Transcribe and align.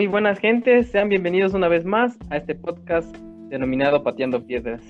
Muy 0.00 0.06
buenas 0.06 0.38
gentes, 0.38 0.88
sean 0.88 1.10
bienvenidos 1.10 1.52
una 1.52 1.68
vez 1.68 1.84
más 1.84 2.16
a 2.30 2.38
este 2.38 2.54
podcast 2.54 3.14
denominado 3.50 4.02
Pateando 4.02 4.46
Piedras. 4.46 4.82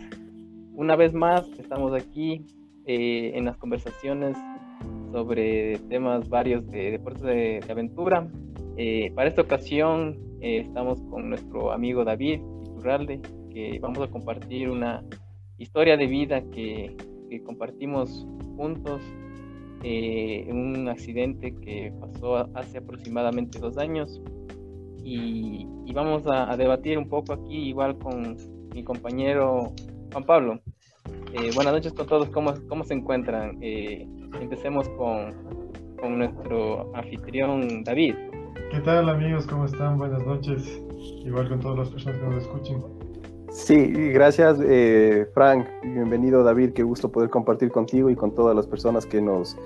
Una 0.77 0.95
vez 0.95 1.13
más 1.13 1.49
estamos 1.59 1.93
aquí 2.01 2.47
eh, 2.87 3.33
en 3.35 3.47
las 3.47 3.57
conversaciones 3.57 4.37
sobre 5.11 5.79
temas 5.89 6.29
varios 6.29 6.65
de 6.71 6.93
deportes 6.93 7.25
de, 7.25 7.61
aventura. 7.69 8.29
Eh, 8.77 9.11
para 9.17 9.29
esta 9.29 9.43
ocasión 9.43 10.17
eh, 10.43 10.59
estamos 10.69 11.03
con 11.11 11.29
nuestro 11.29 11.73
amigo 11.73 12.05
David 12.05 12.41
Iturralde, 12.63 13.21
que 13.53 13.81
vamos 13.81 13.99
a 13.99 14.07
compartir 14.13 14.71
una 14.71 15.03
historia 15.59 15.97
de 15.97 16.07
vida 16.07 16.41
que, 16.53 16.97
compartimos 17.45 18.29
juntos 18.57 19.03
en 19.83 20.57
un 20.57 20.89
accidente 20.89 21.53
que 21.63 21.93
pasó 22.01 22.49
hace 22.55 22.79
aproximadamente 22.79 23.59
dos 23.59 23.77
años 23.77 24.23
y, 25.05 25.93
vamos 25.93 26.23
a, 26.27 26.57
debatir 26.57 26.99
un 26.99 27.09
poco 27.09 27.33
aquí 27.33 27.69
igual 27.69 27.99
con 27.99 28.37
mi 28.73 28.85
compañero 28.85 29.73
Juan 30.13 30.25
Pablo. 30.25 30.61
Eh, 31.33 31.51
buenas 31.55 31.75
noches 31.75 31.93
con 31.93 32.07
todos, 32.07 32.29
¿cómo, 32.31 32.55
cómo 32.69 32.85
se 32.85 32.95
encuentran? 32.95 33.59
Eh, 33.61 34.07
empecemos 34.41 34.89
con, 34.91 35.35
con 36.01 36.19
nuestro 36.19 36.95
anfitrión 36.95 37.85
David. 37.85 38.15
¿Qué 38.71 38.81
tal 38.81 39.09
amigos? 39.09 39.47
¿Cómo 39.47 39.65
están? 39.65 39.99
Buenas 39.99 40.25
noches. 40.25 40.81
Igual 41.25 41.49
con 41.49 41.61
todas 41.61 41.79
las 41.79 41.89
personas 41.91 42.21
que 42.21 42.27
nos 42.27 42.43
escuchen. 42.43 42.83
Sí, 43.51 43.93
gracias 44.13 44.59
eh, 44.65 45.27
Frank. 45.35 45.67
Bienvenido 45.83 46.45
David. 46.45 46.73
Qué 46.73 46.85
gusto 46.85 47.11
poder 47.11 47.31
compartir 47.31 47.71
contigo 47.71 48.09
y 48.11 48.15
con 48.15 48.33
todas 48.33 48.55
las 48.55 48.67
personas 48.67 49.07
que 49.07 49.21
nos, 49.21 49.57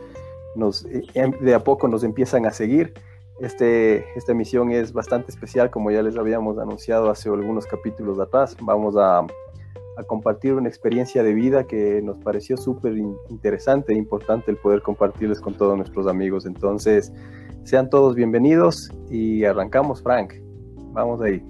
nos 0.57 0.87
em, 1.15 1.33
de 1.41 1.55
a 1.55 1.63
poco 1.63 1.87
nos 1.87 2.03
empiezan 2.03 2.47
a 2.47 2.51
seguir. 2.51 2.95
Este, 3.41 4.05
esta 4.17 4.33
emisión 4.33 4.71
es 4.71 4.93
bastante 4.93 5.31
especial, 5.31 5.71
como 5.71 5.91
ya 5.91 6.03
les 6.03 6.17
habíamos 6.17 6.59
anunciado 6.59 7.11
hace 7.11 7.29
algunos 7.29 7.67
capítulos 7.67 8.21
atrás. 8.21 8.57
Vamos 8.61 8.97
a, 8.97 9.21
a 9.21 10.03
compartir 10.07 10.55
una 10.55 10.69
experiencia 10.69 11.23
de 11.23 11.35
vida 11.35 11.65
que 11.65 12.01
nos 12.03 12.19
pareció 12.19 12.57
súper 12.57 12.97
interesante 13.29 13.93
e 13.93 13.97
importante 13.97 14.51
el 14.51 14.57
poder 14.57 14.83
compartirles 14.83 15.41
con 15.41 15.55
todos 15.55 15.77
nuestros 15.77 16.07
amigos. 16.07 16.47
Entonces, 16.47 17.13
sean 17.65 17.91
todos 17.91 18.15
bienvenidos 18.15 18.91
y 19.11 19.45
arrancamos, 19.45 20.03
Frank. 20.03 20.35
Vamos 20.93 21.21
ahí. 21.21 21.43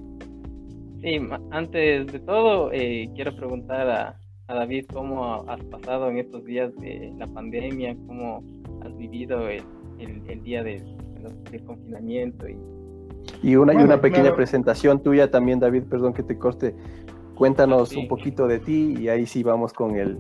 Sí, 1.03 1.21
antes 1.51 2.07
de 2.07 2.21
todo, 2.21 2.73
eh, 2.73 3.11
quiero 3.15 3.37
preguntar 3.37 3.91
a, 3.91 4.21
a 4.47 4.55
David 4.55 4.87
cómo 4.91 5.45
has 5.51 5.63
pasado 5.65 6.09
en 6.09 6.17
estos 6.17 6.45
días 6.47 6.75
de 6.77 7.13
la 7.19 7.27
pandemia, 7.27 7.95
cómo 8.07 8.43
has 8.83 8.97
vivido 8.97 9.49
el, 9.51 9.63
el, 9.99 10.23
el 10.31 10.43
día 10.43 10.63
de, 10.63 10.83
del 11.51 11.65
confinamiento. 11.65 12.49
Y, 12.49 12.57
y 13.43 13.57
una, 13.57 13.75
y 13.75 13.77
una 13.77 14.01
pequeña 14.01 14.35
presentación 14.35 15.03
tuya 15.03 15.31
también, 15.31 15.61
David, 15.61 15.85
perdón 15.85 16.15
que 16.15 16.23
te 16.23 16.39
corte. 16.39 16.75
Cuéntanos 17.35 17.97
un 17.97 18.07
poquito 18.09 18.47
de 18.47 18.59
ti 18.61 18.95
y 18.99 19.09
ahí 19.09 19.27
sí 19.27 19.43
vamos 19.43 19.73
con 19.73 19.97
el... 19.97 20.19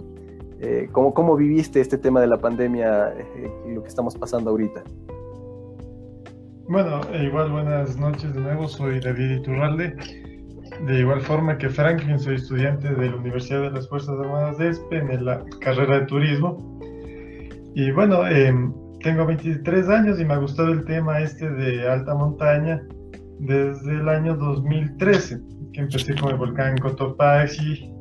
Eh, 0.61 0.89
¿cómo, 0.93 1.13
¿Cómo 1.13 1.37
viviste 1.37 1.81
este 1.81 1.99
tema 1.99 2.21
de 2.21 2.27
la 2.27 2.39
pandemia 2.39 3.13
eh, 3.17 3.51
y 3.69 3.75
lo 3.75 3.83
que 3.83 3.89
estamos 3.89 4.17
pasando 4.17 4.51
ahorita? 4.51 4.83
Bueno, 6.69 7.01
e 7.13 7.25
igual 7.25 7.53
buenas 7.53 7.99
noches 7.99 8.33
de 8.35 8.41
nuevo, 8.41 8.67
soy 8.67 8.99
David 9.01 9.41
Iturralde. 9.41 9.95
De 10.87 11.01
igual 11.01 11.21
forma 11.21 11.59
que 11.59 11.69
Franklin, 11.69 12.19
soy 12.19 12.37
estudiante 12.37 12.89
de 12.89 13.11
la 13.11 13.17
Universidad 13.17 13.63
de 13.63 13.71
las 13.73 13.89
Fuerzas 13.89 14.19
Armadas 14.19 14.59
de 14.59 14.71
ESPE 14.71 14.97
en 14.97 15.25
la 15.25 15.45
carrera 15.61 16.01
de 16.01 16.07
turismo. 16.07 16.81
Y 17.75 17.91
bueno, 17.93 18.27
eh, 18.27 18.53
tengo 19.05 19.27
23 19.27 19.89
años 19.91 20.19
y 20.19 20.25
me 20.25 20.33
ha 20.33 20.39
gustado 20.39 20.73
el 20.73 20.83
tema 20.87 21.21
este 21.21 21.49
de 21.51 21.87
alta 21.87 22.15
montaña 22.15 22.83
desde 23.39 23.97
el 23.97 24.09
año 24.09 24.35
2013, 24.35 25.41
que 25.75 25.81
empecé 25.81 26.15
con 26.15 26.31
el 26.31 26.39
volcán 26.39 26.79
Cotopaxi. 26.79 27.93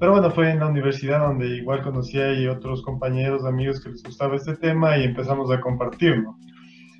Pero 0.00 0.12
bueno, 0.12 0.30
fue 0.32 0.50
en 0.50 0.58
la 0.58 0.66
universidad 0.66 1.20
donde 1.20 1.46
igual 1.46 1.82
conocí 1.82 2.18
a 2.18 2.52
otros 2.52 2.82
compañeros, 2.82 3.44
amigos 3.44 3.80
que 3.80 3.90
les 3.90 4.02
gustaba 4.02 4.34
este 4.34 4.56
tema 4.56 4.98
y 4.98 5.04
empezamos 5.04 5.48
a 5.52 5.60
compartirlo. 5.60 6.36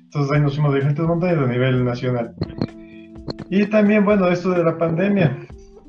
Entonces 0.03 0.31
ahí 0.31 0.41
nos 0.41 0.53
fuimos 0.53 0.71
a 0.71 0.75
diferentes 0.75 1.05
montañas 1.05 1.39
a 1.39 1.47
nivel 1.47 1.83
nacional. 1.83 2.33
Y 3.49 3.65
también, 3.65 4.05
bueno, 4.05 4.29
esto 4.29 4.51
de 4.51 4.63
la 4.63 4.77
pandemia. 4.77 5.37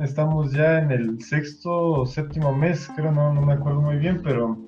Estamos 0.01 0.53
ya 0.53 0.81
en 0.81 0.91
el 0.91 1.23
sexto 1.23 1.71
o 1.71 2.07
séptimo 2.07 2.53
mes, 2.53 2.91
creo, 2.97 3.13
no, 3.13 3.33
no 3.33 3.43
me 3.43 3.53
acuerdo 3.53 3.81
muy 3.81 3.97
bien, 3.97 4.21
pero, 4.25 4.59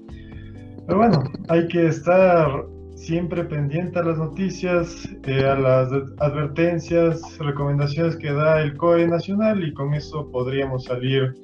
pero 0.87 0.99
bueno, 0.99 1.25
hay 1.49 1.67
que 1.69 1.87
estar 1.87 2.72
siempre 3.03 3.43
pendiente 3.43 3.99
a 3.99 4.05
las 4.05 4.17
noticias, 4.17 5.09
eh, 5.27 5.45
a 5.45 5.57
las 5.57 5.93
advertencias, 6.19 7.21
recomendaciones 7.39 8.17
que 8.17 8.33
da 8.33 8.63
el 8.63 8.77
COE 8.77 9.09
nacional 9.09 9.65
y 9.67 9.75
con 9.75 9.93
eso 9.93 10.31
podríamos 10.31 10.85
salir 10.85 11.35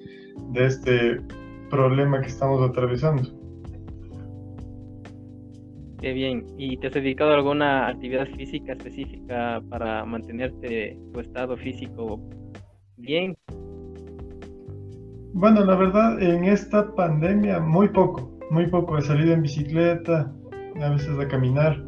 de 0.52 0.66
este 0.66 1.20
problema 1.68 2.20
que 2.20 2.28
estamos 2.28 2.62
atravesando. 2.68 3.22
Qué 6.00 6.12
bien. 6.12 6.46
¿Y 6.56 6.76
te 6.76 6.86
has 6.86 6.94
dedicado 6.94 7.32
a 7.32 7.34
alguna 7.34 7.88
actividad 7.88 8.28
física 8.36 8.74
específica 8.74 9.60
para 9.68 10.04
mantenerte 10.04 10.96
tu 11.12 11.18
estado 11.18 11.56
físico 11.56 12.20
bien? 12.98 13.36
Bueno, 15.34 15.64
la 15.64 15.74
verdad, 15.74 16.22
en 16.22 16.44
esta 16.44 16.94
pandemia 16.94 17.58
muy 17.58 17.88
poco, 17.88 18.38
muy 18.52 18.68
poco. 18.68 18.96
He 18.96 19.02
salido 19.02 19.34
en 19.34 19.42
bicicleta, 19.42 20.32
a 20.82 20.90
veces 20.90 21.18
a 21.18 21.28
caminar. 21.28 21.82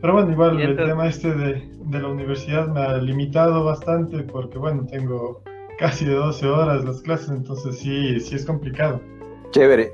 Pero 0.00 0.14
bueno, 0.14 0.32
igual 0.32 0.60
el 0.60 0.76
tema 0.76 1.08
este 1.08 1.32
de, 1.32 1.68
de, 1.84 2.00
la 2.00 2.08
universidad 2.08 2.66
me 2.68 2.80
ha 2.80 2.96
limitado 2.96 3.64
bastante 3.64 4.22
porque 4.24 4.58
bueno, 4.58 4.84
tengo 4.90 5.40
casi 5.78 6.04
de 6.04 6.14
12 6.14 6.46
horas 6.46 6.84
las 6.84 7.00
clases, 7.02 7.30
entonces 7.30 7.78
sí, 7.78 8.18
sí 8.20 8.34
es 8.34 8.44
complicado. 8.44 9.00
Chévere, 9.52 9.92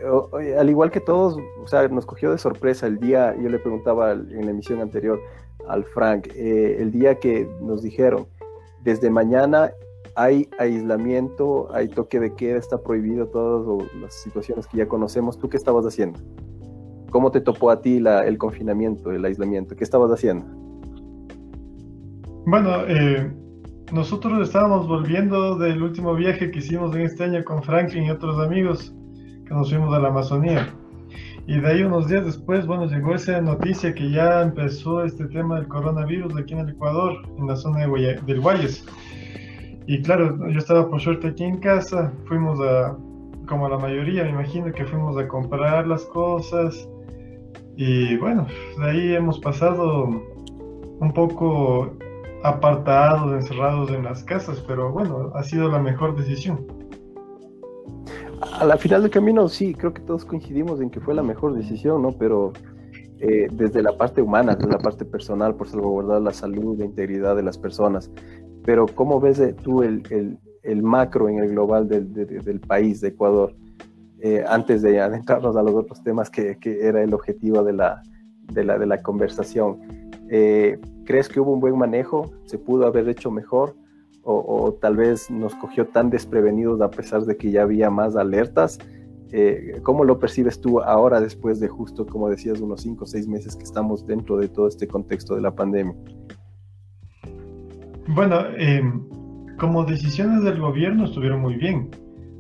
al 0.57 0.71
igual 0.71 0.91
que 0.91 1.01
todos, 1.01 1.37
o 1.63 1.67
sea, 1.67 1.89
nos 1.89 2.07
cogió 2.07 2.31
de 2.31 2.39
sorpresa 2.39 2.87
el 2.87 3.01
día, 3.01 3.35
yo 3.43 3.49
le 3.49 3.59
preguntaba 3.59 4.13
en 4.13 4.45
la 4.45 4.51
emisión 4.53 4.81
anterior 4.81 5.21
al 5.67 5.85
Frank, 5.85 6.29
eh, 6.35 6.77
el 6.79 6.93
día 6.93 7.17
que 7.17 7.49
nos 7.61 7.83
dijeron, 7.83 8.27
desde 8.83 9.11
mañana 9.11 9.73
hay 10.15 10.49
aislamiento, 10.59 11.69
hay 11.73 11.89
toque 11.89 12.21
de 12.21 12.35
queda, 12.35 12.59
está 12.59 12.81
prohibido 12.81 13.27
todas 13.27 13.91
las 14.01 14.15
situaciones 14.15 14.67
que 14.67 14.79
ya 14.79 14.87
conocemos, 14.87 15.39
¿tú 15.39 15.49
qué 15.49 15.57
estabas 15.57 15.85
haciendo? 15.85 16.21
¿Cómo 17.11 17.31
te 17.31 17.41
topó 17.41 17.71
a 17.71 17.81
ti 17.81 18.03
el 18.27 18.39
confinamiento, 18.39 19.11
el 19.11 19.25
aislamiento? 19.25 19.75
¿Qué 19.75 19.85
estabas 19.85 20.11
haciendo? 20.11 20.47
Bueno, 22.47 22.87
eh, 22.87 23.31
nosotros 23.93 24.41
estábamos 24.47 24.87
volviendo 24.87 25.57
del 25.57 25.83
último 25.83 26.15
viaje 26.15 26.51
que 26.51 26.59
hicimos 26.59 26.95
en 26.95 27.03
este 27.03 27.25
año 27.25 27.45
con 27.45 27.63
Franklin 27.63 28.05
y 28.05 28.11
otros 28.11 28.39
amigos 28.39 28.95
que 29.47 29.55
nos 29.55 29.71
fuimos 29.71 29.95
a 29.95 29.99
la 29.99 30.09
Amazonía. 30.09 30.75
Y 31.47 31.59
de 31.59 31.67
ahí 31.67 31.83
unos 31.83 32.09
días 32.09 32.27
después, 32.27 32.67
bueno, 32.67 32.85
llegó 32.85 33.15
esa 33.15 33.41
noticia 33.41 33.95
que 33.95 34.11
ya 34.11 34.43
empezó 34.43 35.03
este 35.03 35.27
tema 35.29 35.57
del 35.57 35.69
coronavirus 35.69 36.37
aquí 36.37 36.53
en 36.53 36.61
el 36.61 36.69
Ecuador, 36.71 37.15
en 37.39 37.47
la 37.47 37.57
zona 37.57 37.87
de 37.87 38.21
del 38.27 38.41
Guayas. 38.41 38.85
Y 39.87 40.03
claro, 40.03 40.37
yo 40.51 40.59
estaba 40.59 40.91
por 40.91 41.01
suerte 41.01 41.29
aquí 41.29 41.45
en 41.45 41.61
casa, 41.61 42.13
fuimos 42.27 42.61
a, 42.61 42.95
como 43.47 43.67
la 43.71 43.79
mayoría, 43.79 44.25
me 44.25 44.31
imagino 44.31 44.71
que 44.71 44.85
fuimos 44.85 45.17
a 45.17 45.27
comprar 45.27 45.87
las 45.87 46.05
cosas, 46.05 46.87
y 47.79 48.17
bueno, 48.17 48.45
de 48.77 48.91
ahí 48.91 49.15
hemos 49.15 49.39
pasado 49.39 50.09
un 50.99 51.13
poco 51.15 51.93
apartados, 52.43 53.33
encerrados 53.33 53.93
en 53.93 54.03
las 54.03 54.25
casas, 54.25 54.65
pero 54.67 54.91
bueno, 54.91 55.31
ha 55.35 55.45
sido 55.45 55.69
la 55.69 55.79
mejor 55.79 56.17
decisión. 56.17 56.67
A 58.59 58.65
la 58.65 58.77
final 58.77 59.03
del 59.03 59.13
camino, 59.13 59.49
sí, 59.49 59.75
creo 59.75 59.95
que 59.95 60.03
todos 60.03 60.25
coincidimos 60.25 60.81
en 60.81 60.91
que 60.91 60.99
fue 60.99 61.15
la 61.15 61.23
mejor 61.23 61.55
decisión, 61.55 62.03
¿no? 62.03 62.11
Pero 62.19 62.53
eh, 63.21 63.47
desde 63.53 63.81
la 63.81 63.97
parte 63.97 64.23
humana, 64.23 64.57
desde 64.57 64.73
la 64.73 64.79
parte 64.79 65.05
personal, 65.05 65.55
por 65.55 65.69
salvaguardar 65.69 66.21
la 66.21 66.33
salud, 66.33 66.77
la 66.81 66.85
integridad 66.85 67.37
de 67.37 67.45
las 67.45 67.59
personas. 67.59 68.11
Pero 68.65 68.87
¿cómo 68.87 69.21
ves 69.21 69.39
eh, 69.39 69.55
tú 69.55 69.85
el, 69.85 70.03
el, 70.11 70.37
el 70.65 70.83
macro 70.83 71.29
en 71.29 71.39
el 71.39 71.51
global 71.51 71.89
del, 71.89 72.13
del 72.13 72.59
país, 72.59 73.01
de 73.01 73.11
Ecuador? 73.11 73.55
Eh, 74.21 74.45
antes 74.49 74.83
de 74.83 75.01
adentrarnos 75.01 75.55
a 75.57 75.63
los 75.63 75.75
otros 75.75 76.03
temas 76.03 76.29
que, 76.29 76.59
que 76.59 76.87
era 76.87 77.03
el 77.03 77.15
objetivo 77.15 77.63
de 77.63 77.73
la, 77.73 78.03
de 78.53 78.65
la, 78.65 78.77
de 78.77 78.87
la 78.87 79.01
conversación. 79.01 79.79
Eh, 80.29 80.81
¿Crees 81.05 81.29
que 81.29 81.39
hubo 81.39 81.53
un 81.53 81.61
buen 81.61 81.79
manejo? 81.79 82.33
¿Se 82.45 82.59
pudo 82.59 82.87
haber 82.87 83.09
hecho 83.09 83.31
mejor? 83.31 83.77
O, 84.31 84.75
tal 84.75 84.97
vez 84.97 85.31
nos 85.31 85.55
cogió 85.55 85.87
tan 85.87 86.11
desprevenidos 86.11 86.83
a 86.83 86.91
pesar 86.91 87.23
de 87.23 87.39
que 87.39 87.51
ya 87.51 87.63
había 87.63 87.89
más 87.89 88.15
alertas? 88.15 88.79
Eh, 89.33 89.81
¿Cómo 89.83 90.05
lo 90.05 90.19
percibes 90.19 90.61
tú 90.61 90.81
ahora 90.81 91.19
después 91.21 91.61
de 91.61 91.69
justo, 91.69 92.05
como 92.05 92.29
decías, 92.29 92.61
unos 92.61 92.83
cinco 92.83 93.05
o 93.05 93.07
seis 93.07 93.27
meses 93.27 93.57
que 93.57 93.65
estamos 93.65 94.07
dentro 94.07 94.37
de 94.37 94.49
todo 94.49 94.69
este 94.69 94.87
contexto 94.87 95.35
de 95.35 95.41
la 95.41 95.55
pandemia? 95.55 95.95
Bueno, 98.09 98.39
como 99.59 99.85
decisiones 99.85 100.43
del 100.43 100.61
gobierno 100.61 101.07
estuvieron 101.07 101.41
muy 101.41 101.55
bien 101.55 101.89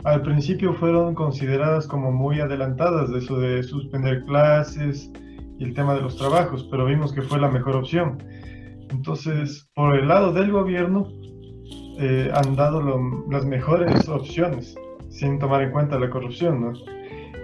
al 0.05 0.23
principio 0.23 0.73
fueron 0.75 1.15
consideradas 1.15 1.87
como 1.87 2.13
muy 2.13 2.41
adelantadas, 2.41 3.11
de 3.11 3.19
eso 3.19 3.39
de 3.39 3.63
suspender 3.63 4.23
clases 4.25 5.11
y 5.59 5.65
el 5.65 5.75
tema 5.75 5.95
de 5.95 6.03
los 6.03 6.17
trabajos, 6.17 6.67
pero 6.71 6.87
vimos 6.87 7.13
que 7.13 7.23
fue 7.23 7.41
la 7.41 7.49
mejor 7.49 7.77
opción. 7.77 8.23
Entonces, 8.91 9.69
por 9.75 9.97
el 9.97 10.09
lado 10.09 10.33
del 10.33 10.53
gobierno, 10.53 11.09
eh, 11.99 12.31
han 12.33 12.55
dado 12.55 12.81
las 13.29 13.45
mejores 13.45 14.09
opciones 14.09 14.77
sin 15.09 15.39
tomar 15.39 15.63
en 15.63 15.73
cuenta 15.73 15.99
la 15.99 16.09
corrupción, 16.11 16.61
¿no? 16.61 16.73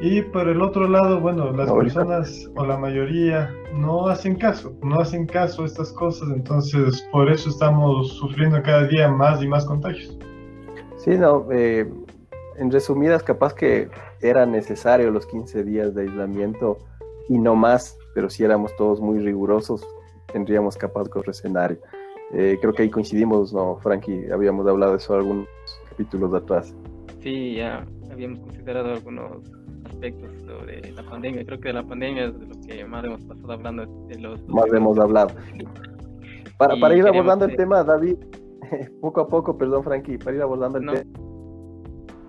Y 0.01 0.23
por 0.23 0.49
el 0.49 0.61
otro 0.61 0.89
lado, 0.89 1.21
bueno, 1.21 1.53
las 1.53 1.71
personas 1.73 2.51
o 2.57 2.65
la 2.65 2.77
mayoría 2.77 3.51
no 3.75 4.09
hacen 4.09 4.37
caso, 4.37 4.77
no 4.83 5.01
hacen 5.01 5.27
caso 5.27 5.63
a 5.63 5.67
estas 5.67 5.93
cosas, 5.93 6.29
entonces 6.31 7.09
por 7.11 7.31
eso 7.31 7.49
estamos 7.49 8.13
sufriendo 8.15 8.61
cada 8.63 8.87
día 8.87 9.09
más 9.09 9.43
y 9.43 9.49
más 9.49 9.65
contagios. 9.65 10.19
Sí, 10.97 11.17
no, 11.17 11.47
eh, 11.53 11.89
en 12.57 12.71
resumidas, 12.71 13.23
capaz 13.23 13.55
que 13.55 13.89
era 14.21 14.47
necesario 14.47 15.11
los 15.11 15.27
15 15.27 15.65
días 15.65 15.95
de 15.95 16.03
aislamiento 16.03 16.79
y 17.29 17.39
no 17.39 17.55
más, 17.55 17.99
pero 18.15 18.31
si 18.31 18.45
éramos 18.45 18.75
todos 18.77 19.01
muy 19.01 19.19
rigurosos, 19.19 19.87
tendríamos 20.33 20.77
capaz 20.77 21.03
otro 21.03 21.31
escenario. 21.31 21.79
Eh, 22.33 22.59
creo 22.61 22.73
que 22.73 22.83
ahí 22.83 22.91
coincidimos, 22.91 23.53
¿no, 23.53 23.77
Frankie? 23.77 24.31
Habíamos 24.33 24.67
hablado 24.67 24.93
de 24.93 24.99
eso 24.99 25.15
algunos 25.15 25.49
capítulos 25.91 26.33
de 26.33 26.39
atrás. 26.39 26.75
Sí, 27.21 27.55
ya 27.57 27.87
habíamos 28.11 28.41
considerado 28.41 28.93
algunos 28.93 29.51
aspectos 29.85 30.31
sobre 30.45 30.93
la 30.93 31.03
pandemia. 31.05 31.45
Creo 31.45 31.61
que 31.61 31.69
de 31.69 31.75
la 31.75 31.83
pandemia 31.83 32.27
es 32.27 32.39
de 32.39 32.47
lo 32.47 32.55
que 32.67 32.85
más 32.85 33.05
hemos 33.05 33.25
pasado 33.25 33.53
hablando. 33.53 33.87
De 34.09 34.19
los, 34.19 34.47
más 34.49 34.67
hemos 34.73 34.99
hablado. 34.99 35.35
Para, 36.59 36.77
para 36.77 36.97
ir 36.97 37.07
abordando 37.07 37.45
el 37.45 37.57
tema, 37.57 37.83
David, 37.83 38.17
poco 39.01 39.21
a 39.21 39.29
poco, 39.29 39.57
perdón, 39.57 39.85
Frankie, 39.85 40.19
para 40.19 40.37
ir 40.37 40.43
abordando 40.43 40.79
el 40.79 40.87
tema. 40.87 41.34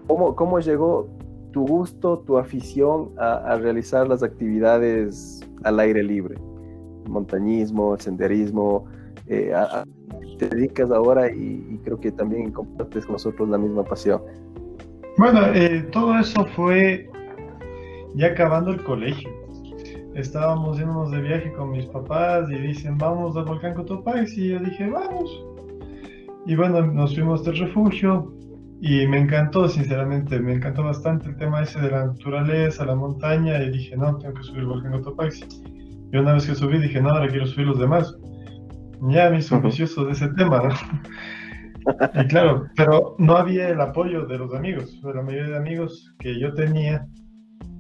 ¿Cómo, 0.08 0.36
¿Cómo 0.36 0.60
llegó 0.60 1.08
tu 1.52 1.66
gusto, 1.66 2.20
tu 2.20 2.38
afición 2.38 3.12
a, 3.18 3.58
realizar 3.58 4.08
las 4.08 4.24
actividades 4.24 5.42
al 5.64 5.80
aire 5.80 6.04
libre? 6.04 6.36
montañismo, 7.08 7.96
senderismo, 7.98 8.86
eh, 9.28 9.54
te 10.38 10.50
dedicas 10.50 10.92
ahora 10.92 11.32
y, 11.32 11.80
creo 11.84 12.00
que 12.00 12.12
también 12.12 12.52
compartes 12.52 13.06
con 13.06 13.14
nosotros 13.14 13.48
la 13.50 13.58
misma 13.58 13.84
pasión. 13.84 14.22
Bueno, 15.18 15.42
eh, 15.54 15.88
todo 15.92 16.18
eso 16.18 16.46
fue 16.56 17.10
ya 18.16 18.28
acabando 18.28 18.72
el 18.72 18.84
colegio. 18.84 19.30
Estábamos 20.16 20.78
yéndonos 20.78 21.12
de 21.12 21.22
viaje 21.22 21.54
con 21.54 21.72
mis 21.72 21.86
papás 21.88 22.50
y 22.50 22.56
dicen, 22.56 22.98
vamos 22.98 23.36
al 23.36 23.46
volcán 23.46 23.74
Cotopaxi. 23.74 24.46
Y 24.46 24.50
yo 24.50 24.60
dije, 24.60 24.90
vamos. 24.90 25.46
Y 26.46 26.56
bueno, 26.56 26.86
nos 26.86 27.16
fuimos 27.16 27.44
del 27.44 27.58
refugio 27.58 28.34
y 28.82 29.08
me 29.08 29.20
encantó, 29.20 29.68
sinceramente, 29.68 30.40
me 30.40 30.54
encantó 30.54 30.84
bastante 30.84 31.30
el 31.30 31.38
tema 31.38 31.64
ese 31.64 31.80
de 31.80 31.92
la 31.92 32.08
naturaleza, 32.08 32.86
la 32.86 32.96
montaña. 32.96 33.62
Y 33.64 33.72
dije, 33.72 33.96
no, 33.96 34.18
tengo 34.18 34.34
que 34.34 34.44
subir 34.44 34.62
el 34.62 34.68
volcán 34.68 34.92
Cotopaxi. 34.92 35.46
Y 36.12 36.18
una 36.18 36.34
vez 36.34 36.46
que 36.46 36.56
subí, 36.56 36.80
dije, 36.80 37.02
no, 37.02 37.10
ahora 37.10 37.28
quiero 37.28 37.48
subir 37.48 37.68
los 37.68 37.80
demás. 37.80 38.16
Ya 39.10 39.30
me 39.30 39.40
hizo 39.40 39.60
vicioso 39.62 40.06
de 40.06 40.12
ese 40.12 40.28
tema, 40.30 40.62
¿no? 40.62 40.70
y 42.22 42.28
claro, 42.28 42.68
pero 42.76 43.16
no 43.20 43.38
había 43.38 43.70
el 43.70 43.80
apoyo 43.80 44.26
de 44.26 44.38
los 44.38 44.54
amigos, 44.54 45.00
de 45.02 45.14
la 45.14 45.22
mayoría 45.22 45.50
de 45.50 45.58
amigos 45.58 46.14
que 46.20 46.40
yo 46.40 46.54
tenía, 46.54 47.06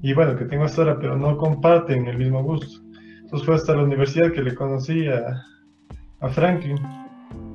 y 0.01 0.13
bueno, 0.13 0.35
que 0.35 0.45
tengo 0.45 0.65
hasta 0.65 0.83
ahora, 0.83 0.99
pero 0.99 1.17
no 1.17 1.37
comparten 1.37 2.07
el 2.07 2.17
mismo 2.17 2.43
gusto. 2.43 2.81
Entonces 3.21 3.45
fue 3.45 3.55
hasta 3.55 3.75
la 3.75 3.83
universidad 3.83 4.31
que 4.31 4.43
le 4.43 4.53
conocí 4.53 5.07
a, 5.07 5.41
a 6.19 6.29
Franklin 6.29 6.77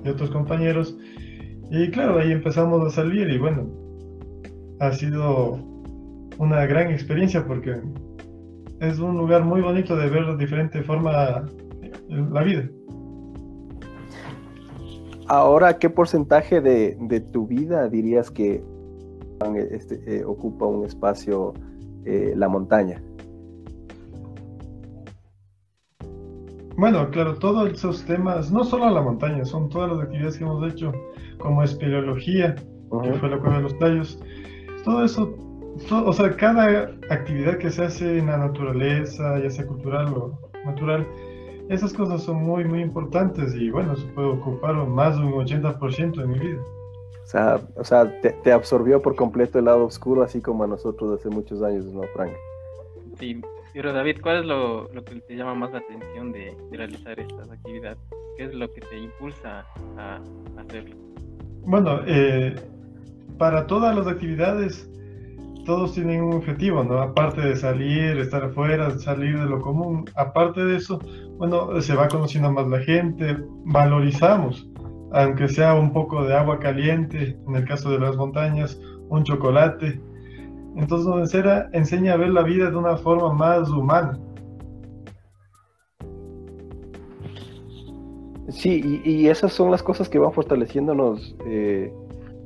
y 0.04 0.08
otros 0.08 0.30
compañeros, 0.30 0.96
y 1.70 1.90
claro, 1.90 2.18
ahí 2.18 2.32
empezamos 2.32 2.86
a 2.86 2.90
salir, 2.90 3.30
y 3.30 3.38
bueno, 3.38 3.66
ha 4.80 4.92
sido 4.92 5.58
una 6.38 6.66
gran 6.66 6.90
experiencia 6.90 7.46
porque 7.46 7.80
es 8.80 8.98
un 8.98 9.16
lugar 9.18 9.44
muy 9.44 9.60
bonito 9.60 9.96
de 9.96 10.08
ver 10.08 10.26
de 10.26 10.36
diferente 10.36 10.82
forma 10.82 11.46
la 12.08 12.42
vida. 12.42 12.68
Ahora, 15.28 15.78
¿qué 15.78 15.88
porcentaje 15.88 16.60
de, 16.60 17.20
tu 17.32 17.46
vida 17.46 17.88
dirías 17.88 18.32
que 18.32 18.64
este, 19.70 20.02
eh, 20.06 20.24
ocupa 20.24 20.66
un 20.66 20.84
espacio 20.84 21.54
eh, 22.04 22.32
la 22.34 22.48
montaña? 22.48 23.00
Bueno, 26.76 27.10
claro, 27.10 27.36
todos 27.36 27.70
esos 27.70 28.04
temas, 28.06 28.50
no 28.50 28.64
solo 28.64 28.90
la 28.90 29.02
montaña, 29.02 29.44
son 29.44 29.68
todas 29.68 29.92
las 29.92 30.00
actividades 30.00 30.38
que 30.38 30.44
hemos 30.44 30.72
hecho, 30.72 30.92
como 31.40 31.62
espeleología, 31.62 32.54
que 32.54 33.12
fue 33.14 33.28
la 33.28 33.38
cueva 33.38 33.56
de 33.56 33.62
los 33.62 33.78
tallos, 33.78 34.20
todo 34.84 35.04
eso, 35.04 35.34
o 35.90 36.12
sea, 36.12 36.36
cada 36.36 36.90
actividad 37.10 37.58
que 37.58 37.70
se 37.70 37.84
hace 37.84 38.18
en 38.18 38.26
la 38.26 38.38
naturaleza, 38.38 39.38
ya 39.38 39.50
sea 39.50 39.66
cultural 39.66 40.06
o 40.14 40.38
natural, 40.64 41.06
esas 41.68 41.92
cosas 41.92 42.22
son 42.22 42.42
muy, 42.42 42.64
muy 42.64 42.80
importantes 42.80 43.54
y 43.54 43.70
bueno, 43.70 43.94
se 43.94 44.06
puede 44.08 44.28
ocupar 44.28 44.74
más 44.74 45.16
de 45.16 45.24
un 45.24 45.32
80% 45.32 46.16
de 46.16 46.26
mi 46.26 46.38
vida. 46.38 46.60
O 47.22 47.26
sea, 47.26 47.60
o 47.76 47.84
sea 47.84 48.20
te, 48.20 48.52
absorbió 48.52 49.00
por 49.00 49.14
completo 49.14 49.60
el 49.60 49.66
lado 49.66 49.84
oscuro, 49.84 50.22
así 50.22 50.40
como 50.40 50.64
a 50.64 50.66
nosotros 50.66 51.18
hace 51.18 51.28
muchos 51.28 51.62
años, 51.62 51.84
¿no, 51.86 52.02
Frank? 52.14 52.32
Sí, 53.20 53.40
pero 53.72 53.92
David, 53.92 54.16
¿cuál 54.20 54.38
es 54.38 54.46
lo, 54.46 54.88
que 55.04 55.20
te 55.20 55.36
llama 55.36 55.54
más 55.54 55.72
la 55.72 55.78
atención 55.78 56.32
de, 56.32 56.56
realizar 56.72 57.20
estas 57.20 57.48
actividades? 57.50 57.98
¿Qué 58.36 58.44
es 58.44 58.54
lo 58.54 58.72
que 58.72 58.80
te 58.80 58.98
impulsa 58.98 59.64
a, 59.96 60.20
hacerlo? 60.58 60.96
Bueno, 61.64 62.00
eh, 62.06 62.54
para 63.38 63.66
todas 63.66 63.94
las 63.96 64.06
actividades 64.06 64.90
todos 65.64 65.92
tienen 65.92 66.22
un 66.22 66.34
objetivo, 66.34 66.82
¿no? 66.82 67.00
Aparte 67.00 67.40
de 67.40 67.56
salir, 67.56 68.18
estar 68.18 68.44
afuera, 68.44 68.90
salir 68.98 69.38
de 69.38 69.46
lo 69.46 69.60
común, 69.60 70.04
aparte 70.16 70.64
de 70.64 70.76
eso, 70.76 70.98
bueno, 71.38 71.80
se 71.80 71.94
va 71.94 72.08
conociendo 72.08 72.50
más 72.50 72.66
la 72.68 72.80
gente, 72.80 73.36
valorizamos, 73.64 74.68
aunque 75.12 75.48
sea 75.48 75.74
un 75.74 75.92
poco 75.92 76.24
de 76.24 76.34
agua 76.34 76.58
caliente, 76.58 77.38
en 77.46 77.56
el 77.56 77.64
caso 77.64 77.90
de 77.90 78.00
las 78.00 78.16
montañas, 78.16 78.80
un 79.08 79.24
chocolate. 79.24 80.00
Entonces, 80.76 81.30
Cera 81.30 81.68
enseña 81.72 82.14
a 82.14 82.16
ver 82.16 82.30
la 82.30 82.42
vida 82.42 82.70
de 82.70 82.76
una 82.76 82.96
forma 82.96 83.32
más 83.32 83.68
humana. 83.70 84.18
Sí, 88.50 89.00
y, 89.04 89.28
esas 89.28 89.52
son 89.52 89.70
las 89.70 89.82
cosas 89.82 90.08
que 90.08 90.18
van 90.18 90.32
fortaleciéndonos 90.32 91.36
eh, 91.46 91.92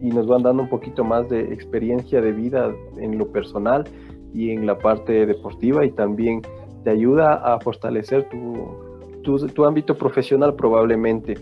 y 0.00 0.08
nos 0.10 0.26
van 0.26 0.42
dando 0.42 0.62
un 0.62 0.68
poquito 0.68 1.02
más 1.04 1.28
de 1.28 1.40
experiencia 1.52 2.20
de 2.20 2.32
vida 2.32 2.74
en 2.98 3.16
lo 3.16 3.28
personal 3.28 3.84
y 4.34 4.50
en 4.50 4.66
la 4.66 4.76
parte 4.76 5.24
deportiva 5.24 5.84
y 5.84 5.92
también 5.92 6.42
te 6.82 6.90
ayuda 6.90 7.34
a 7.34 7.58
fortalecer 7.60 8.28
tu, 8.28 9.48
tu, 9.54 9.64
ámbito 9.64 9.96
profesional 9.96 10.54
probablemente. 10.54 11.34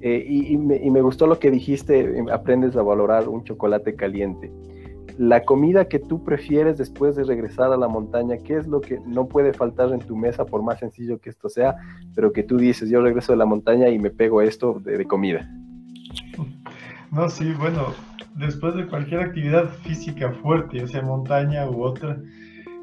Eh, 0.00 0.24
y, 0.28 0.56
me, 0.58 0.76
y, 0.76 0.90
me, 0.90 1.00
gustó 1.00 1.26
lo 1.26 1.38
que 1.38 1.50
dijiste, 1.50 2.18
em, 2.18 2.28
aprendes 2.28 2.76
a 2.76 2.82
valorar 2.82 3.28
un 3.28 3.42
chocolate 3.42 3.96
caliente. 3.96 4.52
La 5.16 5.44
comida 5.44 5.88
que 5.88 5.98
tú 5.98 6.24
prefieres 6.24 6.78
después 6.78 7.14
de 7.14 7.24
regresar 7.24 7.72
a 7.72 7.76
la 7.76 7.88
montaña, 7.88 8.36
¿qué 8.38 8.56
es 8.56 8.66
lo 8.66 8.80
que 8.80 8.98
no 9.06 9.26
puede 9.26 9.52
faltar 9.52 9.92
en 9.92 10.00
tu 10.00 10.16
mesa, 10.16 10.44
por 10.44 10.62
más 10.62 10.80
sencillo 10.80 11.18
que 11.18 11.30
esto 11.30 11.48
sea, 11.48 11.76
pero 12.14 12.32
que 12.32 12.42
tú 12.42 12.56
dices, 12.56 12.90
yo 12.90 13.00
regreso 13.00 13.32
de 13.32 13.38
la 13.38 13.46
montaña 13.46 13.88
y 13.88 13.98
me 13.98 14.10
pego 14.10 14.42
esto 14.42 14.80
de, 14.80 14.98
de 14.98 15.04
comida? 15.04 15.48
No, 17.12 17.28
sí, 17.28 17.52
bueno, 17.58 17.94
después 18.34 18.74
de 18.74 18.86
cualquier 18.86 19.20
actividad 19.20 19.68
física 19.84 20.32
fuerte, 20.42 20.78
ya 20.78 20.88
sea 20.88 21.02
montaña 21.02 21.70
u 21.70 21.82
otra, 21.82 22.20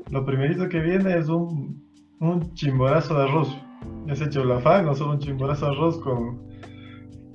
lo 0.09 0.25
primerito 0.25 0.69
que 0.69 0.79
viene 0.79 1.17
es 1.17 1.27
un, 1.27 1.83
un 2.19 2.53
chimborazo 2.53 3.15
de 3.15 3.23
arroz. 3.23 3.57
Ya 4.05 4.15
sea 4.15 4.29
chaulafán 4.29 4.87
o 4.87 4.95
solo 4.95 5.13
un 5.13 5.19
chimborazo 5.19 5.65
de 5.65 5.71
arroz 5.71 5.99
con, 5.99 6.41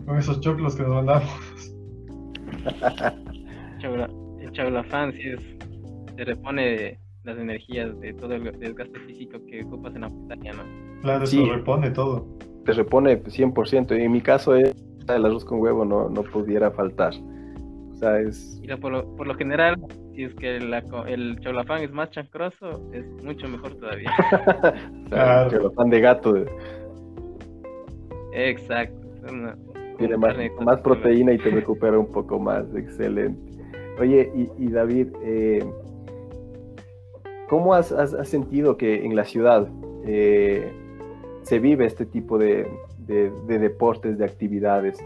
con 0.06 0.18
esos 0.18 0.40
choclos 0.40 0.76
que 0.76 0.82
nos 0.82 0.94
mandamos. 0.94 1.30
Sí 5.12 5.28
es, 5.28 5.40
se 6.16 6.24
repone 6.24 6.98
las 7.24 7.38
energías 7.38 7.98
de 8.00 8.12
todo 8.14 8.34
el 8.34 8.58
desgaste 8.58 8.98
físico 9.00 9.38
que 9.46 9.64
ocupas 9.64 9.94
en 9.94 10.02
la 10.02 10.08
montaña, 10.08 10.52
¿no? 10.52 10.62
Claro, 11.02 11.26
sí, 11.26 11.44
repone 11.44 11.90
todo. 11.90 12.26
Te 12.64 12.72
repone 12.72 13.22
100%. 13.22 13.92
En 13.92 14.12
mi 14.12 14.20
caso 14.20 14.54
es 14.54 14.74
el 15.14 15.24
arroz 15.24 15.44
con 15.44 15.60
huevo 15.60 15.84
no, 15.84 16.08
no 16.08 16.22
pudiera 16.22 16.70
faltar. 16.70 17.12
O 17.92 17.94
sea, 17.94 18.20
es... 18.20 18.60
por, 18.80 18.92
lo, 18.92 19.16
por 19.16 19.26
lo 19.26 19.34
general, 19.34 19.76
si 20.14 20.24
es 20.24 20.34
que 20.34 20.56
el 20.56 21.40
cholafán 21.40 21.82
es 21.82 21.92
más 21.92 22.10
chancroso, 22.10 22.90
es 22.92 23.06
mucho 23.22 23.48
mejor 23.48 23.74
todavía. 23.76 24.10
claro. 25.08 25.50
Cholafán 25.50 25.90
de 25.90 26.00
gato. 26.00 26.44
Exacto. 28.32 29.06
Tiene 29.98 30.16
más, 30.18 30.80
proteína 30.82 31.32
y 31.32 31.38
te 31.38 31.50
recupera 31.50 31.98
un 31.98 32.10
poco 32.10 32.38
más. 32.38 32.64
Excelente. 32.74 33.45
Oye, 33.98 34.30
y, 34.58 34.68
David, 34.68 35.08
eh, 35.22 35.64
¿cómo 37.48 37.74
has, 37.74 37.94
sentido 38.24 38.76
que 38.76 39.04
en 39.04 39.16
la 39.16 39.24
ciudad 39.24 39.68
eh, 40.04 40.70
se 41.42 41.58
vive 41.58 41.86
este 41.86 42.04
tipo 42.04 42.38
de, 42.38 42.68
de, 43.06 43.58
deportes, 43.58 44.18
de 44.18 44.24
actividades. 44.24 44.98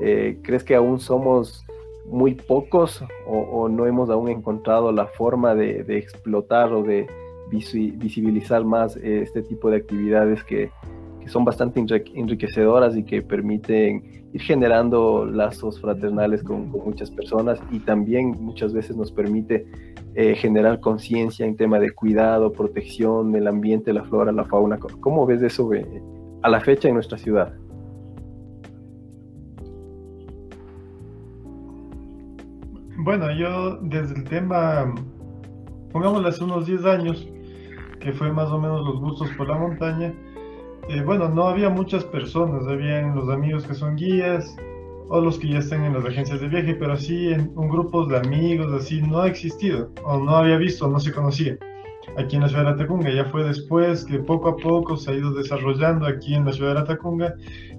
Eh, 0.00 0.38
¿Crees 0.42 0.64
que 0.64 0.74
aún 0.74 1.00
somos 1.00 1.64
muy 2.06 2.34
pocos 2.34 3.04
o, 3.26 3.68
no 3.68 3.86
hemos 3.86 4.10
aún 4.10 4.28
encontrado 4.28 4.90
la 4.92 5.06
forma 5.06 5.54
de, 5.54 5.84
explotar 5.96 6.72
o 6.72 6.82
de 6.82 7.06
visibilizar 7.50 8.64
más 8.64 8.96
este 8.96 9.42
tipo 9.42 9.70
de 9.70 9.76
actividades 9.76 10.42
que, 10.42 10.70
que 11.22 11.28
son 11.28 11.44
bastante 11.44 11.80
enriquecedoras 12.14 12.96
y 12.96 13.04
que 13.04 13.22
permiten 13.22 14.02
ir 14.32 14.40
generando 14.40 15.24
lazos 15.24 15.80
fraternales 15.80 16.42
con, 16.42 16.70
muchas 16.70 17.10
personas 17.10 17.62
y 17.70 17.78
también 17.78 18.36
muchas 18.40 18.72
veces 18.72 18.96
nos 18.96 19.12
permite 19.12 19.66
eh, 20.14 20.34
generar 20.34 20.80
conciencia 20.80 21.46
en 21.46 21.56
tema 21.56 21.78
de 21.78 21.90
cuidado, 21.92 22.52
protección 22.52 23.30
del 23.30 23.46
ambiente, 23.46 23.92
la 23.92 24.02
flora, 24.04 24.32
la 24.32 24.44
fauna. 24.44 24.78
¿Cómo 24.78 25.26
ves 25.26 25.42
eso 25.42 25.72
eh, 25.74 26.02
a 26.42 26.48
la 26.48 26.60
fecha 26.60 26.88
en 26.88 26.94
nuestra 26.94 27.18
ciudad? 27.18 27.54
Bueno, 32.98 33.32
yo 33.32 33.76
desde 33.76 34.16
el 34.16 34.24
tema, 34.24 34.92
pongámosle 35.92 36.28
hace 36.28 36.44
unos 36.44 36.66
10 36.66 36.84
años, 36.84 37.28
que 38.00 38.12
fue 38.12 38.32
más 38.32 38.50
o 38.50 38.58
menos 38.58 38.84
los 38.84 39.00
gustos 39.00 39.30
por 39.36 39.48
la 39.48 39.56
montaña, 39.56 40.12
eh, 40.88 41.02
bueno, 41.02 41.28
no 41.28 41.48
había 41.48 41.68
muchas 41.68 42.04
personas, 42.04 42.66
habían 42.66 43.14
los 43.14 43.28
amigos 43.28 43.66
que 43.66 43.74
son 43.74 43.96
guías 43.96 44.56
o 45.08 45.20
los 45.20 45.38
que 45.38 45.48
ya 45.48 45.58
están 45.58 45.84
en 45.84 45.94
las 45.94 46.04
agencias 46.04 46.40
de 46.40 46.48
viaje, 46.48 46.74
pero 46.74 46.94
así 46.94 47.28
en 47.28 47.52
un 47.54 47.68
grupo 47.68 48.06
de 48.06 48.16
amigos, 48.16 48.72
así 48.72 49.02
no 49.02 49.20
ha 49.20 49.28
existido, 49.28 49.92
o 50.04 50.18
no 50.18 50.36
había 50.36 50.56
visto, 50.56 50.88
no 50.88 50.98
se 50.98 51.12
conocía. 51.12 51.56
Aquí 52.16 52.36
en 52.36 52.42
la 52.42 52.48
ciudad 52.48 52.64
de 52.64 52.70
Atacunga, 52.70 53.10
ya 53.10 53.24
fue 53.26 53.44
después 53.44 54.04
que 54.04 54.18
poco 54.18 54.48
a 54.48 54.56
poco 54.56 54.96
se 54.96 55.10
ha 55.10 55.14
ido 55.14 55.32
desarrollando 55.32 56.06
aquí 56.06 56.34
en 56.34 56.44
la 56.44 56.52
ciudad 56.52 56.74
de 56.74 56.80
Atacunga 56.80 57.34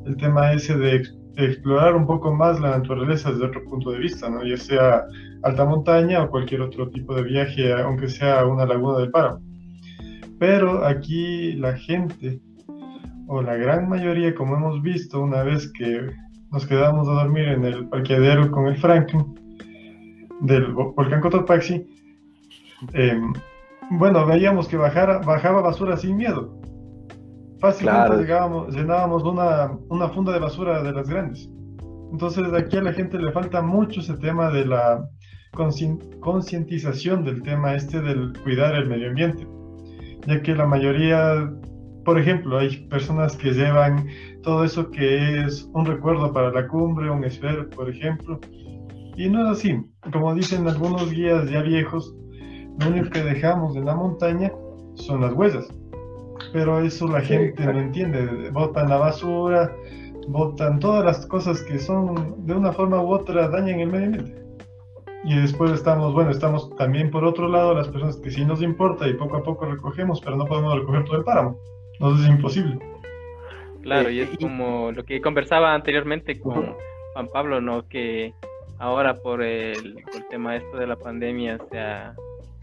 el 0.05 0.17
tema 0.17 0.53
ese 0.53 0.77
de 0.77 1.03
explorar 1.35 1.95
un 1.95 2.05
poco 2.05 2.33
más 2.33 2.59
la 2.59 2.77
naturaleza 2.77 3.31
desde 3.31 3.45
otro 3.45 3.63
punto 3.65 3.91
de 3.91 3.99
vista, 3.99 4.29
¿no? 4.29 4.45
ya 4.45 4.57
sea 4.57 5.05
alta 5.43 5.65
montaña 5.65 6.23
o 6.23 6.29
cualquier 6.29 6.61
otro 6.61 6.89
tipo 6.89 7.15
de 7.15 7.23
viaje, 7.23 7.73
aunque 7.73 8.07
sea 8.07 8.45
una 8.45 8.65
laguna 8.65 8.99
del 8.99 9.11
páramo. 9.11 9.41
Pero 10.39 10.85
aquí 10.85 11.53
la 11.53 11.75
gente, 11.77 12.39
o 13.33 13.41
la 13.41 13.55
gran 13.55 13.89
mayoría, 13.89 14.35
como 14.35 14.55
hemos 14.55 14.81
visto 14.81 15.21
una 15.21 15.43
vez 15.43 15.71
que 15.73 16.07
nos 16.51 16.65
quedamos 16.65 17.07
a 17.07 17.13
dormir 17.23 17.47
en 17.47 17.65
el 17.65 17.87
parqueadero 17.89 18.51
con 18.51 18.67
el 18.67 18.77
Franklin 18.77 19.23
del 20.41 20.73
volcán 20.73 21.21
Cotopaxi, 21.21 21.87
em, 22.93 23.33
bueno, 23.91 24.25
veíamos 24.25 24.67
que 24.67 24.77
bajara, 24.77 25.19
bajaba 25.19 25.61
basura 25.61 25.97
sin 25.97 26.17
miedo 26.17 26.63
Fácilmente 27.63 28.17
llegábamos, 28.17 28.75
llenábamos 28.75 29.23
una, 29.23 29.71
una 29.87 30.09
funda 30.09 30.33
de 30.33 30.39
basura 30.39 30.83
de 30.83 30.91
las 30.91 31.07
grandes. 31.07 31.49
Entonces 32.11 32.51
aquí 32.51 32.75
a 32.75 32.81
la 32.81 32.91
gente 32.91 33.17
le 33.17 33.31
falta 33.31 33.61
mucho 33.61 34.01
ese 34.01 34.17
tema 34.17 34.51
de 34.51 34.65
la 34.65 35.07
concientización 36.19 37.23
del 37.23 37.41
tema 37.41 37.73
este 37.73 38.01
del 38.01 38.33
cuidar 38.43 38.75
el 38.75 38.89
medio 38.89 39.07
ambiente, 39.07 39.47
ya 40.27 40.41
que 40.41 40.53
la 40.55 40.65
mayoría, 40.65 41.49
por 42.03 42.19
ejemplo, 42.19 42.57
hay 42.57 42.87
personas 42.87 43.35
que 43.35 43.51
llevan 43.51 44.07
todo 44.41 44.63
eso 44.63 44.89
que 44.91 45.41
es 45.45 45.69
un 45.73 45.85
recuerdo 45.85 46.31
para 46.33 46.51
la 46.51 46.67
cumbre, 46.67 47.09
un 47.09 47.23
esfero, 47.23 47.69
por 47.69 47.89
ejemplo, 47.89 48.39
y 49.15 49.29
no 49.29 49.43
es 49.43 49.59
así. 49.59 49.79
Como 50.11 50.33
dicen 50.33 50.67
algunos 50.67 51.11
guías 51.11 51.49
ya 51.49 51.61
viejos, 51.61 52.15
lo 52.79 52.87
único 52.89 53.09
que 53.09 53.23
dejamos 53.23 53.75
en 53.75 53.85
la 53.85 53.95
montaña 53.95 54.51
son 54.95 55.21
las 55.21 55.33
huellas 55.33 55.67
pero 56.51 56.79
eso 56.79 57.07
la 57.07 57.21
gente 57.21 57.65
no 57.65 57.79
entiende. 57.79 58.49
Botan 58.51 58.89
la 58.89 58.97
basura, 58.97 59.75
botan 60.27 60.79
todas 60.79 61.05
las 61.05 61.25
cosas 61.25 61.61
que 61.63 61.79
son 61.79 62.45
de 62.45 62.53
una 62.53 62.71
forma 62.71 63.01
u 63.01 63.11
otra 63.11 63.47
dañan 63.47 63.79
el 63.79 63.91
medio 63.91 64.05
ambiente. 64.07 64.43
Y 65.25 65.35
después 65.39 65.71
estamos, 65.71 66.13
bueno, 66.13 66.31
estamos 66.31 66.75
también 66.75 67.09
por 67.09 67.23
otro 67.23 67.47
lado 67.47 67.73
las 67.73 67.87
personas 67.87 68.17
que 68.17 68.29
sí 68.29 68.43
nos 68.43 68.61
importa 68.61 69.07
y 69.07 69.13
poco 69.13 69.37
a 69.37 69.43
poco 69.43 69.65
recogemos, 69.65 70.19
pero 70.19 70.35
no 70.35 70.45
podemos 70.45 70.75
recoger 70.75 71.05
todo 71.05 71.17
el 71.17 71.23
páramo. 71.23 71.57
Entonces 71.93 72.25
es 72.25 72.31
imposible. 72.31 72.79
Claro, 73.81 74.09
y 74.09 74.21
es 74.21 74.29
eh, 74.29 74.37
como 74.39 74.91
lo 74.91 75.03
que 75.03 75.21
conversaba 75.21 75.73
anteriormente 75.73 76.39
con 76.39 76.73
Juan 77.13 77.27
Pablo, 77.27 77.61
¿no? 77.61 77.87
Que 77.87 78.33
ahora 78.79 79.15
por 79.15 79.41
el, 79.43 79.95
tema 80.29 80.55
esto 80.55 80.77
de 80.77 80.87
la 80.87 80.95
pandemia 80.95 81.59
se 81.69 81.79
ha, 81.79 82.15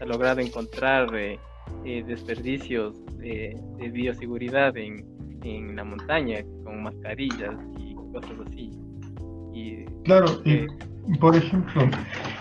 logrado 0.05 0.41
encontrar 0.41 1.15
eh, 1.15 1.39
eh, 1.85 2.03
desperdicios 2.05 3.05
de, 3.17 3.55
bioseguridad 3.93 4.75
en, 4.75 5.05
en, 5.43 5.75
la 5.75 5.83
montaña 5.83 6.39
con 6.63 6.81
mascarillas 6.81 7.53
y 7.77 7.93
cosas 8.11 8.31
así. 8.47 8.71
Y, 9.53 9.85
claro, 10.03 10.25
y 10.43 10.65
por 11.19 11.35
ejemplo, 11.35 11.83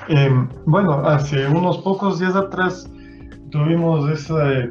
em, 0.09 0.49
bueno, 0.65 0.95
hace 1.07 1.47
unos 1.49 1.79
pocos 1.79 2.19
días 2.19 2.35
atrás 2.35 2.91
tuvimos 3.51 4.09
ese 4.11 4.71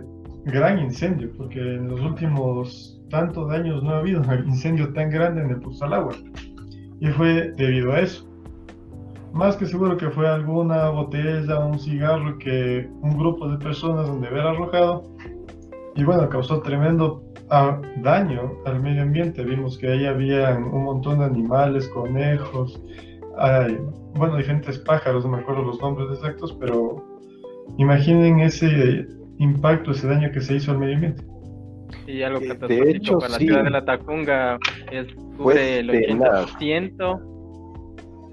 gran 0.52 0.80
incendio, 0.80 1.32
porque 1.38 1.60
en 1.60 1.90
los 1.90 2.02
últimos 2.02 3.02
tantos 3.10 3.52
años 3.52 3.84
no 3.84 3.92
ha 3.92 4.00
habido 4.00 4.22
un 4.22 4.48
incendio 4.48 4.94
tan 4.94 5.10
grande 5.10 5.42
en 5.42 5.50
el 5.52 5.94
Agua 5.94 6.16
Y 7.00 7.08
fue 7.08 7.52
debido 7.58 7.94
a 7.94 8.02
eso. 8.02 8.28
Más 9.34 9.56
que 9.58 9.66
seguro 9.66 9.98
que 9.98 10.10
fue 10.10 10.28
alguna 10.28 10.90
botella, 10.90 11.60
un 11.60 11.78
cigarro 11.80 12.38
que 12.40 12.90
un 13.02 13.18
grupo 13.18 13.48
de 13.48 13.58
personas 13.58 14.08
donde 14.08 14.28
haber 14.28 14.42
arrojado 14.42 15.04
y 15.96 16.04
bueno, 16.04 16.30
causó 16.30 16.62
tremendo 16.62 17.24
ah, 17.50 17.80
daño 17.98 18.54
al 18.66 18.82
medio 18.82 19.04
ambiente. 19.04 19.44
Vimos 19.44 19.78
que 19.78 19.88
ahí 19.92 20.06
había 20.06 20.56
un 20.56 20.84
montón 20.84 21.20
de 21.20 21.26
animales, 21.26 21.88
conejos, 21.90 22.82
bueno, 24.16 24.38
diferentes 24.38 24.80
pájaros, 24.80 25.24
no 25.26 25.32
me 25.32 25.40
acuerdo 25.40 25.64
los 25.64 25.80
nombres 25.82 26.10
exactos, 26.12 26.56
pero 26.60 27.04
imaginen 27.78 28.40
ese 28.40 29.08
impacto, 29.40 29.92
ese 29.92 30.08
daño 30.08 30.32
que 30.32 30.42
se 30.42 30.56
hizo 30.56 30.72
al 30.72 30.80
medio 30.80 30.96
ambiente. 30.96 31.24
Y 32.06 32.22
algo 32.22 32.40
que 32.40 32.54
de 32.54 32.92
hecho, 32.92 33.18
para 33.18 33.34
la 33.34 33.38
ciudad 33.40 33.64
de 33.64 33.70
la 33.70 33.84
Tacunga 33.84 34.60
es 34.92 35.08
cubre 35.38 35.80
el 35.80 35.90
80% 35.90 37.30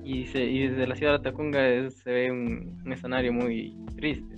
y, 0.04 0.20
y 0.38 0.68
desde 0.68 0.86
la 0.86 0.94
ciudad 0.94 1.12
de 1.12 1.18
Atacunga 1.18 1.90
se 1.90 2.12
ve 2.12 2.30
un, 2.30 2.92
escenario 2.92 3.32
muy 3.32 3.76
triste. 3.96 4.36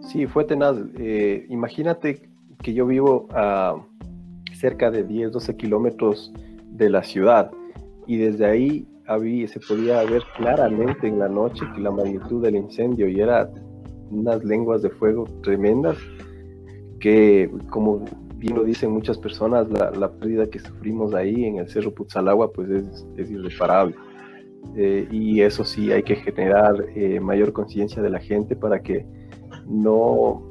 Sí, 0.00 0.26
fue 0.26 0.44
tenaz. 0.44 0.76
Eh, 0.98 1.46
imagínate 1.48 2.28
que 2.62 2.74
yo 2.74 2.86
vivo 2.86 3.28
a 3.32 3.76
cerca 4.54 4.90
de 4.90 5.04
10, 5.04 5.32
12 5.32 5.56
kilómetros 5.56 6.32
de 6.72 6.90
la 6.90 7.02
ciudad 7.02 7.50
y 8.06 8.16
desde 8.16 8.46
ahí 8.46 8.86
había, 9.06 9.46
se 9.48 9.60
podía 9.60 10.02
ver 10.04 10.22
claramente 10.36 11.06
en 11.06 11.18
la 11.18 11.28
noche 11.28 11.64
que 11.74 11.80
la 11.80 11.90
magnitud 11.90 12.42
del 12.42 12.56
incendio 12.56 13.08
y 13.08 13.20
era 13.20 13.48
unas 14.10 14.44
lenguas 14.44 14.82
de 14.82 14.90
fuego 14.90 15.24
tremendas 15.42 15.96
que 17.00 17.50
como 17.70 18.04
bien 18.36 18.56
lo 18.56 18.64
dicen 18.64 18.90
muchas 18.90 19.18
personas, 19.18 19.68
la, 19.68 20.10
pérdida 20.12 20.48
que 20.48 20.58
sufrimos 20.58 21.14
ahí 21.14 21.44
en 21.44 21.58
el 21.58 21.68
Cerro 21.68 21.92
Putzalagua 21.92 22.50
pues 22.52 22.70
es, 22.70 23.06
es 23.16 23.30
irreparable. 23.30 23.94
Eh, 24.76 25.08
y 25.10 25.40
eso 25.40 25.64
sí, 25.64 25.92
hay 25.92 26.02
que 26.02 26.16
generar 26.16 26.74
eh, 26.94 27.20
mayor 27.20 27.52
conciencia 27.52 28.02
de 28.02 28.10
la 28.10 28.18
gente 28.18 28.56
para 28.56 28.80
que 28.82 29.06
no... 29.66 30.42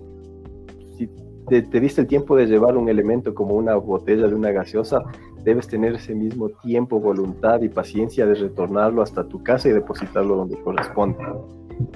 Si 0.97 1.09
te, 1.47 1.79
diste 1.79 2.01
el 2.01 2.07
tiempo 2.07 2.35
de 2.35 2.45
llevar 2.45 2.77
un 2.77 2.89
elemento 2.89 3.33
como 3.33 3.55
una 3.55 3.75
botella 3.75 4.27
de 4.27 4.35
una 4.35 4.51
gaseosa, 4.51 5.03
debes 5.43 5.67
tener 5.67 5.95
ese 5.95 6.13
mismo 6.13 6.49
tiempo, 6.49 6.99
voluntad 6.99 7.61
y 7.61 7.69
paciencia 7.69 8.25
de 8.25 8.35
retornarlo 8.35 9.01
hasta 9.01 9.27
tu 9.27 9.41
casa 9.43 9.69
y 9.69 9.71
depositarlo 9.71 10.35
donde 10.35 10.61
corresponde. 10.61 11.17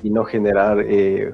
Y 0.01 0.10
no 0.10 0.24
generar... 0.24 0.82
Eh, 0.82 1.34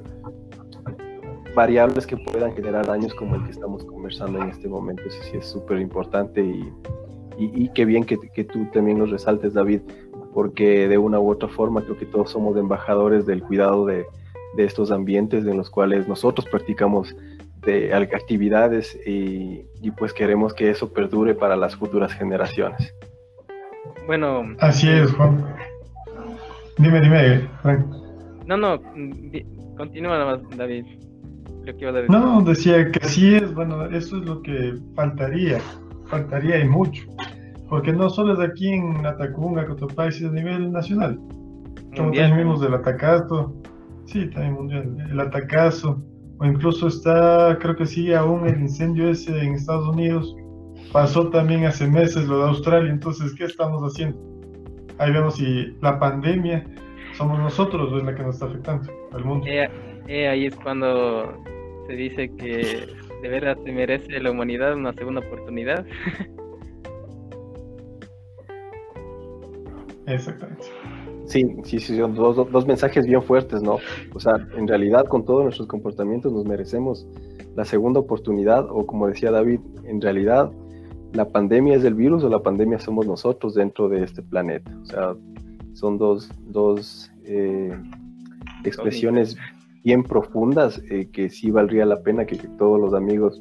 variables 1.54 2.06
que 2.06 2.16
puedan 2.16 2.54
generar 2.54 2.86
daños 2.86 3.14
como 3.14 3.36
el 3.36 3.44
que 3.44 3.50
estamos 3.50 3.84
conversando 3.84 4.40
en 4.42 4.48
este 4.50 4.68
momento. 4.68 5.02
Eso 5.06 5.22
sí 5.22 5.36
es 5.36 5.46
súper 5.46 5.80
importante 5.80 6.40
y, 6.42 6.72
y, 7.38 7.68
qué 7.70 7.84
bien 7.84 8.04
que, 8.04 8.18
que, 8.18 8.44
tú 8.44 8.66
también 8.72 8.98
nos 8.98 9.10
resaltes, 9.10 9.54
David, 9.54 9.80
porque 10.34 10.88
de 10.88 10.98
una 10.98 11.18
u 11.18 11.30
otra 11.30 11.48
forma 11.48 11.82
creo 11.82 11.96
que 11.96 12.06
todos 12.06 12.30
somos 12.30 12.56
embajadores 12.56 13.24
del 13.26 13.42
cuidado 13.42 13.86
de, 13.86 14.06
de 14.56 14.64
estos 14.64 14.90
ambientes 14.90 15.46
en 15.46 15.56
los 15.56 15.70
cuales 15.70 16.06
nosotros 16.06 16.46
practicamos 16.50 17.14
de 17.62 17.92
actividades 17.94 18.98
y, 19.06 19.66
y, 19.82 19.90
pues 19.90 20.12
queremos 20.12 20.54
que 20.54 20.70
eso 20.70 20.92
perdure 20.92 21.34
para 21.34 21.56
las 21.56 21.76
futuras 21.76 22.12
generaciones. 22.12 22.94
Bueno. 24.06 24.56
Así 24.60 24.88
es, 24.88 25.12
Juan. 25.12 25.44
Dime, 26.78 27.00
dime, 27.00 27.48
No, 28.46 28.56
no, 28.56 28.80
continúa 29.76 30.40
David. 30.56 30.86
No, 32.08 32.42
decía 32.42 32.90
que 32.90 33.00
así 33.04 33.34
es, 33.34 33.54
bueno, 33.54 33.86
eso 33.86 34.18
es 34.18 34.24
lo 34.24 34.42
que 34.42 34.74
faltaría, 34.94 35.58
faltaría 36.06 36.58
y 36.60 36.68
mucho, 36.68 37.02
porque 37.68 37.92
no 37.92 38.10
solo 38.10 38.34
es 38.34 38.50
aquí 38.50 38.68
en 38.68 39.04
Atacunga, 39.06 39.66
Cotopaxi, 39.66 40.26
a 40.26 40.30
nivel 40.30 40.72
nacional, 40.72 41.18
como 41.96 42.12
también 42.12 42.36
vimos 42.36 42.60
del 42.60 42.74
Atacazo, 42.74 43.54
sí, 44.06 44.26
también 44.30 44.54
mundial, 44.54 44.96
el 45.10 45.20
Atacazo, 45.20 45.98
o 46.38 46.44
incluso 46.44 46.88
está, 46.88 47.58
creo 47.60 47.76
que 47.76 47.86
sí, 47.86 48.12
aún 48.12 48.46
el 48.46 48.60
incendio 48.60 49.08
ese 49.10 49.38
en 49.38 49.54
Estados 49.54 49.88
Unidos, 49.88 50.34
pasó 50.92 51.28
también 51.30 51.64
hace 51.66 51.86
meses 51.86 52.26
lo 52.26 52.38
de 52.38 52.48
Australia, 52.48 52.90
entonces, 52.90 53.34
¿qué 53.34 53.44
estamos 53.44 53.82
haciendo? 53.82 54.18
Ahí 54.98 55.12
vemos 55.12 55.36
si 55.36 55.76
la 55.80 55.98
pandemia 55.98 56.64
somos 57.16 57.38
nosotros 57.38 58.02
la 58.02 58.14
que 58.14 58.22
nos 58.22 58.34
está 58.34 58.46
afectando 58.46 58.92
al 59.12 59.24
mundo. 59.24 59.46
Eh, 59.46 59.68
eh, 60.08 60.28
ahí 60.28 60.46
es 60.46 60.56
cuando 60.56 61.32
se 61.90 61.96
dice 61.96 62.30
que 62.36 62.86
de 63.20 63.28
veras 63.28 63.58
se 63.64 63.72
merece 63.72 64.20
la 64.20 64.30
humanidad 64.30 64.76
una 64.76 64.92
segunda 64.92 65.20
oportunidad. 65.20 65.84
Exactamente. 70.06 70.66
Sí, 71.26 71.44
sí, 71.64 71.80
sí, 71.80 71.96
son 71.98 72.14
dos, 72.14 72.48
dos, 72.50 72.66
mensajes 72.66 73.06
bien 73.06 73.22
fuertes, 73.22 73.60
¿no? 73.62 73.78
O 74.14 74.20
sea, 74.20 74.34
en 74.56 74.68
realidad 74.68 75.04
con 75.06 75.24
todos 75.24 75.42
nuestros 75.42 75.66
comportamientos 75.66 76.32
nos 76.32 76.44
merecemos 76.44 77.08
la 77.56 77.64
segunda 77.64 77.98
oportunidad 77.98 78.66
o 78.70 78.86
como 78.86 79.08
decía 79.08 79.32
David, 79.32 79.58
en 79.84 80.00
realidad 80.00 80.52
la 81.12 81.28
pandemia 81.28 81.76
es 81.76 81.82
el 81.82 81.94
virus 81.94 82.22
o 82.22 82.28
la 82.28 82.40
pandemia 82.40 82.78
somos 82.78 83.04
nosotros 83.06 83.54
dentro 83.54 83.88
de 83.88 84.04
este 84.04 84.22
planeta. 84.22 84.70
O 84.80 84.84
sea, 84.84 85.16
son 85.72 85.98
dos, 85.98 86.30
dos 86.46 87.10
eh, 87.24 87.76
expresiones 88.64 89.36
bien 89.84 90.02
profundas 90.02 90.80
eh, 90.90 91.08
que 91.12 91.30
sí 91.30 91.50
valdría 91.50 91.86
la 91.86 92.02
pena 92.02 92.26
que, 92.26 92.36
todos 92.36 92.80
los 92.80 92.94
amigos 92.94 93.40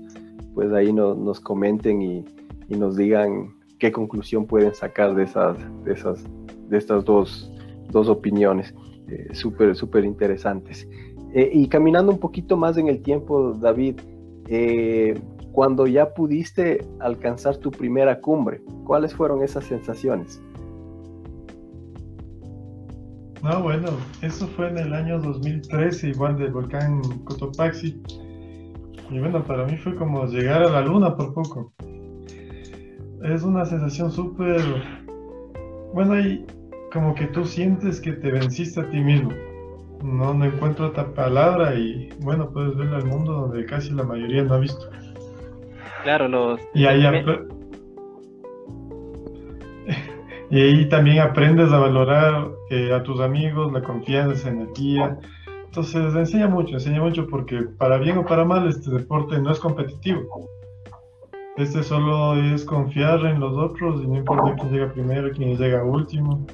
pues 0.54 0.72
ahí 0.74 0.92
nos 0.92 1.40
comenten 1.40 2.02
y, 2.02 2.26
y, 2.68 2.76
nos 2.76 2.98
digan 2.98 3.56
qué 3.78 3.92
conclusión 3.92 4.46
pueden 4.46 4.74
sacar 4.74 5.16
de 5.16 5.24
esas, 5.24 5.58
de 5.86 5.94
esas, 5.94 6.24
de 6.70 6.78
estas 6.78 7.06
dos 7.06 7.52
dos 7.92 8.10
opiniones 8.10 8.74
eh, 9.08 9.34
súper, 9.34 9.76
súper 9.76 10.06
interesantes. 10.06 10.88
Eh, 11.34 11.50
y 11.54 11.68
caminando 11.68 12.12
un 12.12 12.20
poquito 12.20 12.58
más 12.58 12.78
en 12.78 12.88
el 12.88 13.02
tiempo, 13.02 13.54
David, 13.54 14.00
eh, 14.48 15.20
cuando 15.52 15.88
ya 15.88 16.14
pudiste 16.14 16.86
alcanzar 17.00 17.58
tu 17.58 17.72
primera 17.72 18.20
cumbre, 18.20 18.62
¿cuáles 18.86 19.14
fueron 19.14 19.44
esas 19.44 19.66
sensaciones? 19.66 20.42
No, 23.44 23.62
bueno, 23.64 23.88
eso 24.22 24.48
fue 24.48 24.68
en 24.68 24.78
el 24.78 24.94
año 24.94 25.20
2013, 25.20 26.10
igual 26.10 26.38
del 26.38 26.52
volcán 26.52 27.02
Cotopaxi. 27.24 28.02
Y 29.10 29.20
bueno, 29.20 29.44
para 29.44 29.66
mí 29.66 29.78
fue 29.78 29.96
como 29.96 30.26
llegar 30.26 30.62
a 30.64 30.70
la 30.70 30.82
luna 30.82 31.16
por 31.16 31.34
poco. 31.34 31.72
Es 33.24 33.44
una 33.44 33.66
sensación 33.66 34.12
súper... 34.12 34.62
Bueno, 35.94 36.20
y 36.20 36.46
como 36.92 37.16
que 37.16 37.28
tú 37.28 37.46
sientes 37.46 38.02
que 38.02 38.12
te 38.14 38.32
venciste 38.32 38.82
a 38.82 38.90
ti 38.90 39.00
mismo. 39.00 39.32
No, 40.04 40.34
no 40.34 40.46
encuentro 40.46 40.88
otra 40.88 41.14
palabra 41.14 41.76
y 41.76 42.10
bueno, 42.20 42.52
puedes 42.52 42.76
ver 42.76 42.94
al 42.94 43.06
mundo 43.06 43.34
donde 43.34 43.66
casi 43.66 43.92
la 43.92 44.04
mayoría 44.04 44.44
no 44.44 44.56
ha 44.56 44.60
visto. 44.60 44.90
Claro, 46.04 46.28
los... 46.28 46.60
Y 46.74 46.86
ahí, 46.86 47.04
y 50.50 50.62
ahí 50.62 50.90
también 50.90 51.20
aprendes 51.20 51.72
a 51.72 51.80
valorar 51.80 52.50
eh, 52.70 52.94
a 52.94 53.04
tus 53.04 53.20
amigos, 53.20 53.72
la 53.72 53.82
confianza, 53.82 54.50
energía. 54.50 55.18
Entonces 55.66 56.16
enseña 56.16 56.48
mucho, 56.48 56.76
enseña 56.76 57.02
mucho 57.02 57.28
porque 57.28 57.62
para 57.78 57.98
bien 57.98 58.18
o 58.18 58.26
para 58.26 58.44
mal 58.44 58.68
este 58.68 58.90
deporte 58.90 59.40
no 59.40 59.52
es 59.52 59.60
competitivo. 59.60 60.50
Este 61.58 61.84
solo 61.84 62.36
es 62.42 62.64
confiar 62.64 63.26
en 63.26 63.40
los 63.40 63.56
otros 63.58 64.02
y 64.02 64.08
no 64.08 64.18
importa 64.18 64.56
quién 64.56 64.72
llega 64.72 64.94
primero, 64.94 65.30
quién 65.32 65.58
llega 65.58 65.84
último 65.84 66.46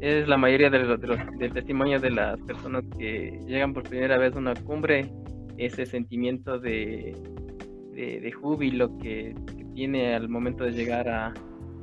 es, 0.00 0.28
la 0.28 0.36
mayoría 0.36 0.70
de 0.70 0.78
los, 0.80 1.00
de 1.38 1.48
testimonios 1.48 2.02
de 2.02 2.10
las 2.10 2.38
personas 2.42 2.84
que 2.98 3.40
llegan 3.46 3.72
por 3.72 3.84
primera 3.84 4.18
vez 4.18 4.34
a 4.36 4.38
una 4.38 4.54
cumbre, 4.54 5.10
ese 5.56 5.86
sentimiento 5.86 6.58
de, 6.58 7.16
de, 7.94 8.32
júbilo 8.32 8.98
que, 8.98 9.34
tiene 9.76 10.14
al 10.14 10.28
momento 10.28 10.64
de 10.64 10.72
llegar 10.72 11.06
a, 11.06 11.34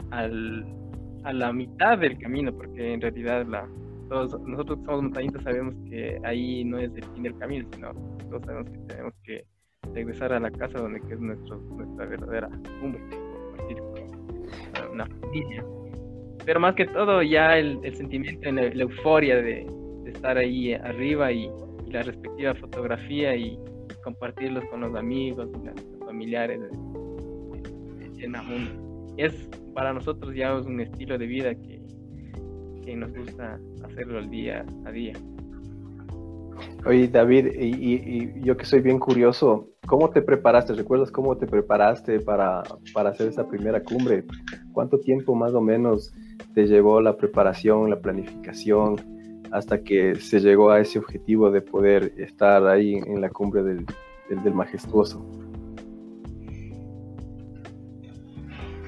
a 0.09 1.33
la 1.33 1.53
mitad 1.53 1.97
del 1.99 2.17
camino, 2.17 2.51
porque 2.51 2.93
en 2.93 3.01
realidad 3.01 3.45
la, 3.45 3.69
todos, 4.09 4.41
nosotros 4.41 4.79
que 4.79 4.85
somos 4.85 5.03
montañitas 5.03 5.43
sabemos 5.43 5.75
que 5.87 6.19
ahí 6.23 6.65
no 6.65 6.79
es 6.79 6.91
el 6.95 7.03
fin 7.13 7.23
del 7.23 7.37
camino, 7.37 7.67
sino 7.71 7.93
todos 8.29 8.43
sabemos 8.45 8.71
que 8.71 8.77
tenemos 8.87 9.13
que 9.23 9.45
regresar 9.93 10.33
a 10.33 10.39
la 10.39 10.49
casa 10.49 10.79
donde 10.79 10.99
es 11.07 11.19
nuestro, 11.19 11.57
nuestra 11.57 12.05
verdadera 12.07 12.49
cumbre, 12.81 13.01
una 14.91 15.05
familia. 15.05 15.63
Pero 16.45 16.59
más 16.59 16.73
que 16.73 16.85
todo 16.85 17.21
ya 17.21 17.59
el, 17.59 17.79
sentimiento, 17.95 18.51
la, 18.51 18.63
la 18.73 18.83
euforia 18.83 19.35
de, 19.35 19.67
estar 20.07 20.37
ahí 20.37 20.73
arriba 20.73 21.31
y, 21.31 21.49
la 21.87 22.01
respectiva 22.01 22.55
fotografía 22.55 23.35
y 23.35 23.55
compartirlos 24.03 24.65
con 24.71 24.81
los 24.81 24.95
amigos 24.95 25.47
y 25.61 25.67
los 25.67 26.07
familiares 26.07 26.59
Es 29.17 29.49
para 29.73 29.93
nosotros 29.93 30.35
ya 30.35 30.57
es 30.57 30.65
un 30.65 30.79
estilo 30.79 31.17
de 31.17 31.25
vida 31.25 31.55
que, 31.55 31.81
que 32.83 32.95
nos 32.95 33.13
gusta 33.13 33.59
hacerlo 33.83 34.19
al 34.19 34.29
día 34.29 34.65
a 34.85 34.91
día. 34.91 35.13
Oye, 36.85 37.07
David, 37.07 37.47
y, 37.57 38.41
yo 38.41 38.57
que 38.57 38.65
soy 38.65 38.81
bien 38.81 38.99
curioso, 38.99 39.69
¿cómo 39.87 40.09
te 40.09 40.21
preparaste? 40.21 40.73
¿Recuerdas 40.73 41.11
cómo 41.11 41.37
te 41.37 41.47
preparaste 41.47 42.19
para, 42.19 42.63
para 42.93 43.11
hacer 43.11 43.29
esa 43.29 43.47
primera 43.47 43.81
cumbre? 43.81 44.25
¿Cuánto 44.73 44.99
tiempo 44.99 45.33
más 45.33 45.53
o 45.53 45.61
menos 45.61 46.13
te 46.53 46.67
llevó 46.67 46.99
la 46.99 47.15
preparación, 47.15 47.89
la 47.89 47.99
planificación, 47.99 48.97
hasta 49.51 49.81
que 49.81 50.15
se 50.15 50.39
llegó 50.39 50.71
a 50.71 50.81
ese 50.81 50.99
objetivo 50.99 51.51
de 51.51 51.61
poder 51.61 52.13
estar 52.17 52.67
ahí 52.67 52.95
en 52.95 53.21
la 53.21 53.29
cumbre 53.29 53.63
del, 53.63 53.85
del, 54.43 54.53
majestuoso? 54.53 55.25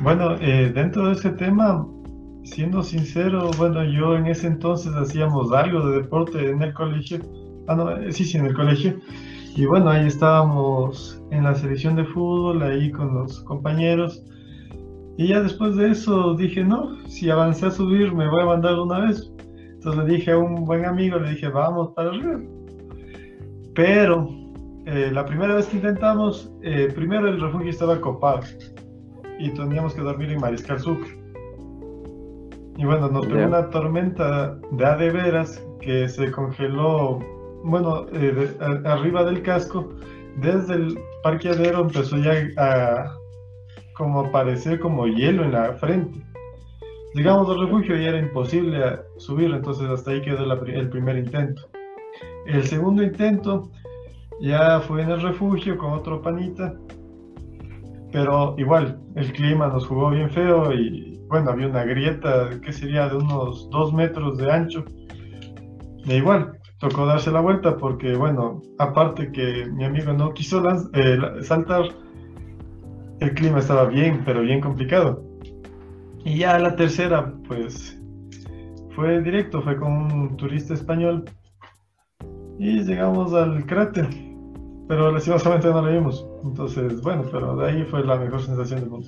Bueno, 0.05 0.35
eh, 0.39 0.71
dentro 0.71 1.07
de 1.07 1.13
ese 1.13 1.31
tema, 1.31 1.83
siendo 2.43 2.83
sincero, 2.83 3.49
bueno, 3.57 3.83
yo 3.85 4.15
en 4.15 4.27
ese 4.27 4.45
entonces 4.45 4.93
hacíamos 4.93 5.51
algo 5.51 5.89
de 5.89 6.03
deporte 6.03 6.47
en 6.47 6.61
el 6.61 6.75
colegio. 6.75 7.17
Ah, 7.67 7.75
no, 7.75 7.89
eh, 7.89 8.11
sí, 8.11 8.23
sí, 8.23 8.37
en 8.37 8.45
el 8.45 8.53
colegio. 8.53 8.99
Y 9.55 9.65
bueno, 9.65 9.89
ahí 9.89 10.05
estábamos 10.05 11.19
en 11.31 11.43
la 11.43 11.55
selección 11.55 11.95
de 11.95 12.05
fútbol, 12.05 12.61
ahí 12.61 12.91
con 12.91 13.15
los 13.15 13.41
compañeros. 13.45 14.23
Y 15.17 15.29
ya 15.29 15.41
después 15.41 15.75
de 15.75 15.89
eso 15.89 16.35
dije, 16.35 16.63
no, 16.63 17.03
si 17.07 17.31
avancé 17.31 17.65
a 17.65 17.71
subir 17.71 18.13
me 18.13 18.29
voy 18.29 18.43
a 18.43 18.45
mandar 18.45 18.77
una 18.77 18.99
vez. 18.99 19.33
Entonces 19.57 20.03
le 20.03 20.17
dije 20.17 20.33
a 20.33 20.37
un 20.37 20.65
buen 20.65 20.85
amigo, 20.85 21.17
le 21.17 21.31
dije, 21.31 21.47
vamos 21.47 21.93
para 21.95 22.09
arriba. 22.09 22.41
Pero 23.73 24.29
eh, 24.85 25.09
la 25.11 25.25
primera 25.25 25.55
vez 25.55 25.65
que 25.65 25.77
intentamos, 25.77 26.53
eh, 26.61 26.89
primero 26.93 27.27
el 27.27 27.41
refugio 27.41 27.71
estaba 27.71 27.99
copado 27.99 28.41
y 29.39 29.49
teníamos 29.49 29.93
que 29.93 30.01
dormir 30.01 30.31
en 30.31 30.39
Mariscal 30.39 30.79
Sucre. 30.79 31.17
Y 32.77 32.85
bueno, 32.85 33.09
nos 33.09 33.25
pegó 33.25 33.45
una 33.45 33.69
tormenta 33.69 34.55
de 34.71 34.85
a 34.85 34.97
de 34.97 35.09
veras 35.09 35.63
que 35.79 36.09
se 36.09 36.29
congeló, 36.31 37.19
bueno, 37.63 38.05
eh, 38.11 38.53
arriba 38.85 39.23
del 39.23 39.41
casco. 39.41 39.89
Desde 40.37 40.73
el 40.73 40.99
parqueadero 41.23 41.81
empezó 41.81 42.17
ya 42.17 42.33
a, 42.57 43.15
como 43.95 44.21
aparecer 44.21 44.79
como 44.79 45.07
hielo 45.07 45.45
en 45.45 45.53
la 45.53 45.73
frente. 45.73 46.19
Llegamos 47.13 47.49
al 47.49 47.61
refugio 47.61 47.97
y 47.97 48.05
era 48.05 48.19
imposible 48.19 48.99
subir, 49.17 49.51
entonces 49.51 49.89
hasta 49.89 50.11
ahí 50.11 50.21
quedó 50.21 50.51
el 50.65 50.89
primer 50.89 51.17
intento. 51.17 51.69
El 52.45 52.63
segundo 52.65 53.01
intento 53.01 53.71
ya 54.41 54.81
fue 54.81 55.01
en 55.01 55.11
el 55.11 55.21
refugio 55.21 55.77
con 55.77 55.93
otro 55.93 56.21
panita, 56.21 56.75
pero 58.15 58.55
igual 58.57 58.97
el 59.15 59.33
clima 59.33 59.67
nos 59.67 59.85
jugó 59.87 60.09
bien 60.09 60.29
feo 60.29 60.71
y 60.71 61.19
bueno, 61.27 61.51
había 61.51 61.67
una 61.67 61.83
grieta 61.83 62.49
que 62.63 62.71
sería 62.71 63.09
de 63.09 63.17
unos 63.17 63.69
dos 63.71 63.91
metros 63.91 64.37
de 64.37 64.49
ancho. 64.49 64.85
E 66.07 66.15
igual, 66.15 66.57
tocó 66.79 67.05
darse 67.05 67.29
la 67.29 67.41
vuelta 67.41 67.75
porque 67.75 68.15
bueno, 68.15 68.61
aparte 68.79 69.33
que 69.33 69.65
mi 69.65 69.83
amigo 69.83 70.13
no 70.13 70.33
quiso 70.33 70.63
eh, 70.93 71.19
saltar, 71.41 71.89
el 73.19 73.33
clima 73.33 73.59
estaba 73.59 73.83
bien, 73.83 74.21
pero 74.23 74.43
bien 74.43 74.61
complicado. 74.61 75.21
Y 76.23 76.37
ya 76.37 76.57
la 76.57 76.77
tercera, 76.77 77.33
pues, 77.49 77.99
fue 78.95 79.21
directo, 79.23 79.61
fue 79.61 79.75
con 79.75 79.91
un 79.91 80.37
turista 80.37 80.73
español. 80.73 81.25
Y 82.59 82.81
llegamos 82.81 83.33
al 83.33 83.65
cráter, 83.65 84.07
pero 84.87 85.11
lastimosamente 85.11 85.67
no 85.69 85.81
lo 85.81 85.91
vimos. 85.91 86.27
Entonces, 86.43 87.01
bueno, 87.01 87.23
pero 87.31 87.55
de 87.55 87.67
ahí 87.67 87.83
fue 87.85 88.03
la 88.03 88.17
mejor 88.17 88.41
sensación 88.41 88.81
del 88.81 88.89
mundo. 88.89 89.07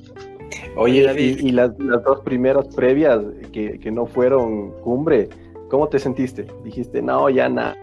Oye, 0.75 1.13
y, 1.19 1.51
las, 1.51 1.75
dos 1.77 2.21
primeras 2.21 2.67
previas 2.75 3.19
que, 3.51 3.79
que, 3.79 3.91
no 3.91 4.05
fueron 4.05 4.71
cumbre, 4.81 5.29
¿cómo 5.69 5.87
te 5.87 5.99
sentiste? 5.99 6.47
¿Dijiste, 6.63 7.01
no, 7.01 7.29
ya 7.29 7.49
nada, 7.49 7.75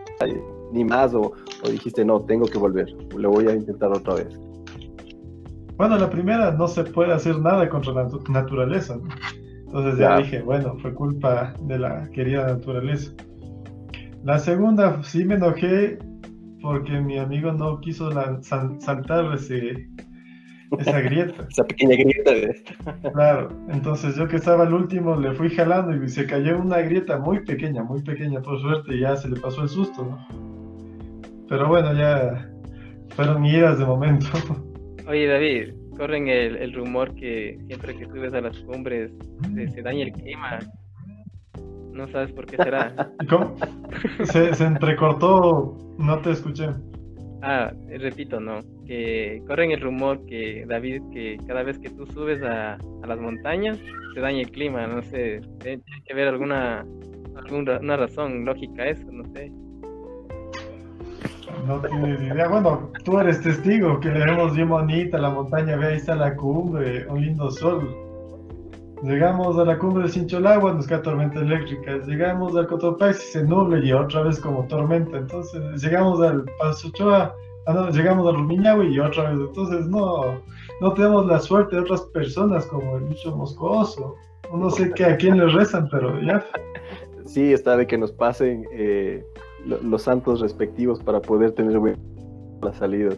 ni 0.72 0.85
más? 0.85 1.14
O, 1.14 1.33
o 1.64 1.68
dijiste, 1.68 2.04
no, 2.04 2.20
tengo 2.20 2.46
que 2.46 2.59
volver, 2.59 2.88
lo 3.16 3.30
voy 3.30 3.48
a 3.48 3.54
intentar 3.54 3.90
otra 3.90 4.14
vez? 4.14 4.38
Bueno, 5.76 5.98
la 5.98 6.09
primera 6.09 6.52
no 6.52 6.68
se 6.68 6.85
puede 6.85 7.12
hacer 7.12 7.38
nada 7.40 7.68
contra 7.68 7.92
la 7.92 8.09
naturaleza. 8.28 8.96
Entonces 9.66 9.98
ya, 9.98 10.18
dije, 10.18 10.40
bueno, 10.40 10.76
fue 10.80 10.94
culpa 10.94 11.54
de 11.62 11.78
la 11.78 12.09
querida 12.11 12.46
naturaleza. 12.46 13.12
La 14.22 14.38
segunda 14.38 15.02
sí 15.02 15.24
me 15.24 15.35
enojé 15.35 15.98
porque 16.64 16.98
mi 16.98 17.18
amigo 17.18 17.53
no 17.53 17.79
quiso 17.83 18.11
saltar 18.40 19.35
ese, 19.35 19.87
esa 20.79 21.00
grieta. 21.03 21.46
esa 21.50 21.62
pequeña 21.64 21.94
grieta. 21.94 22.33
claro, 23.12 23.50
entonces 23.68 24.16
yo 24.16 24.27
que 24.27 24.37
estaba 24.37 24.64
al 24.64 24.72
último 24.72 25.14
le 25.14 25.35
fui 25.35 25.50
jalando 25.50 25.94
y 26.03 26.09
se 26.09 26.27
cayó 26.27 26.59
una 26.59 26.79
grieta 26.79 27.18
muy 27.18 27.40
pequeña, 27.40 27.85
muy 27.85 28.03
pequeña 28.03 28.40
por 28.40 28.59
suerte 28.62 28.94
y 28.94 29.00
ya 29.00 29.14
se 29.14 29.29
le 29.29 29.38
pasó 29.38 29.61
el 29.61 29.68
susto, 29.68 30.07
¿no? 30.07 30.27
Pero 31.50 31.68
bueno, 31.68 31.92
ya 31.92 32.50
fueron 33.11 33.44
idas 33.44 33.79
de 33.79 33.85
momento. 33.85 34.27
Oye, 35.07 35.27
David, 35.27 35.74
corren 35.98 36.29
el, 36.29 36.57
el 36.57 36.72
rumor 36.72 37.14
que 37.14 37.59
siempre 37.66 37.94
que 37.94 38.07
subes 38.07 38.33
a 38.33 38.40
las 38.40 38.59
cumbres 38.61 39.12
se, 39.55 39.68
se 39.68 39.83
daña 39.83 40.07
el 40.07 40.12
clima. 40.12 40.61
No 41.94 42.09
sabes 42.09 42.33
por 42.33 42.44
qué 42.46 42.57
será. 42.57 42.92
¿Cómo? 43.30 43.54
Se, 44.24 44.52
se 44.52 44.64
entrecortó, 44.66 45.78
no 45.98 46.18
te 46.18 46.33
escuché. 46.33 46.70
Ah, 47.42 47.72
eh, 47.88 47.98
repito, 47.98 48.40
no. 48.40 48.61
Que 48.85 49.42
corren 49.46 49.70
el 49.70 49.80
rumor 49.80 50.24
que 50.26 50.64
David, 50.66 51.02
que 51.12 51.38
cada 51.46 51.62
vez 51.62 51.78
que 51.78 51.90
tú 51.90 52.07
subes 52.07 52.42
a, 52.42 52.74
a 52.74 53.07
las 53.07 53.18
montañas, 53.20 53.78
se 54.14 54.20
daña 54.20 54.40
el 54.40 54.50
clima. 54.50 54.87
No 54.87 55.02
sé, 55.02 55.40
tiene 55.61 55.83
que 56.04 56.12
haber 56.12 56.28
alguna, 56.28 56.85
alguna 57.37 57.78
una 57.78 57.96
razón 57.96 58.44
lógica 58.44 58.87
eso, 58.87 59.07
no 59.12 59.24
sé. 59.33 59.52
No 61.66 61.80
tienes 61.80 62.20
idea. 62.20 62.48
Bueno, 62.48 62.90
tú 63.04 63.18
eres 63.18 63.40
testigo 63.42 64.00
que 64.00 64.09
le 64.09 64.24
vemos 64.24 64.54
bien 64.54 64.68
bonita 64.68 65.18
la 65.18 65.30
montaña, 65.30 65.76
ve 65.76 65.87
ahí 65.87 65.96
está 65.96 66.14
la 66.14 66.35
cumbre, 66.35 67.07
un 67.07 67.20
lindo 67.20 67.50
sol. 67.50 68.03
Llegamos 69.04 69.58
a 69.58 69.64
la 69.66 69.78
cumbre 69.78 70.04
de 70.04 70.08
Sincholagua, 70.08 70.72
nos 70.72 70.86
cae 70.86 70.98
tormenta 70.98 71.40
eléctrica. 71.40 71.98
Llegamos 72.06 72.56
al 72.56 72.66
Cotopaxi, 72.66 73.20
se 73.32 73.44
nuble 73.44 73.84
y 73.86 73.92
otra 73.92 74.22
vez 74.22 74.40
como 74.40 74.66
tormenta. 74.66 75.18
Entonces, 75.18 75.82
llegamos 75.82 76.22
al 76.22 76.44
Paso 76.58 76.88
Ochoa, 76.88 77.34
ah, 77.66 77.72
no, 77.74 77.90
llegamos 77.90 78.26
al 78.26 78.36
Rumiñahui 78.36 78.94
y 78.94 79.00
otra 79.00 79.30
vez. 79.30 79.38
Entonces, 79.40 79.86
no, 79.88 80.22
no 80.80 80.94
tenemos 80.94 81.26
la 81.26 81.38
suerte 81.38 81.76
de 81.76 81.82
otras 81.82 82.00
personas 82.14 82.64
como 82.66 82.96
el 82.96 83.04
bicho 83.04 83.36
moscoso. 83.36 84.14
No 84.54 84.70
sé 84.70 84.90
qué, 84.94 85.04
a 85.04 85.16
quién 85.18 85.36
le 85.36 85.48
rezan, 85.48 85.86
pero 85.90 86.18
ya. 86.22 86.42
Sí, 87.26 87.52
está 87.52 87.76
de 87.76 87.86
que 87.86 87.98
nos 87.98 88.10
pasen 88.12 88.64
eh, 88.72 89.22
lo- 89.66 89.82
los 89.82 90.02
santos 90.02 90.40
respectivos 90.40 91.02
para 91.02 91.20
poder 91.20 91.52
tener 91.52 91.78
la 92.62 92.72
salida. 92.72 93.10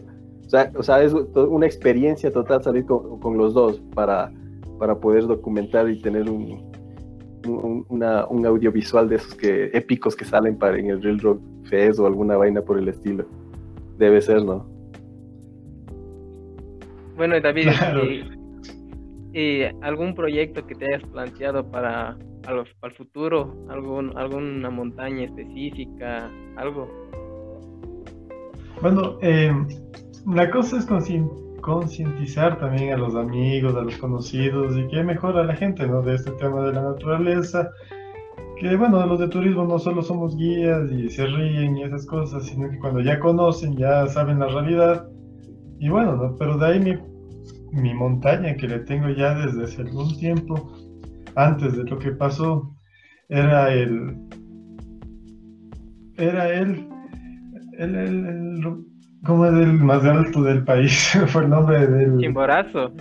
O 0.45 0.49
sea, 0.49 0.71
o 0.77 0.83
sea, 0.83 1.01
es 1.01 1.13
una 1.13 1.65
experiencia 1.65 2.31
total 2.31 2.61
salir 2.63 2.85
con 2.85 3.37
los 3.37 3.53
dos 3.53 3.81
para, 3.93 4.31
para 4.77 4.99
poder 4.99 5.27
documentar 5.27 5.89
y 5.89 5.99
tener 6.01 6.29
un, 6.29 6.71
un, 7.47 7.85
una- 7.89 8.25
un 8.27 8.45
audiovisual 8.45 9.07
de 9.09 9.15
esos 9.15 9.35
que 9.35 9.65
épicos 9.73 10.15
que 10.15 10.25
salen 10.25 10.57
para 10.57 10.77
en 10.77 10.89
el 10.89 11.01
Real 11.01 11.19
Rock 11.19 11.41
Fest 11.65 11.99
o 11.99 12.05
alguna 12.07 12.37
vaina 12.37 12.61
por 12.61 12.77
el 12.77 12.87
estilo. 12.87 13.25
Debe 13.97 14.21
ser, 14.21 14.43
¿no? 14.43 14.65
Bueno, 17.15 17.35
y 17.37 17.41
David, 17.41 17.69
Claro. 17.77 18.05
y, 18.05 18.23
y 19.33 19.61
algún 19.81 20.13
proyecto 20.13 20.65
que 20.67 20.75
te 20.75 20.85
hayas 20.93 21.07
planteado 21.09 21.65
para, 21.69 22.15
para 22.43 22.61
el 22.61 22.91
futuro, 22.93 23.55
algún, 23.69 24.15
alguna 24.17 24.69
montaña 24.69 25.23
específica, 25.25 26.29
algo. 26.57 26.87
Bueno, 28.81 29.17
eh, 29.23 29.51
la 30.27 30.51
cosa 30.51 30.77
es 30.77 30.87
conscien- 30.87 31.27
concientizar 31.67 32.57
también 32.59 32.93
a 32.93 32.97
los 32.97 33.13
amigos, 33.13 33.75
a 33.75 33.81
los 33.81 33.97
conocidos 33.97 34.77
y 34.77 34.87
que 34.87 35.03
mejora 35.03 35.41
a 35.41 35.43
la 35.43 35.53
gente, 35.53 35.85
¿no? 35.85 36.01
De 36.01 36.15
este 36.15 36.31
tema 36.31 36.61
de 36.63 36.71
la 36.71 36.81
naturaleza. 36.81 37.69
Que 38.57 38.73
bueno, 38.77 39.05
los 39.05 39.19
de 39.19 39.27
turismo 39.27 39.65
no 39.65 39.77
solo 39.77 40.01
somos 40.01 40.37
guías 40.37 40.89
y 40.93 41.09
se 41.09 41.25
ríen 41.27 41.75
y 41.75 41.83
esas 41.83 42.05
cosas, 42.05 42.45
sino 42.45 42.69
que 42.69 42.79
cuando 42.79 43.01
ya 43.01 43.19
conocen, 43.19 43.75
ya 43.75 44.07
saben 44.07 44.39
la 44.39 44.47
realidad. 44.47 45.09
Y 45.77 45.89
bueno, 45.89 46.15
¿no? 46.15 46.35
Pero 46.39 46.57
de 46.57 46.65
ahí 46.67 46.79
mi, 46.79 46.93
mi 47.73 47.93
montaña 47.93 48.55
que 48.55 48.69
le 48.69 48.79
tengo 48.79 49.09
ya 49.09 49.35
desde 49.35 49.65
hace 49.65 49.81
algún 49.81 50.17
tiempo, 50.17 50.71
antes 51.35 51.75
de 51.75 51.83
lo 51.83 51.99
que 51.99 52.11
pasó, 52.13 52.73
era 53.27 53.73
el. 53.73 54.15
Era 56.15 56.49
el. 56.53 56.87
El, 57.77 57.93
el, 57.95 58.25
el- 58.25 58.85
¿cómo 59.25 59.45
es 59.45 59.53
el 59.53 59.73
más 59.73 60.03
alto 60.05 60.43
del 60.43 60.63
país? 60.63 61.17
Fue 61.27 61.43
el 61.43 61.49
nombre 61.49 61.87
del, 61.87 62.17
Chimborazo. 62.19 62.91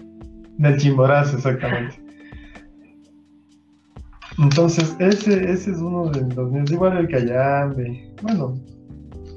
del 0.58 0.76
Chimborazo, 0.78 1.36
exactamente. 1.36 1.96
Entonces, 4.38 4.94
ese, 4.98 5.50
ese 5.50 5.70
es 5.70 5.78
uno 5.78 6.10
de 6.10 6.34
los 6.34 6.50
míos. 6.50 6.70
Igual 6.70 6.98
el 6.98 7.08
Cayambe. 7.08 8.12
Bueno, 8.22 8.54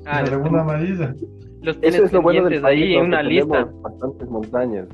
Ah, 0.05 0.23
la 0.23 0.31
Laguna 0.31 0.61
Amarilla. 0.61 1.13
los 1.61 1.79
tienes 1.79 1.95
Eso 1.97 2.05
es 2.05 2.13
lo 2.13 2.21
bueno 2.21 2.49
del 2.49 2.61
país, 2.61 2.83
ahí 2.83 2.93
en 2.95 3.05
una 3.05 3.21
lista. 3.21 3.69
bastantes 3.81 4.27
montañas. 4.29 4.87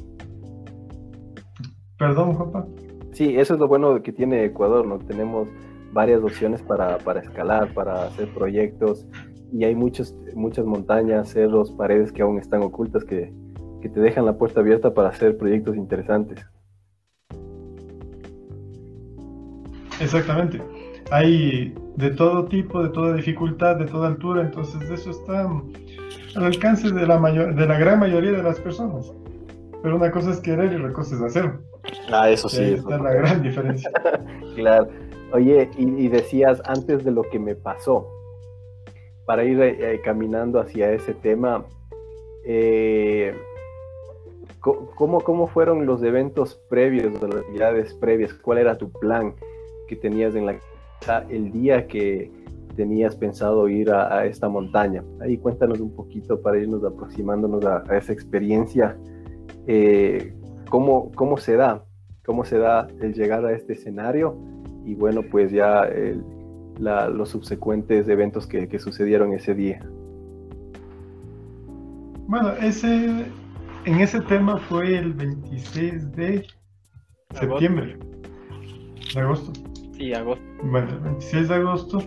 Perdón, 1.98 2.34
Juanpa. 2.34 2.68
Sí, 3.14 3.36
eso 3.38 3.54
es 3.54 3.60
lo 3.60 3.68
bueno 3.68 4.02
que 4.04 4.12
tiene 4.12 4.44
Ecuador, 4.44 4.86
¿no? 4.86 5.00
Tenemos 5.00 5.48
varias 5.94 6.22
opciones 6.22 6.62
para, 6.62 6.98
para 6.98 7.22
escalar, 7.22 7.74
para 7.74 8.08
hacer 8.08 8.28
proyectos 8.34 9.08
y 9.52 9.64
hay 9.64 9.76
muchos, 9.76 10.16
muchas 10.34 10.66
montañas, 10.66 11.30
cerros, 11.30 11.72
paredes 11.72 12.12
que 12.12 12.22
aún 12.22 12.40
están 12.40 12.62
ocultas 12.62 13.04
que, 13.04 13.34
que 13.82 13.90
te 13.90 14.00
dejan 14.00 14.26
la 14.26 14.38
puerta 14.38 14.60
abierta 14.60 14.94
para 14.94 15.10
hacer 15.10 15.38
proyectos 15.38 15.76
interesantes. 15.76 16.46
Exactamente. 20.00 20.62
Hay 21.12 21.74
de 21.96 22.10
todo 22.12 22.46
tipo, 22.46 22.82
de 22.84 22.90
toda 22.90 23.14
dificultad, 23.14 23.78
de 23.78 23.86
toda 23.86 24.08
altura, 24.08 24.42
entonces 24.42 24.90
eso 24.90 25.12
está 25.12 25.50
al 26.36 26.44
alcance 26.44 26.92
de 26.92 27.08
la 27.08 27.20
mayor, 27.20 27.56
de 27.56 27.66
la 27.66 27.78
gran 27.78 28.00
mayoría 28.00 28.32
de 28.32 28.44
las 28.44 28.60
personas. 28.60 29.14
Pero 29.82 29.98
una 29.98 30.12
cosa 30.12 30.32
es 30.32 30.40
querer 30.40 30.74
y 30.74 30.76
otra 30.78 30.92
cosa 30.92 31.16
es 31.16 31.22
hacer. 31.22 31.52
Ah, 32.12 32.30
eso 32.30 32.48
ahí 32.60 32.74
está 32.74 32.98
la 32.98 33.14
gran 33.14 33.42
diferencia. 33.42 33.90
Claro. 34.56 34.88
Oye, 35.34 35.70
y, 35.78 36.06
y 36.06 36.08
decías 36.08 36.62
antes 36.66 37.04
de 37.04 37.12
lo 37.12 37.24
que 37.24 37.38
me 37.38 37.56
pasó, 37.56 38.08
para 39.26 39.44
ir 39.44 39.60
eh, 39.62 40.02
caminando 40.04 40.60
hacia 40.60 40.92
ese 40.92 41.14
tema, 41.14 41.66
eh, 42.46 43.34
¿cómo, 44.60 45.22
¿cómo 45.22 45.48
fueron 45.48 45.86
los 45.86 46.04
eventos 46.04 46.56
previos, 46.70 47.22
las 47.22 47.36
actividades 47.36 47.94
previas? 47.96 48.34
¿Cuál 48.34 48.60
era 48.60 48.78
tu 48.78 48.92
plan 48.92 49.34
que 49.88 49.96
tenías 49.96 50.36
en 50.36 50.46
la 50.46 50.56
el 51.30 51.52
día 51.52 51.88
que 51.88 52.32
tenías 52.76 53.16
pensado 53.16 53.68
ir 53.70 53.92
a, 53.92 54.20
a 54.20 54.26
esta 54.26 54.48
montaña? 54.50 55.04
Ahí 55.22 55.38
cuéntanos 55.38 55.80
un 55.80 55.96
poquito 55.96 56.42
para 56.42 56.58
irnos 56.58 56.84
aproximándonos 56.84 57.66
a, 57.66 57.84
a 57.88 57.98
esa 57.98 58.14
experiencia. 58.14 58.98
Eh, 59.68 60.34
¿cómo, 60.70 61.12
¿Cómo 61.16 61.38
se 61.38 61.56
da? 61.56 61.84
¿Cómo 62.26 62.44
se 62.46 62.58
da 62.58 62.88
el 63.02 63.14
llegar 63.14 63.46
a 63.46 63.54
este 63.54 63.74
escenario? 63.74 64.36
Y 64.84 64.96
bueno, 64.96 65.22
pues 65.30 65.52
ya 65.52 65.84
el- 65.84 66.24
la- 66.80 67.10
los 67.10 67.30
subsecuentes 67.30 68.08
eventos 68.08 68.48
que, 68.48 68.68
que 68.68 68.80
sucedieron 68.80 69.34
ese 69.34 69.54
día. 69.56 69.80
Bueno, 72.28 72.52
ese, 72.62 73.26
en 73.86 74.00
ese 74.00 74.20
tema 74.22 74.58
fue 74.58 74.98
el 74.98 75.14
26 75.14 76.12
de 76.16 76.46
septiembre, 77.40 77.98
de 79.14 79.20
agosto. 79.22 79.52
Sí, 79.94 80.14
agosto. 80.14 80.44
Bueno, 80.64 80.90
el 80.90 81.00
26 81.00 81.50
de 81.50 81.56
agosto. 81.56 82.00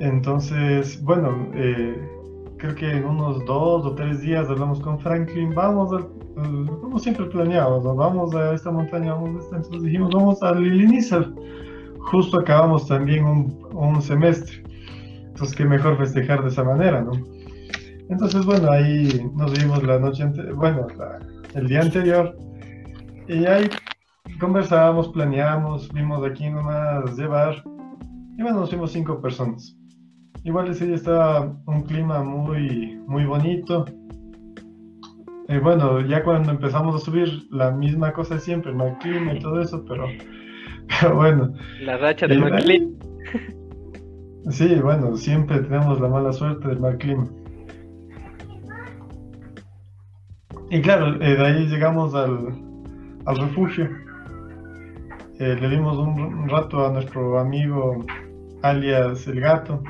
Entonces, 0.00 1.02
bueno, 1.02 1.50
eh, 1.54 1.94
creo 2.56 2.74
que 2.74 2.90
en 2.90 3.04
unos 3.04 3.44
dos 3.44 3.84
o 3.84 3.94
tres 3.94 4.22
días 4.22 4.48
hablamos 4.48 4.80
con 4.80 4.98
Franklin, 5.00 5.54
vamos, 5.54 5.92
al- 5.92 6.08
como 6.80 6.98
siempre 6.98 7.26
planeamos, 7.26 7.84
¿no? 7.84 7.94
vamos 7.94 8.34
a 8.34 8.54
esta 8.54 8.70
montaña, 8.70 9.12
vamos 9.12 9.36
a 9.36 9.44
esta, 9.44 9.56
entonces 9.56 9.82
dijimos, 9.82 10.10
vamos 10.14 10.42
a 10.42 10.54
Lilinizar. 10.54 11.30
Justo 12.02 12.40
acabamos 12.40 12.86
también 12.86 13.24
un, 13.24 14.02
semestre, 14.02 14.62
entonces 15.26 15.54
qué 15.54 15.64
mejor 15.64 15.96
festejar 15.96 16.42
de 16.42 16.48
esa 16.48 16.64
manera, 16.64 17.02
¿no? 17.02 17.12
Entonces, 18.08 18.44
bueno, 18.44 18.70
ahí 18.70 19.30
nos 19.36 19.52
vimos 19.52 19.82
la 19.84 19.98
noche, 19.98 20.26
bueno, 20.54 20.86
el 21.54 21.68
día 21.68 21.82
anterior, 21.82 22.36
y 23.28 23.44
ahí 23.46 23.68
conversábamos, 24.40 25.08
planeamos, 25.08 25.92
vimos 25.92 26.24
a 26.24 26.32
quién 26.32 26.54
nomás 26.54 27.16
llevar, 27.16 27.62
y 28.36 28.42
bueno, 28.42 28.60
nos 28.60 28.70
fuimos 28.70 28.92
cinco 28.92 29.20
personas. 29.20 29.76
Igual 30.42 30.70
ese 30.70 30.86
día 30.86 30.96
estaba 30.96 31.54
un 31.66 31.82
clima 31.82 32.22
muy, 32.22 32.98
muy 33.06 33.26
bonito. 33.26 33.84
Y 35.48 35.58
bueno, 35.58 36.00
ya 36.00 36.24
cuando 36.24 36.50
empezamos 36.50 36.94
a 36.94 37.04
subir, 37.04 37.28
la 37.50 37.70
misma 37.70 38.12
cosa 38.12 38.38
siempre, 38.38 38.72
mal 38.72 38.96
clima 38.98 39.34
y 39.34 39.40
todo 39.40 39.60
eso, 39.60 39.84
pero, 39.86 40.06
pero 41.00 41.14
bueno, 41.16 41.52
La 41.80 41.96
racha 41.98 42.26
de 42.26 42.34
Y- 42.34 42.38
McLean. 42.38 42.94
sí, 44.50 44.74
bueno, 44.82 45.16
siempre 45.16 45.60
tenemos 45.60 46.00
la 46.00 46.08
mala 46.08 46.32
suerte 46.32 46.68
del 46.68 46.96
clima. 46.98 47.26
Y 50.70 50.80
claro, 50.82 51.20
eh, 51.20 51.36
de 51.36 51.44
ahí 51.46 51.66
llegamos 51.66 52.14
al, 52.14 52.48
al 53.26 53.36
refugio. 53.38 53.88
Eh, 55.40 55.56
le 55.60 55.68
dimos 55.68 55.96
un, 55.98 56.20
un 56.20 56.48
rato 56.48 56.86
a 56.86 56.92
nuestro 56.92 57.38
amigo 57.38 58.04
alias 58.62 59.26
el 59.26 59.40
gato. 59.40 59.82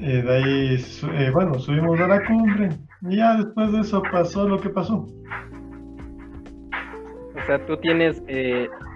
Eh, 0.00 0.22
de 0.22 0.34
ahí, 0.36 0.78
su- 0.78 1.08
eh, 1.10 1.30
bueno, 1.30 1.54
subimos 1.58 1.98
a 2.00 2.08
la 2.08 2.26
cumbre. 2.26 2.70
Y 3.08 3.16
ya 3.16 3.36
después 3.36 3.72
de 3.72 3.80
eso 3.80 4.02
pasó 4.12 4.46
lo 4.48 4.60
que 4.60 4.68
pasó. 4.68 5.06
O 7.36 7.46
sea, 7.46 7.64
tú 7.66 7.76
tienes 7.78 8.22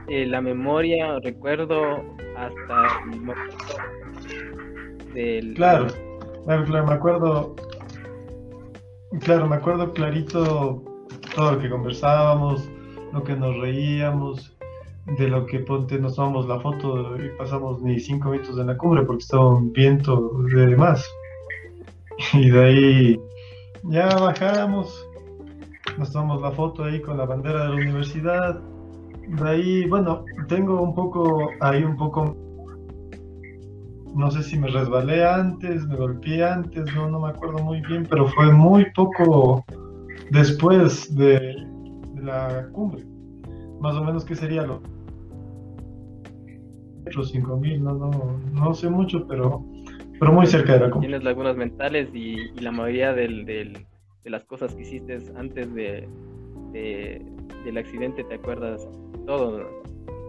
eh, 0.08 0.26
la 0.26 0.40
memoria 0.40 1.18
recuerdo 1.20 2.04
hasta 2.36 3.02
del... 5.14 5.54
Claro. 5.54 5.86
Claro, 6.44 6.64
claro, 6.64 6.86
me 6.86 6.94
acuerdo. 6.94 7.56
Claro, 9.20 9.48
me 9.48 9.56
acuerdo 9.56 9.92
clarito 9.92 10.82
todo 11.34 11.52
lo 11.52 11.58
que 11.58 11.68
conversábamos, 11.68 12.70
lo 13.12 13.22
que 13.22 13.34
nos 13.34 13.56
reíamos, 13.58 14.56
de 15.18 15.28
lo 15.28 15.46
que 15.46 15.60
ponte, 15.60 15.98
nos 15.98 16.16
tomamos 16.16 16.46
la 16.48 16.60
foto 16.60 17.16
y 17.16 17.28
pasamos 17.36 17.82
ni 17.82 17.98
cinco 18.00 18.30
minutos 18.30 18.58
en 18.58 18.66
la 18.66 18.76
cumbre 18.76 19.02
porque 19.04 19.22
estaba 19.22 19.48
un 19.50 19.72
viento 19.72 20.42
de 20.54 20.76
más. 20.76 21.06
Y 22.32 22.50
de 22.50 22.64
ahí 22.64 23.20
ya 23.84 24.08
bajamos, 24.16 25.06
nos 25.98 26.10
tomamos 26.10 26.42
la 26.42 26.50
foto 26.50 26.84
ahí 26.84 27.00
con 27.00 27.16
la 27.16 27.26
bandera 27.26 27.64
de 27.64 27.68
la 27.68 27.74
universidad. 27.74 28.60
De 29.28 29.48
ahí, 29.48 29.86
bueno, 29.88 30.24
tengo 30.48 30.80
un 30.80 30.94
poco, 30.94 31.50
ahí 31.60 31.84
un 31.84 31.96
poco, 31.96 32.34
no 34.14 34.30
sé 34.30 34.42
si 34.42 34.58
me 34.58 34.68
resbalé 34.68 35.24
antes, 35.24 35.86
me 35.86 35.96
golpeé 35.96 36.44
antes, 36.44 36.84
no, 36.94 37.10
no 37.10 37.20
me 37.20 37.28
acuerdo 37.28 37.58
muy 37.62 37.80
bien, 37.82 38.06
pero 38.08 38.26
fue 38.28 38.50
muy 38.52 38.86
poco 38.92 39.64
después 40.30 41.14
de, 41.14 41.56
la 42.22 42.68
cumbre. 42.72 43.04
Más 43.80 43.94
o 43.96 44.04
menos, 44.04 44.24
¿qué 44.24 44.34
sería 44.34 44.62
lo? 44.62 44.80
5000, 47.10 47.82
no, 47.82 47.94
no, 47.94 48.10
no 48.52 48.74
sé 48.74 48.90
mucho, 48.90 49.26
pero, 49.26 49.64
pero 50.20 50.32
muy 50.32 50.46
cerca 50.46 50.74
de 50.74 50.80
la 50.80 50.90
cumbre. 50.90 51.08
Tienes 51.08 51.24
lagunas 51.24 51.56
mentales 51.56 52.08
y, 52.14 52.50
la 52.60 52.70
mayoría 52.70 53.12
del, 53.12 53.44
de 53.44 53.86
las 54.30 54.44
cosas 54.44 54.74
que 54.74 54.82
hiciste 54.82 55.18
antes 55.36 55.74
de, 55.74 56.06
del 56.72 57.78
accidente, 57.78 58.24
te 58.24 58.34
acuerdas 58.34 58.86
todo 59.28 59.60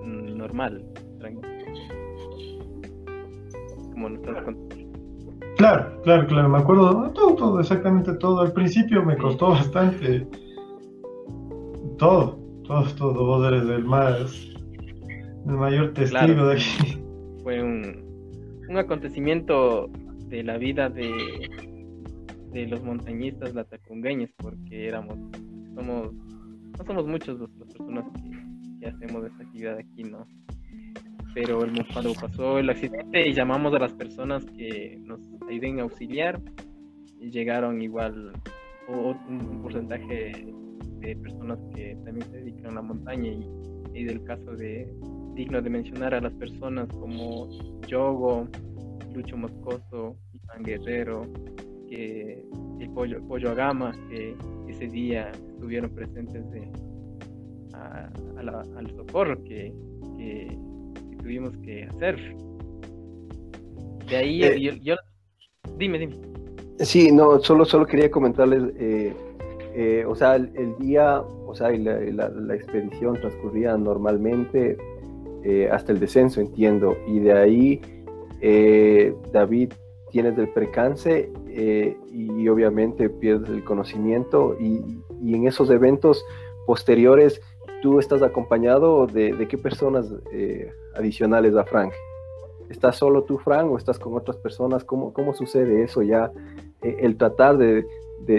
normal, 0.04 0.84
tranquilo. 1.20 1.48
Como 3.94 4.10
nos 4.10 4.20
estás 4.20 4.44
contando. 4.44 4.76
Claro, 5.58 6.02
claro, 6.04 6.28
claro, 6.28 6.50
me 6.50 6.58
acuerdo 6.58 7.12
todo, 7.14 7.36
todo, 7.36 7.60
exactamente 7.62 8.14
todo. 8.16 8.42
Al 8.42 8.52
principio 8.54 9.04
me 9.06 9.16
costó 9.18 9.50
bastante. 9.52 10.28
Todo, 11.98 12.38
todo, 12.66 12.84
todo. 12.98 13.26
Vos 13.26 13.48
eres 13.48 13.64
el 13.70 13.84
más, 13.86 14.48
el 15.48 15.54
mayor 15.56 15.94
testigo 15.94 16.26
Claro. 16.26 16.48
de 16.48 16.54
aquí. 16.56 16.98
Fue 17.44 17.62
un, 17.64 18.04
un 18.70 18.78
acontecimiento 18.78 19.90
de 20.28 20.44
la 20.44 20.58
vida 20.58 20.90
de, 20.90 21.10
de 22.54 22.68
los 22.68 22.84
montañistas 22.84 23.54
latacungueños, 23.54 24.30
porque 24.38 24.88
éramos, 24.88 25.18
somos, 25.76 26.14
no 26.14 26.86
somos 26.86 27.06
muchos 27.08 27.38
los- 27.40 27.50
las 27.58 27.68
personas 27.70 28.06
que, 28.14 28.39
que 28.80 28.88
hacemos 28.88 29.26
esta 29.26 29.44
actividad 29.44 29.78
aquí, 29.78 30.04
¿no? 30.04 30.26
Pero 31.34 31.64
el, 31.64 31.86
cuando 31.94 32.14
pasó 32.14 32.58
el 32.58 32.70
accidente 32.70 33.28
y 33.28 33.34
llamamos 33.34 33.74
a 33.76 33.80
las 33.80 33.94
personas 33.94 34.46
que 34.46 34.98
nos 35.04 35.20
ayuden 35.48 35.80
a 35.80 35.84
auxiliar, 35.84 36.42
llegaron 37.20 37.82
igual 37.82 38.34
un 38.88 39.62
porcentaje 39.62 40.46
de 41.00 41.16
personas 41.18 41.60
que 41.76 41.96
también 42.04 42.28
se 42.32 42.38
dedican 42.38 42.72
a 42.72 42.76
la 42.76 42.82
montaña 42.82 43.30
y, 43.30 43.48
y 43.94 44.04
del 44.04 44.24
caso 44.24 44.56
de 44.56 44.92
digno 45.36 45.62
de 45.62 45.70
mencionar 45.70 46.14
a 46.16 46.22
las 46.22 46.34
personas 46.34 46.88
como 46.90 47.48
Yogo, 47.88 48.48
Lucho 49.14 49.38
Moscoso, 49.38 50.18
Iván 50.34 50.64
Guerrero, 50.64 51.26
que 51.88 52.44
el 52.80 52.90
Pollo, 52.92 53.26
Pollo 53.28 53.52
Agama, 53.52 53.92
que 54.10 54.36
ese 54.68 54.88
día 54.88 55.32
estuvieron 55.32 55.92
presentes 55.92 56.50
de, 56.52 56.70
a- 57.74 58.10
a 58.38 58.44
la- 58.44 58.66
al 58.78 58.90
socorro 58.96 59.42
que, 59.44 59.74
que- 60.18 60.58
que 61.10 61.16
tuvimos 61.18 61.56
que 61.58 61.84
hacer. 61.86 62.18
De 64.10 64.16
ahí 64.18 64.44
Eh. 64.44 64.60
yo, 64.60 64.72
yo- 64.82 64.96
dime, 65.78 66.00
dime. 66.00 66.16
Sí, 66.80 67.12
no, 67.12 67.40
solo, 67.40 67.66
solo 67.66 67.86
quería 67.86 68.10
comentarles, 68.10 68.64
eh, 68.80 69.14
eh, 69.76 70.06
o 70.08 70.16
sea, 70.16 70.36
el, 70.36 70.50
el 70.56 70.78
día, 70.78 71.20
o 71.22 71.54
sea, 71.54 71.70
la, 71.72 72.00
la- 72.00 72.30
la 72.30 72.56
expedición 72.56 73.16
transcurría 73.16 73.78
normalmente 73.78 74.78
hasta 75.72 75.94
el 75.94 76.00
descenso, 76.00 76.42
entiendo, 76.42 76.98
y 77.08 77.20
de 77.20 77.34
ahí, 77.34 77.82
eh, 78.42 79.14
David, 79.32 79.72
tienes 80.12 80.38
el 80.38 80.50
percance 80.50 81.32
eh, 81.48 81.96
y 82.12 82.48
obviamente 82.50 83.10
pierdes 83.10 83.50
el 83.50 83.64
conocimiento 83.64 84.58
y, 84.60 84.82
y 85.24 85.36
en 85.36 85.48
esos 85.48 85.70
eventos 85.70 86.24
posteriores, 86.66 87.42
¿tú 87.82 88.00
estás 88.00 88.22
acompañado 88.22 89.08
de, 89.08 89.34
de 89.34 89.48
qué 89.48 89.58
personas 89.58 90.14
eh, 90.32 90.72
adicionales 90.96 91.56
a 91.56 91.64
Frank? 91.66 91.92
¿Estás 92.70 92.98
solo 92.98 93.24
tú, 93.24 93.38
Frank, 93.40 93.72
o 93.72 93.78
estás 93.78 93.98
con 93.98 94.16
otras 94.16 94.38
personas? 94.38 94.84
¿Cómo, 94.84 95.12
cómo 95.14 95.34
sucede 95.34 95.84
eso 95.84 96.02
ya? 96.02 96.32
eh, 96.82 96.98
el 97.02 97.18
tratar 97.18 97.58
de, 97.58 97.86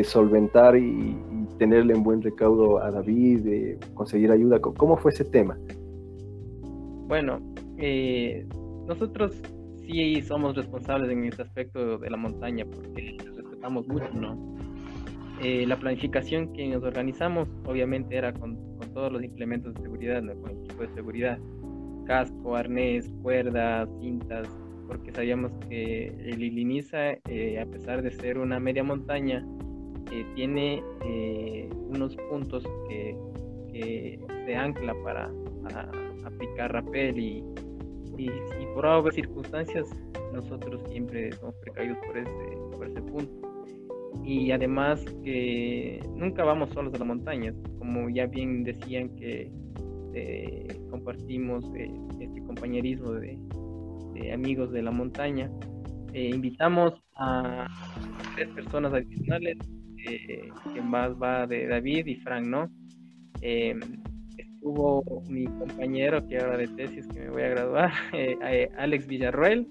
solventar 0.05 0.77
y, 0.77 1.17
tenerle 1.59 1.93
en 1.93 2.03
buen 2.03 2.23
recaudo 2.23 2.79
a 2.83 2.91
David, 2.91 3.41
de 3.41 3.79
conseguir 3.93 4.31
ayuda. 4.31 4.59
¿Cómo- 4.61 4.75
¿Cómo 4.77 4.97
fue 4.97 5.11
ese 5.11 5.25
tema? 5.27 5.59
Bueno, 7.07 7.39
eh, 7.77 8.47
nosotros 8.87 9.33
sí 9.83 10.23
somos 10.23 10.57
responsables 10.57 11.11
en 11.11 11.25
ese 11.25 11.43
aspecto 11.43 11.99
de 11.99 12.09
la 12.09 12.17
montaña 12.17 12.65
porque 12.65 13.17
respetamos 13.37 13.87
mucho, 13.89 14.09
¿no? 14.15 14.39
Eh, 15.43 15.67
la 15.67 15.79
planificación 15.79 16.53
que 16.53 16.69
nos 16.69 16.83
organizamos 16.83 17.49
obviamente 17.65 18.15
era 18.17 18.33
con, 18.33 18.59
todos 18.93 19.13
los 19.13 19.23
implementos 19.23 19.75
de 19.75 19.83
seguridad, 19.83 20.21
¿no? 20.21 20.35
Con 20.41 20.51
equipo 20.51 20.83
de 20.83 20.89
seguridad, 20.89 21.39
casco, 22.07 22.57
arnés, 22.57 23.09
cuerdas, 23.23 23.89
cintas, 24.01 24.49
porque 24.89 25.13
sabíamos 25.13 25.53
que 25.69 26.09
el 26.09 26.43
Iliniza, 26.43 27.13
eh, 27.29 27.61
a 27.61 27.67
pesar 27.67 28.03
de 28.03 28.11
ser 28.11 28.37
una 28.39 28.59
media 28.59 28.83
montaña, 28.83 29.47
eh, 30.11 30.27
tiene 30.35 30.83
eh, 31.05 31.69
unos 31.89 32.17
puntos 32.29 32.65
que, 32.89 33.17
se 34.45 34.57
ancla 34.57 34.95
para, 35.05 35.31
aplicar 36.25 36.73
rapel 36.73 37.19
y, 37.19 37.45
y, 38.19 38.29
por 38.75 38.85
obvias 38.85 39.15
circunstancias 39.15 39.89
nosotros 40.33 40.83
siempre 40.91 41.31
somos 41.33 41.55
precavidos 41.57 41.99
por 41.99 42.19
ese, 42.19 42.77
por 42.77 42.89
ese 42.89 43.01
punto. 43.03 43.50
Y 44.25 44.51
además 44.53 45.05
que 45.25 46.01
nunca 46.17 46.45
vamos 46.45 46.71
solos 46.71 46.93
a 46.95 46.99
la 46.99 47.05
montaña, 47.05 47.55
como 47.79 48.09
ya 48.11 48.27
bien 48.27 48.65
decían 48.65 49.15
que 49.17 49.51
eh, 50.15 50.67
compartimos 50.91 51.65
eh, 51.77 51.91
este 52.21 52.43
compañerismo 52.43 53.13
de, 53.13 53.39
de 54.15 54.33
amigos 54.33 54.73
de 54.73 54.83
la 54.83 54.91
montaña. 54.91 55.51
Eh, 56.13 56.31
invitamos 56.35 56.95
a 57.17 57.67
tres 58.35 58.49
personas 58.49 58.93
adicionales, 58.93 59.57
eh, 60.09 60.49
que 60.75 60.83
más 60.83 61.13
va 61.21 61.47
de 61.47 61.67
David 61.67 62.07
y 62.07 62.17
Frank, 62.17 62.47
¿no? 62.47 62.71
Eh, 63.43 63.75
estuvo 64.37 65.23
mi 65.29 65.45
compañero 65.47 66.27
que 66.27 66.39
ahora 66.39 66.59
de 66.59 66.69
tesis 66.69 67.07
que 67.09 67.21
me 67.21 67.31
voy 67.31 67.43
a 67.43 67.49
graduar, 67.49 67.91
eh, 68.13 68.37
eh, 68.45 68.71
Alex 68.77 69.07
Villarroel, 69.07 69.67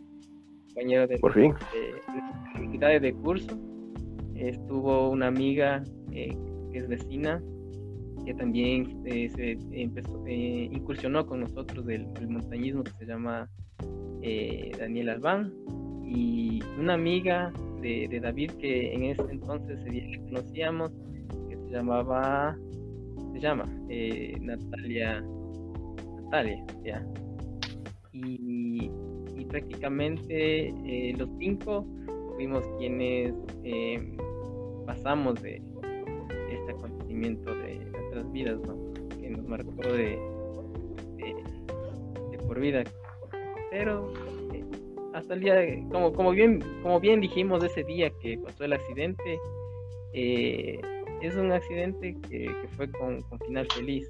compañero 0.67 1.07
de, 1.07 1.17
Por 1.17 1.33
fin. 1.33 1.53
de, 2.61 2.77
de 2.77 2.99
de 2.99 3.13
curso. 3.13 3.57
Estuvo 4.39 5.09
una 5.09 5.27
amiga 5.27 5.83
eh, 6.13 6.33
que 6.71 6.77
es 6.79 6.87
vecina, 6.87 7.43
que 8.25 8.33
también 8.33 9.01
eh, 9.05 9.29
se 9.35 9.57
empezó, 9.71 10.23
eh, 10.27 10.69
incursionó 10.71 11.25
con 11.25 11.41
nosotros 11.41 11.85
del, 11.85 12.11
del 12.13 12.29
montañismo 12.29 12.83
que 12.83 12.91
se 12.91 13.05
llama 13.05 13.49
Daniel 14.79 15.09
Albán. 15.09 15.53
Y 16.05 16.61
una 16.79 16.93
amiga 16.93 17.51
de, 17.81 18.19
David 18.21 18.51
que 18.51 18.93
en 18.93 19.03
ese 19.03 19.23
entonces 19.29 19.79
conocíamos 20.25 20.91
que 21.49 21.57
se 21.57 21.69
llamaba 21.71 22.57
se 23.33 23.39
llama 23.39 23.65
Natalia 24.39 25.21
Natalia 26.23 26.65
ya. 26.83 27.05
Y, 28.13 28.89
y 29.37 29.45
prácticamente 29.45 30.73
los 31.17 31.29
cinco 31.39 31.85
fuimos 32.35 32.63
quienes 32.79 33.33
pasamos 34.89 35.39
de 35.43 35.61
este 36.51 36.71
acontecimiento 36.71 37.53
de 37.53 37.75
nuestras 37.75 38.31
vidas 38.31 38.59
¿no? 38.61 38.91
que 39.21 39.29
nos 39.29 39.47
marcó 39.47 39.83
de, 39.83 40.17
por 42.47 42.59
vida 42.59 42.83
pero 43.69 44.11
eh, 44.51 44.65
hasta 45.13 45.35
el 45.35 45.41
día 45.41 45.53
como 45.91 46.11
como 46.11 46.31
bien 46.31 46.59
como 46.81 46.99
bien 46.99 47.21
dijimos 47.21 47.63
ese 47.63 47.83
día 47.83 48.09
que 48.19 48.39
pasó 48.39 48.63
el 48.65 48.73
accidente 48.73 49.39
eh, 50.13 50.81
es 51.21 51.35
un 51.35 51.51
accidente 51.51 52.17
que, 52.27 52.51
fue 52.75 52.89
con, 52.91 53.23
final 53.45 53.67
feliz 53.75 54.09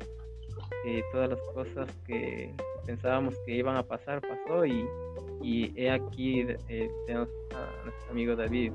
Eh, 0.86 1.04
todas 1.12 1.30
las 1.30 1.42
cosas 1.54 1.88
que 2.08 2.54
pensábamos 2.86 3.34
que 3.46 3.52
iban 3.58 3.76
a 3.76 3.84
pasar 3.84 4.22
pasó 4.22 4.65
y, 4.65 4.86
y 5.42 5.74
he 5.76 5.89
aquí 5.89 6.46
tenemos 7.06 7.28
a 7.54 7.84
nuestro 7.84 8.12
amigo 8.12 8.36
David 8.36 8.72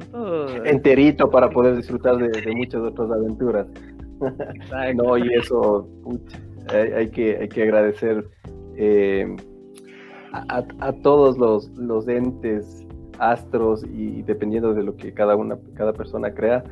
todo 0.00 0.64
Enterito 0.64 1.30
para 1.30 1.50
poder 1.50 1.76
disfrutar 1.78 2.16
de, 2.18 2.28
de 2.28 2.54
muchas 2.54 2.80
otras 2.82 3.10
aventuras. 3.10 3.66
exacto. 4.54 5.02
No, 5.02 5.18
y 5.18 5.32
eso, 5.34 5.88
hay, 6.68 6.92
hay 6.92 7.08
que, 7.10 7.36
hay 7.36 7.48
que 7.48 7.62
agradecer 7.62 8.26
eh, 8.76 9.36
a, 10.32 10.92
todos 11.02 11.38
los, 11.38 11.68
los 11.76 12.08
entes, 12.08 12.86
astros 13.18 13.84
y 13.84 14.22
dependiendo 14.22 14.74
de 14.74 14.82
lo 14.82 14.96
que 14.96 15.12
cada, 15.12 15.36
una, 15.36 15.56
cada 15.74 15.92
persona 15.92 16.34
crea, 16.34 16.64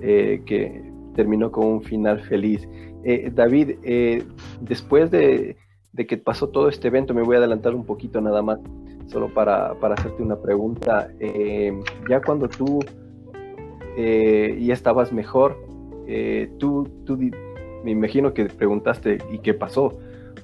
eh, 0.00 0.42
que 0.46 0.82
terminó 1.14 1.50
con 1.50 1.66
un 1.66 1.82
final 1.82 2.20
feliz. 2.22 2.66
Eh, 3.04 3.30
David, 3.34 3.72
eh, 3.82 4.24
después 4.60 5.10
de, 5.10 5.56
que 5.96 6.16
pasó 6.16 6.48
todo 6.48 6.68
este 6.68 6.88
evento, 6.88 7.12
me 7.12 7.22
voy 7.22 7.36
a 7.36 7.38
adelantar 7.38 7.74
un 7.74 7.84
poquito 7.84 8.20
nada 8.20 8.42
más, 8.42 8.58
solo 9.10 9.32
para, 9.32 9.72
hacerte 9.72 10.22
una 10.22 10.36
pregunta. 10.36 11.10
ya 12.08 12.20
cuando 12.22 12.48
tú 12.48 12.80
ya 13.96 14.72
estabas 14.72 15.12
mejor, 15.12 15.56
tú, 16.58 16.88
tú 17.04 17.18
me 17.84 17.90
imagino 17.90 18.32
que 18.32 18.44
preguntaste, 18.46 19.18
¿y 19.32 19.38
qué 19.38 19.54
pasó? 19.54 19.98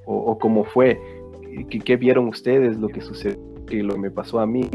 O, 0.04 0.38
cómo 0.38 0.64
fue, 0.64 1.00
¿Qué, 1.68 1.96
vieron 1.96 2.28
ustedes, 2.28 2.78
lo 2.78 2.88
que 2.88 3.00
sucedió, 3.00 3.38
que 3.66 3.82
lo 3.82 3.96
me 3.96 4.10
pasó 4.10 4.40
a 4.40 4.46
mí, 4.46 4.68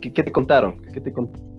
¿qué, 0.00 0.10
te 0.10 0.32
contaron? 0.32 0.82
¿Qué 0.92 1.00
te 1.00 1.12
contaron? 1.12 1.54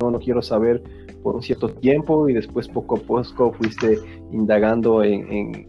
No, 0.00 0.10
no 0.10 0.18
quiero 0.18 0.42
saber 0.42 0.82
por 1.22 1.36
un 1.36 1.42
cierto 1.42 1.68
tiempo 1.68 2.28
y 2.28 2.34
después 2.34 2.68
poco 2.68 2.96
a 2.96 3.00
poco 3.00 3.52
fuiste 3.52 3.98
indagando 4.32 5.04
en, 5.04 5.68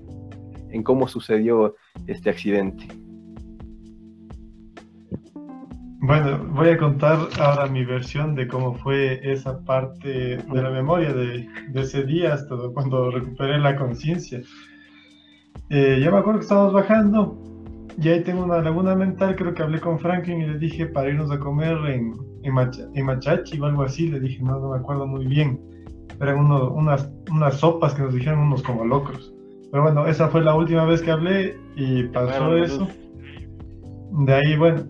en 0.72 0.84
cómo 0.84 1.08
sucedió 1.08 1.76
este 2.08 2.30
accidente. 2.30 2.88
Bueno, 6.08 6.38
voy 6.54 6.70
a 6.70 6.78
contar 6.78 7.18
ahora 7.40 7.66
mi 7.66 7.84
versión 7.84 8.36
de 8.36 8.48
cómo 8.48 8.76
fue 8.76 9.20
esa 9.24 9.60
parte 9.62 10.38
de 10.38 10.62
la 10.62 10.70
memoria 10.70 11.12
de, 11.12 11.48
ese 11.74 12.04
día 12.04 12.36
hasta 12.36 12.56
cuando 12.76 13.10
recuperé 13.10 13.58
la 13.58 13.76
conciencia. 13.76 14.40
Eh, 15.72 16.00
yo 16.04 16.12
me 16.12 16.20
acuerdo 16.20 16.40
que 16.42 16.44
estábamos 16.44 16.74
bajando 16.74 17.40
y 18.00 18.10
ahí 18.10 18.22
tengo 18.22 18.44
una 18.44 18.62
laguna 18.62 18.94
mental, 18.94 19.36
creo 19.36 19.56
que 19.56 19.64
hablé 19.64 19.80
con 19.80 19.98
Franklin 19.98 20.42
y 20.42 20.46
le 20.46 20.60
dije 20.60 20.86
para 20.86 21.10
irnos 21.10 21.32
a 21.32 21.40
comer 21.40 21.76
en, 21.88 22.14
en, 22.44 23.06
Machachi 23.06 23.60
o 23.60 23.66
algo 23.66 23.82
así, 23.82 24.08
le 24.08 24.20
dije, 24.20 24.44
no, 24.44 24.60
no 24.60 24.74
me 24.74 24.78
acuerdo 24.78 25.08
muy 25.08 25.26
bien. 25.26 25.60
Eran 26.22 26.38
unas, 26.38 27.10
unas 27.32 27.56
sopas 27.56 27.96
que 27.96 28.04
nos 28.04 28.14
dijeron 28.14 28.42
unos 28.42 28.62
como 28.62 28.86
locos. 28.86 29.34
Pero 29.72 29.82
bueno, 29.82 30.06
esa 30.06 30.28
fue 30.28 30.44
la 30.44 30.54
última 30.54 30.86
vez 30.86 31.02
que 31.02 31.10
hablé 31.10 31.58
y 31.76 32.04
pasó 32.04 32.56
eso. 32.58 32.88
De 34.12 34.34
ahí, 34.34 34.56
bueno, 34.56 34.84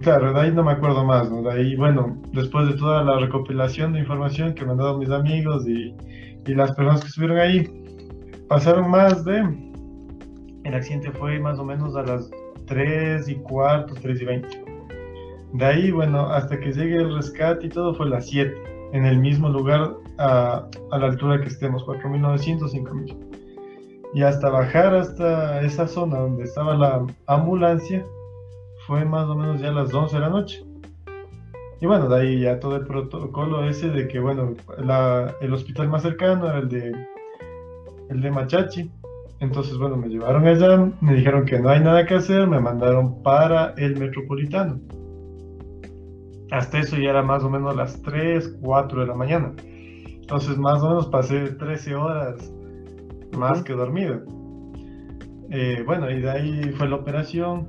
Claro, 0.00 0.32
de 0.32 0.40
ahí 0.40 0.52
no 0.52 0.64
me 0.64 0.72
acuerdo 0.72 1.04
más, 1.04 1.30
¿no? 1.30 1.42
De 1.42 1.52
ahí, 1.52 1.76
bueno, 1.76 2.20
después 2.32 2.66
de 2.66 2.74
toda 2.74 3.04
la 3.04 3.18
recopilación 3.18 3.92
de 3.92 4.00
información 4.00 4.54
que 4.54 4.64
me 4.64 4.72
han 4.72 4.78
dado 4.78 4.98
mis 4.98 5.10
amigos 5.10 5.66
y, 5.68 5.94
y 6.46 6.54
las 6.54 6.72
personas 6.72 7.00
que 7.02 7.06
estuvieron 7.08 7.38
ahí, 7.38 7.70
pasaron 8.48 8.90
más 8.90 9.24
de... 9.24 9.40
El 10.64 10.74
accidente 10.74 11.10
fue 11.12 11.38
más 11.38 11.58
o 11.58 11.64
menos 11.64 11.94
a 11.96 12.02
las 12.02 12.30
3 12.66 13.28
y 13.28 13.34
cuarto, 13.36 13.94
3 14.00 14.20
y 14.20 14.24
20. 14.24 14.64
De 15.52 15.64
ahí, 15.64 15.90
bueno, 15.90 16.26
hasta 16.26 16.58
que 16.58 16.72
llegue 16.72 16.96
el 16.96 17.14
rescate 17.14 17.66
y 17.66 17.68
todo 17.68 17.94
fue 17.94 18.08
las 18.08 18.26
7, 18.26 18.52
en 18.92 19.06
el 19.06 19.18
mismo 19.18 19.48
lugar 19.48 19.94
a, 20.18 20.66
a 20.90 20.98
la 20.98 21.06
altura 21.06 21.40
que 21.40 21.48
estemos, 21.48 21.84
4.900, 21.86 22.72
5.000. 22.72 23.16
Y 24.14 24.22
hasta 24.22 24.48
bajar 24.48 24.94
hasta 24.94 25.60
esa 25.62 25.86
zona 25.86 26.18
donde 26.18 26.44
estaba 26.44 26.74
la 26.76 27.06
ambulancia, 27.26 28.04
fue 28.86 29.04
más 29.04 29.28
o 29.28 29.34
menos 29.34 29.60
ya 29.60 29.68
a 29.68 29.72
las 29.72 29.92
11 29.92 30.16
de 30.16 30.20
la 30.20 30.28
noche. 30.28 30.64
Y 31.80 31.86
bueno, 31.86 32.08
de 32.08 32.20
ahí 32.20 32.40
ya 32.40 32.60
todo 32.60 32.76
el 32.76 32.86
protocolo 32.86 33.68
ese 33.68 33.90
de 33.90 34.08
que, 34.08 34.20
bueno, 34.20 34.54
el 35.40 35.52
hospital 35.52 35.88
más 35.88 36.02
cercano 36.02 36.46
era 36.46 36.58
el 36.58 36.68
de, 36.68 36.92
el 38.10 38.20
de 38.20 38.30
Machachi. 38.30 38.90
Entonces, 39.40 39.76
bueno, 39.76 39.96
me 39.96 40.08
llevaron 40.08 40.46
allá, 40.46 40.90
me 41.00 41.14
dijeron 41.14 41.44
que 41.44 41.58
no 41.58 41.68
hay 41.68 41.80
nada 41.80 42.06
que 42.06 42.14
hacer, 42.14 42.46
me 42.46 42.60
mandaron 42.60 43.22
para 43.22 43.74
el 43.76 43.98
metropolitano. 43.98 44.80
Hasta 46.50 46.78
eso 46.78 46.96
ya 46.96 47.10
era 47.10 47.22
más 47.22 47.42
o 47.42 47.50
menos 47.50 47.74
las 47.74 48.00
3, 48.02 48.58
4 48.62 49.00
de 49.00 49.06
la 49.06 49.14
mañana. 49.14 49.52
Entonces, 49.64 50.56
más 50.56 50.82
o 50.82 50.88
menos 50.88 51.08
pasé 51.08 51.50
13 51.50 51.94
horas 51.96 52.52
más 53.36 53.62
que 53.62 53.72
dormido. 53.74 54.22
Eh, 55.50 55.82
bueno, 55.84 56.10
y 56.10 56.20
de 56.20 56.30
ahí 56.30 56.72
fue 56.78 56.88
la 56.88 56.96
operación. 56.96 57.68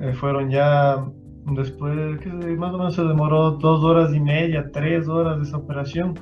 Eh, 0.00 0.12
fueron 0.14 0.50
ya 0.50 1.04
después, 1.46 2.18
que 2.20 2.30
más 2.30 2.72
o 2.72 2.78
menos 2.78 2.94
se 2.94 3.02
demoró 3.02 3.52
dos 3.52 3.84
horas 3.84 4.14
y 4.14 4.20
media, 4.20 4.70
tres 4.72 5.08
horas 5.08 5.38
de 5.38 5.44
esa 5.44 5.56
operación. 5.56 6.14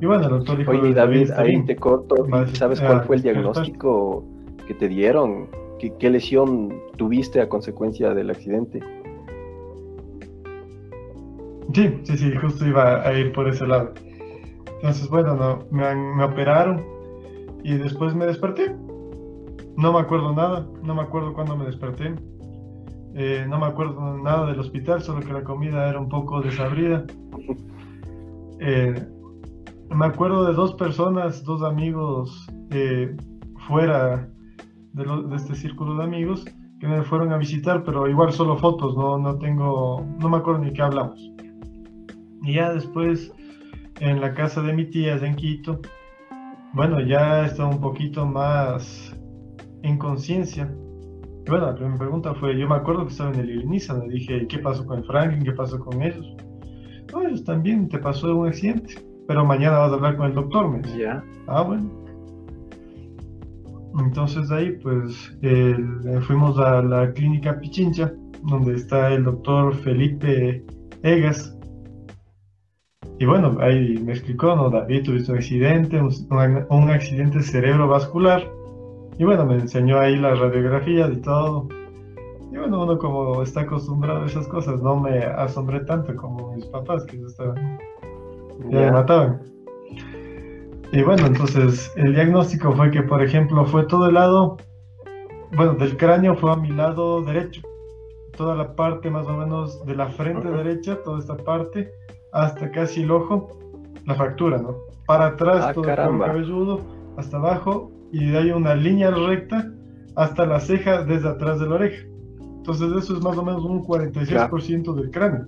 Y 0.00 0.06
bueno, 0.06 0.24
el 0.24 0.30
doctor 0.30 0.58
dijo... 0.58 0.70
Oye, 0.70 0.94
David, 0.94 1.30
ahí 1.32 1.64
te 1.64 1.76
corto, 1.76 2.26
¿sabes 2.54 2.80
cuál 2.80 3.02
fue 3.02 3.16
el 3.16 3.22
diagnóstico 3.22 4.24
que 4.66 4.74
te 4.74 4.88
dieron? 4.88 5.48
¿Qué, 5.78 5.92
¿Qué, 5.98 6.10
lesión 6.10 6.72
tuviste 6.96 7.40
a 7.40 7.48
consecuencia 7.48 8.14
del 8.14 8.30
accidente? 8.30 8.80
Sí, 11.72 11.98
sí, 12.02 12.18
sí, 12.18 12.34
justo 12.36 12.66
iba 12.66 13.06
a 13.06 13.12
ir 13.14 13.32
por 13.32 13.48
ese 13.48 13.66
lado. 13.66 13.92
Entonces, 14.76 15.08
bueno, 15.08 15.34
no, 15.36 15.60
me, 15.70 15.94
me 15.94 16.24
operaron 16.24 16.84
y 17.62 17.76
después 17.76 18.14
me 18.14 18.26
desperté. 18.26 18.74
No 19.76 19.92
me 19.92 20.00
acuerdo 20.00 20.32
nada, 20.32 20.66
no 20.82 20.94
me 20.94 21.02
acuerdo 21.02 21.32
cuándo 21.32 21.56
me 21.56 21.64
desperté. 21.64 22.14
Eh, 23.14 23.44
no 23.48 23.58
me 23.58 23.66
acuerdo 23.66 24.16
nada 24.18 24.46
del 24.46 24.58
hospital, 24.58 25.02
solo 25.02 25.20
que 25.20 25.32
la 25.32 25.44
comida 25.44 25.88
era 25.88 25.98
un 25.98 26.08
poco 26.08 26.40
desabrida. 26.40 27.04
Eh, 28.64 28.94
me 29.90 30.06
acuerdo 30.06 30.44
de 30.44 30.52
dos 30.52 30.74
personas, 30.74 31.42
dos 31.42 31.64
amigos 31.64 32.46
eh, 32.70 33.16
fuera 33.66 34.28
de, 34.92 35.04
de, 35.04 35.34
este 35.34 35.56
círculo 35.56 35.96
de 35.96 36.04
amigos 36.04 36.44
que 36.78 36.86
me 36.86 37.02
fueron 37.02 37.32
a 37.32 37.38
visitar, 37.38 37.82
pero 37.82 38.08
igual 38.08 38.32
solo 38.32 38.56
fotos, 38.56 38.96
no, 38.96 39.18
no 39.18 39.36
tengo, 39.36 40.06
no 40.20 40.28
me 40.28 40.36
acuerdo 40.36 40.60
ni 40.60 40.72
qué 40.72 40.80
hablamos. 40.80 41.18
Y 42.44 42.54
ya 42.54 42.72
después 42.72 43.32
en 43.98 44.20
la 44.20 44.32
casa 44.32 44.62
de 44.62 44.72
mi 44.72 44.84
tía 44.84 45.16
en 45.16 45.34
Quito, 45.34 45.80
bueno, 46.72 47.00
ya 47.00 47.46
estaba 47.46 47.68
un 47.68 47.80
poquito 47.80 48.24
más 48.24 49.12
en 49.82 49.98
conciencia 49.98 50.72
bueno, 51.48 51.66
la 51.66 51.74
primera 51.74 51.98
pregunta 51.98 52.34
fue, 52.34 52.56
yo 52.56 52.68
me 52.68 52.76
acuerdo 52.76 53.04
que 53.04 53.12
estaba 53.12 53.32
en 53.32 53.40
el 53.40 53.50
Iliniza, 53.50 53.94
le 53.98 54.08
dije, 54.08 54.46
¿qué 54.46 54.58
pasó 54.58 54.86
con 54.86 55.02
Franklin? 55.04 55.42
¿Qué 55.42 55.52
pasó 55.52 55.78
con 55.78 56.00
ellos? 56.00 56.36
No, 57.12 57.22
ellos 57.22 57.44
también, 57.44 57.88
te 57.88 57.98
pasó 57.98 58.36
un 58.36 58.48
accidente, 58.48 58.94
pero 59.26 59.44
mañana 59.44 59.78
vas 59.78 59.92
a 59.92 59.94
hablar 59.94 60.16
con 60.16 60.26
el 60.26 60.34
doctor, 60.34 60.68
me 60.68 60.82
Ya. 60.96 61.22
Ah, 61.48 61.62
bueno. 61.62 61.90
Entonces 63.98 64.48
de 64.48 64.56
ahí, 64.56 64.70
pues, 64.82 65.36
fuimos 66.26 66.58
a 66.58 66.80
la 66.80 67.12
clínica 67.12 67.58
Pichincha, 67.58 68.12
donde 68.44 68.74
está 68.74 69.12
el 69.12 69.24
doctor 69.24 69.74
Felipe 69.74 70.64
Egas. 71.02 71.56
Y 73.18 73.26
bueno, 73.26 73.56
ahí 73.60 73.98
me 73.98 74.12
explicó, 74.12 74.56
¿no? 74.56 74.70
David, 74.70 75.04
tuviste 75.04 75.32
un 75.32 75.38
accidente, 75.38 76.00
un, 76.00 76.10
un 76.70 76.90
accidente 76.90 77.42
cerebrovascular 77.42 78.61
y 79.22 79.24
bueno, 79.24 79.46
me 79.46 79.54
enseñó 79.54 80.00
ahí 80.00 80.16
las 80.16 80.36
radiografías 80.36 81.12
y 81.12 81.20
todo. 81.20 81.68
Y 82.50 82.56
bueno, 82.56 82.82
uno 82.82 82.98
como 82.98 83.40
está 83.44 83.60
acostumbrado 83.60 84.24
a 84.24 84.26
esas 84.26 84.48
cosas, 84.48 84.82
no 84.82 84.96
me 84.96 85.22
asombré 85.22 85.78
tanto 85.84 86.16
como 86.16 86.56
mis 86.56 86.66
papás 86.66 87.04
que 87.04 87.22
estaban, 87.22 87.78
ya 88.68 88.80
me 88.80 88.90
mataban. 88.90 89.40
Y 90.90 91.02
bueno, 91.04 91.24
entonces 91.24 91.92
el 91.94 92.16
diagnóstico 92.16 92.72
fue 92.72 92.90
que, 92.90 93.04
por 93.04 93.22
ejemplo, 93.22 93.64
fue 93.64 93.86
todo 93.86 94.08
el 94.08 94.14
lado, 94.14 94.56
bueno, 95.54 95.74
del 95.74 95.96
cráneo 95.96 96.34
fue 96.34 96.50
a 96.50 96.56
mi 96.56 96.70
lado 96.70 97.22
derecho. 97.22 97.62
Toda 98.36 98.56
la 98.56 98.74
parte 98.74 99.08
más 99.08 99.28
o 99.28 99.36
menos 99.36 99.86
de 99.86 99.94
la 99.94 100.08
frente 100.08 100.50
derecha, 100.50 101.00
toda 101.04 101.20
esta 101.20 101.36
parte, 101.36 101.92
hasta 102.32 102.72
casi 102.72 103.02
el 103.02 103.12
ojo, 103.12 103.56
la 104.04 104.16
fractura, 104.16 104.58
¿no? 104.58 104.78
Para 105.06 105.26
atrás 105.26 105.66
ah, 105.68 105.72
todo 105.72 105.88
el 105.88 105.94
cabelludo, 105.94 106.80
hasta 107.16 107.36
abajo, 107.36 107.92
y 108.12 108.34
ahí 108.36 108.50
una 108.50 108.74
línea 108.74 109.10
recta 109.10 109.72
hasta 110.16 110.46
la 110.46 110.60
ceja 110.60 111.02
desde 111.02 111.28
atrás 111.28 111.58
de 111.58 111.66
la 111.66 111.74
oreja. 111.76 112.06
Entonces 112.58 112.92
eso 112.96 113.16
es 113.16 113.24
más 113.24 113.36
o 113.36 113.42
menos 113.42 113.64
un 113.64 113.82
46% 113.82 114.94
del 114.94 115.10
cráneo. 115.10 115.46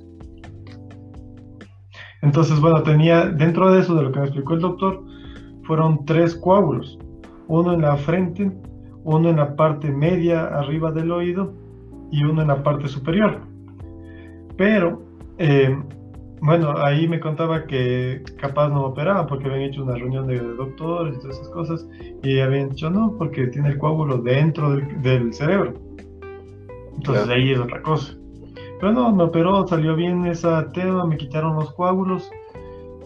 Entonces, 2.22 2.58
bueno, 2.58 2.82
tenía 2.82 3.26
dentro 3.26 3.70
de 3.70 3.80
eso, 3.80 3.94
de 3.94 4.02
lo 4.02 4.10
que 4.10 4.18
me 4.18 4.24
explicó 4.24 4.54
el 4.54 4.60
doctor, 4.60 5.04
fueron 5.64 6.06
tres 6.06 6.34
coágulos. 6.34 6.98
Uno 7.48 7.74
en 7.74 7.82
la 7.82 7.96
frente, 7.98 8.50
uno 9.04 9.28
en 9.28 9.36
la 9.36 9.54
parte 9.54 9.90
media 9.90 10.46
arriba 10.46 10.90
del 10.90 11.12
oído 11.12 11.52
y 12.10 12.24
uno 12.24 12.40
en 12.40 12.48
la 12.48 12.62
parte 12.62 12.88
superior. 12.88 13.42
Pero 14.56 15.02
eh, 15.36 15.76
bueno, 16.44 16.74
ahí 16.76 17.08
me 17.08 17.20
contaba 17.20 17.66
que 17.66 18.22
capaz 18.36 18.68
no 18.68 18.84
operaba 18.84 19.26
porque 19.26 19.46
habían 19.46 19.62
hecho 19.62 19.82
una 19.82 19.94
reunión 19.94 20.26
de 20.26 20.38
doctores 20.38 21.16
y 21.16 21.20
todas 21.20 21.36
esas 21.36 21.48
cosas 21.48 21.88
y 22.22 22.38
habían 22.38 22.68
dicho 22.68 22.90
no 22.90 23.16
porque 23.16 23.46
tiene 23.46 23.70
el 23.70 23.78
coágulo 23.78 24.18
dentro 24.18 24.76
del, 24.76 25.32
cerebro. 25.32 25.72
Entonces 26.96 27.28
ahí 27.30 27.52
es 27.52 27.58
otra 27.58 27.80
cosa. 27.80 28.14
Pero 28.78 28.92
no, 28.92 29.10
me 29.10 29.24
operó, 29.24 29.66
salió 29.66 29.96
bien 29.96 30.26
esa 30.26 30.70
tema, 30.72 31.06
me 31.06 31.16
quitaron 31.16 31.56
los 31.56 31.72
coágulos 31.72 32.30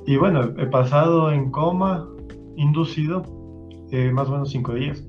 y 0.04 0.16
bueno, 0.16 0.42
he 0.58 0.66
pasado 0.66 1.30
en 1.30 1.52
coma 1.52 2.08
inducido 2.56 3.22
eh, 3.92 4.10
más 4.10 4.28
o 4.28 4.32
menos 4.32 4.50
cinco 4.50 4.74
días. 4.74 5.04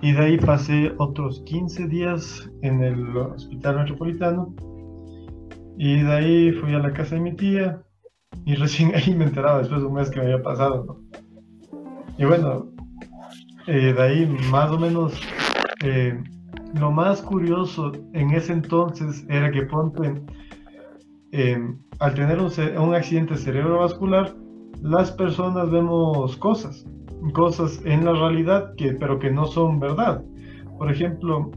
Y 0.00 0.10
de 0.10 0.24
ahí 0.24 0.38
pasé 0.38 0.92
otros 0.98 1.40
15 1.46 1.86
días 1.86 2.50
en 2.62 2.82
el 2.82 3.16
hospital 3.16 3.76
metropolitano. 3.76 4.52
Y 5.76 6.02
de 6.02 6.12
ahí 6.12 6.52
fui 6.52 6.74
a 6.74 6.78
la 6.78 6.92
casa 6.92 7.14
de 7.14 7.20
mi 7.20 7.34
tía. 7.34 7.82
Y 8.44 8.54
recién 8.56 8.94
ahí 8.94 9.14
me 9.14 9.24
enteraba 9.24 9.58
después 9.58 9.80
de 9.80 9.86
un 9.86 9.94
mes 9.94 10.10
que 10.10 10.20
me 10.20 10.26
había 10.26 10.42
pasado. 10.42 11.00
Y 12.18 12.24
bueno, 12.24 12.70
eh, 13.66 13.92
de 13.92 14.02
ahí 14.02 14.26
más 14.50 14.70
o 14.70 14.78
menos 14.78 15.18
eh, 15.82 16.22
lo 16.78 16.90
más 16.90 17.22
curioso 17.22 17.92
en 18.12 18.30
ese 18.30 18.52
entonces 18.52 19.24
era 19.28 19.50
que 19.50 19.62
ponte, 19.62 20.22
al 21.98 22.14
tener 22.14 22.38
un, 22.38 22.50
un, 22.78 22.94
accidente 22.94 23.36
cerebrovascular, 23.36 24.34
las 24.82 25.12
personas 25.12 25.70
vemos 25.70 26.36
cosas, 26.36 26.84
cosas 27.32 27.80
en 27.84 28.04
la 28.04 28.12
realidad, 28.12 28.74
que, 28.76 28.92
pero 28.92 29.18
que 29.18 29.30
no 29.30 29.46
son 29.46 29.80
verdad. 29.80 30.22
Por 30.78 30.90
ejemplo, 30.90 31.50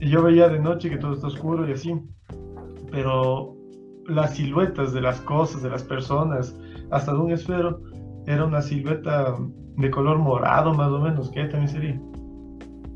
yo 0.00 0.22
veía 0.22 0.48
de 0.48 0.60
noche 0.60 0.90
que 0.90 0.98
todo 0.98 1.14
está 1.14 1.26
oscuro 1.26 1.68
y 1.68 1.72
así, 1.72 2.00
pero 2.94 3.56
las 4.06 4.36
siluetas 4.36 4.92
de 4.92 5.00
las 5.00 5.20
cosas, 5.22 5.62
de 5.62 5.70
las 5.70 5.82
personas, 5.82 6.56
hasta 6.92 7.12
de 7.12 7.18
un 7.18 7.32
esfero, 7.32 7.80
era 8.26 8.44
una 8.44 8.62
silueta 8.62 9.34
de 9.76 9.90
color 9.90 10.18
morado 10.18 10.72
más 10.74 10.90
o 10.92 11.00
menos, 11.00 11.28
que 11.30 11.44
también 11.46 11.68
sería. 11.68 12.00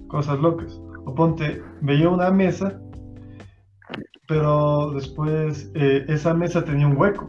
Cosas 0.07 0.39
locas. 0.39 0.81
O 1.05 1.15
ponte, 1.15 1.61
veía 1.81 2.09
una 2.09 2.31
mesa, 2.31 2.81
pero 4.29 4.93
después 4.93 5.71
eh, 5.75 6.05
esa 6.07 6.33
mesa 6.33 6.65
tenía 6.65 6.87
un 6.87 6.97
hueco. 6.97 7.29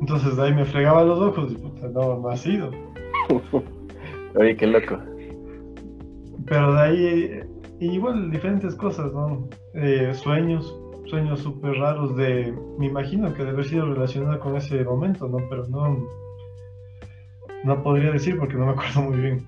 Entonces 0.00 0.36
de 0.36 0.42
ahí 0.44 0.54
me 0.54 0.64
fregaba 0.64 1.02
los 1.02 1.18
ojos 1.18 1.52
y 1.52 1.56
puta, 1.56 1.88
no, 1.88 2.20
no 2.20 2.28
ha 2.28 2.36
sido. 2.36 2.70
Oye, 4.36 4.56
qué 4.56 4.66
loco. 4.68 4.96
Pero 6.46 6.72
de 6.74 6.80
ahí, 6.80 7.40
igual 7.80 8.30
diferentes 8.30 8.76
cosas, 8.76 9.12
¿no? 9.12 9.48
Eh, 9.74 10.12
sueños, 10.14 10.79
sueños 11.10 11.40
súper 11.40 11.74
raros 11.74 12.16
de, 12.16 12.54
me 12.78 12.86
imagino 12.86 13.32
que 13.32 13.40
debe 13.40 13.50
haber 13.50 13.64
sido 13.66 13.92
relacionado 13.92 14.38
con 14.40 14.56
ese 14.56 14.82
momento, 14.84 15.28
¿no? 15.28 15.38
Pero 15.48 15.66
no, 15.66 16.06
no 17.64 17.82
podría 17.82 18.12
decir 18.12 18.38
porque 18.38 18.54
no 18.54 18.66
me 18.66 18.72
acuerdo 18.72 19.02
muy 19.02 19.20
bien. 19.20 19.46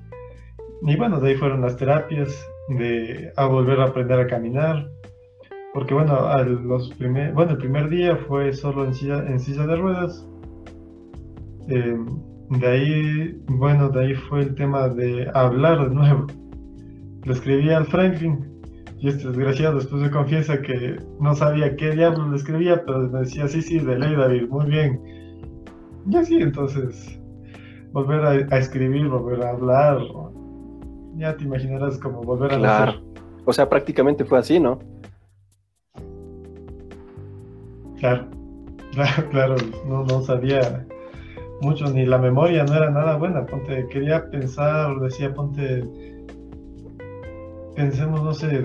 Y 0.83 0.97
bueno, 0.97 1.21
de 1.21 1.31
ahí 1.31 1.37
fueron 1.37 1.63
las 1.63 1.77
terapias, 1.77 2.47
de 2.69 3.33
a 3.37 3.47
volver 3.47 3.81
a 3.81 3.85
aprender 3.87 4.19
a 4.19 4.27
caminar, 4.27 4.91
porque 5.73 5.95
bueno, 5.95 6.15
los 6.45 6.91
primer, 6.95 7.33
bueno, 7.33 7.53
el 7.53 7.59
primer 7.59 7.89
día 7.89 8.17
fue 8.17 8.53
solo 8.53 8.85
en 8.85 8.95
silla, 8.95 9.25
en 9.27 9.39
silla 9.39 9.67
de 9.67 9.77
ruedas. 9.77 10.29
Eh, 11.69 11.97
de 12.51 12.67
ahí, 12.67 13.43
bueno, 13.47 13.89
de 13.89 14.01
ahí 14.05 14.15
fue 14.15 14.41
el 14.41 14.55
tema 14.55 14.89
de 14.89 15.31
hablar 15.33 15.89
de 15.89 15.95
nuevo. 15.95 16.27
Le 17.25 17.33
escribí 17.33 17.71
al 17.71 17.87
Franklin 17.87 18.52
y 19.03 19.09
este 19.09 19.27
desgraciado 19.27 19.75
después 19.75 20.01
me 20.01 20.13
confiesa 20.13 20.63
que 20.63 20.97
no 21.19 21.35
sabía 21.35 21.75
qué 21.75 21.91
diablos 21.91 22.31
le 22.31 22.37
escribía, 22.37 22.85
pero 22.87 23.01
me 23.01 23.19
decía, 23.19 23.49
sí, 23.49 23.61
sí, 23.61 23.81
de 23.81 23.99
ley 23.99 24.15
David, 24.15 24.49
muy 24.49 24.67
bien. 24.67 25.03
Y 26.09 26.17
así, 26.17 26.37
entonces, 26.37 27.21
volver 27.91 28.25
a, 28.25 28.59
escribir, 28.59 29.09
volver 29.09 29.43
a 29.43 29.51
hablar, 29.51 29.99
ya 31.17 31.37
te 31.37 31.43
imaginarás 31.43 31.99
como 31.99 32.23
volver 32.23 32.53
a 32.53 32.59
claro. 32.59 33.03
O 33.45 33.53
sea, 33.53 33.69
prácticamente 33.69 34.25
fue 34.25 34.39
así, 34.39 34.61
¿no? 34.61 34.79
Claro, 37.99 38.29
claro, 38.93 39.29
claro, 39.31 39.57
no, 39.85 40.05
no 40.05 40.23
sabía 40.23 40.87
mucho, 41.61 41.87
ni 41.87 42.07
la 42.07 42.19
memoria 42.19 42.63
no 42.63 42.77
era 42.77 42.89
nada 42.89 43.17
buena, 43.17 43.47
ponte, 43.47 43.85
quería 43.89 44.31
pensar, 44.31 45.01
decía, 45.01 45.35
ponte, 45.35 45.83
pensemos, 47.75 48.23
no 48.23 48.33
sé, 48.33 48.63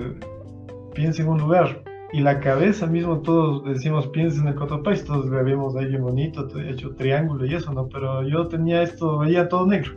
piensa 0.93 1.21
en 1.21 1.29
un 1.29 1.39
lugar, 1.39 1.83
y 2.13 2.21
la 2.21 2.39
cabeza 2.39 2.87
mismo, 2.87 3.19
todos 3.19 3.65
decimos, 3.65 4.07
piensa 4.07 4.41
en 4.41 4.47
el 4.47 4.55
Cotopaxi, 4.55 5.05
todos 5.05 5.29
le 5.29 5.43
vimos 5.43 5.75
ahí 5.75 5.95
bonito, 5.97 6.47
hecho 6.59 6.95
triángulo 6.95 7.45
y 7.45 7.55
eso, 7.55 7.73
¿no? 7.73 7.87
Pero 7.89 8.23
yo 8.27 8.47
tenía 8.47 8.81
esto, 8.81 9.19
veía 9.19 9.49
todo 9.49 9.67
negro, 9.67 9.93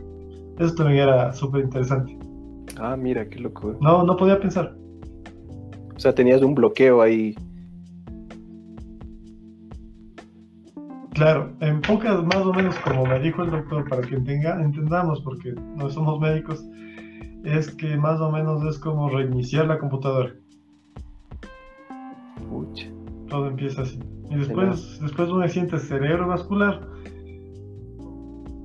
eso 0.59 0.75
también 0.75 1.03
era 1.03 1.33
súper 1.33 1.63
interesante. 1.63 2.17
Ah, 2.77 2.95
mira, 2.97 3.27
qué 3.27 3.39
loco. 3.39 3.75
No, 3.79 4.03
no 4.03 4.15
podía 4.15 4.39
pensar. 4.39 4.75
O 5.95 5.99
sea, 5.99 6.13
tenías 6.13 6.41
un 6.41 6.55
bloqueo 6.55 7.01
ahí 7.01 7.35
Claro, 11.13 11.51
en 11.59 11.81
pocas, 11.81 12.23
más 12.23 12.37
o 12.37 12.53
menos 12.53 12.75
como 12.77 13.05
me 13.05 13.19
dijo 13.19 13.43
el 13.43 13.51
doctor, 13.51 13.87
para 13.87 14.01
que 14.01 14.15
entendamos, 14.15 15.21
porque 15.21 15.53
no 15.75 15.87
somos 15.89 16.19
médicos, 16.19 16.65
es 17.43 17.71
que 17.75 17.97
más 17.97 18.19
o 18.21 18.31
menos 18.31 18.63
es 18.65 18.79
como 18.79 19.09
reiniciar 19.09 19.67
la 19.67 19.79
computadora. 19.79 20.33
Todo 23.29 23.47
empieza 23.47 23.83
así. 23.83 23.99
Y 24.29 24.35
después, 24.35 24.99
después 25.01 25.29
un 25.29 25.43
accidente 25.43 25.79
cerebrovascular. 25.79 26.81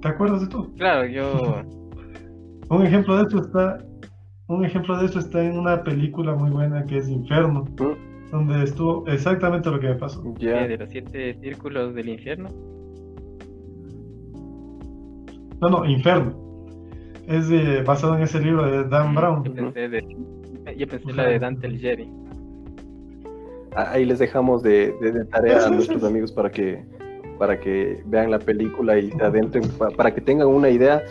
¿Te 0.02 0.08
acuerdas 0.08 0.42
de 0.42 0.48
todo? 0.48 0.72
Claro, 0.74 1.06
yo. 1.06 1.62
un 2.70 2.86
ejemplo 2.86 3.16
de 3.16 3.22
esto 3.22 3.40
está. 3.40 3.78
Un 4.48 4.64
ejemplo 4.64 4.98
de 4.98 5.06
esto 5.06 5.18
está 5.18 5.44
en 5.44 5.58
una 5.58 5.82
película 5.82 6.34
muy 6.34 6.50
buena 6.50 6.84
que 6.84 6.98
es 6.98 7.08
Inferno. 7.08 7.64
¿Mm? 7.78 8.06
donde 8.30 8.64
estuvo 8.64 9.06
exactamente 9.06 9.70
lo 9.70 9.78
que 9.78 9.88
me 9.88 9.94
pasó. 9.94 10.22
Ya. 10.38 10.66
¿De 10.66 10.76
los 10.76 10.90
siete 10.90 11.34
círculos 11.40 11.94
del 11.94 12.08
infierno? 12.08 12.48
No, 15.60 15.68
no, 15.68 15.84
Inferno. 15.84 16.45
Es 17.26 17.48
de, 17.48 17.82
basado 17.82 18.16
en 18.16 18.22
ese 18.22 18.40
libro 18.40 18.70
de 18.70 18.84
Dan 18.88 19.14
Brown. 19.14 19.44
Yo 19.44 19.54
pensé, 19.54 19.88
de, 19.88 20.16
yo 20.76 20.86
pensé 20.86 21.12
la 21.12 21.24
de 21.24 21.38
Dante 21.38 21.66
Alighieri. 21.66 22.08
Ahí 23.74 24.04
les 24.04 24.18
dejamos 24.18 24.62
de, 24.62 24.92
de, 25.00 25.24
tarea 25.26 25.66
a 25.66 25.70
nuestros 25.70 26.04
amigos 26.04 26.30
para 26.32 26.50
que, 26.50 26.84
para 27.38 27.58
que 27.58 28.02
vean 28.06 28.30
la 28.30 28.38
película 28.38 28.98
y 28.98 29.10
se 29.10 29.22
adentren, 29.22 29.64
para 29.96 30.14
que 30.14 30.20
tengan 30.20 30.46
una 30.48 30.70
idea 30.70 31.02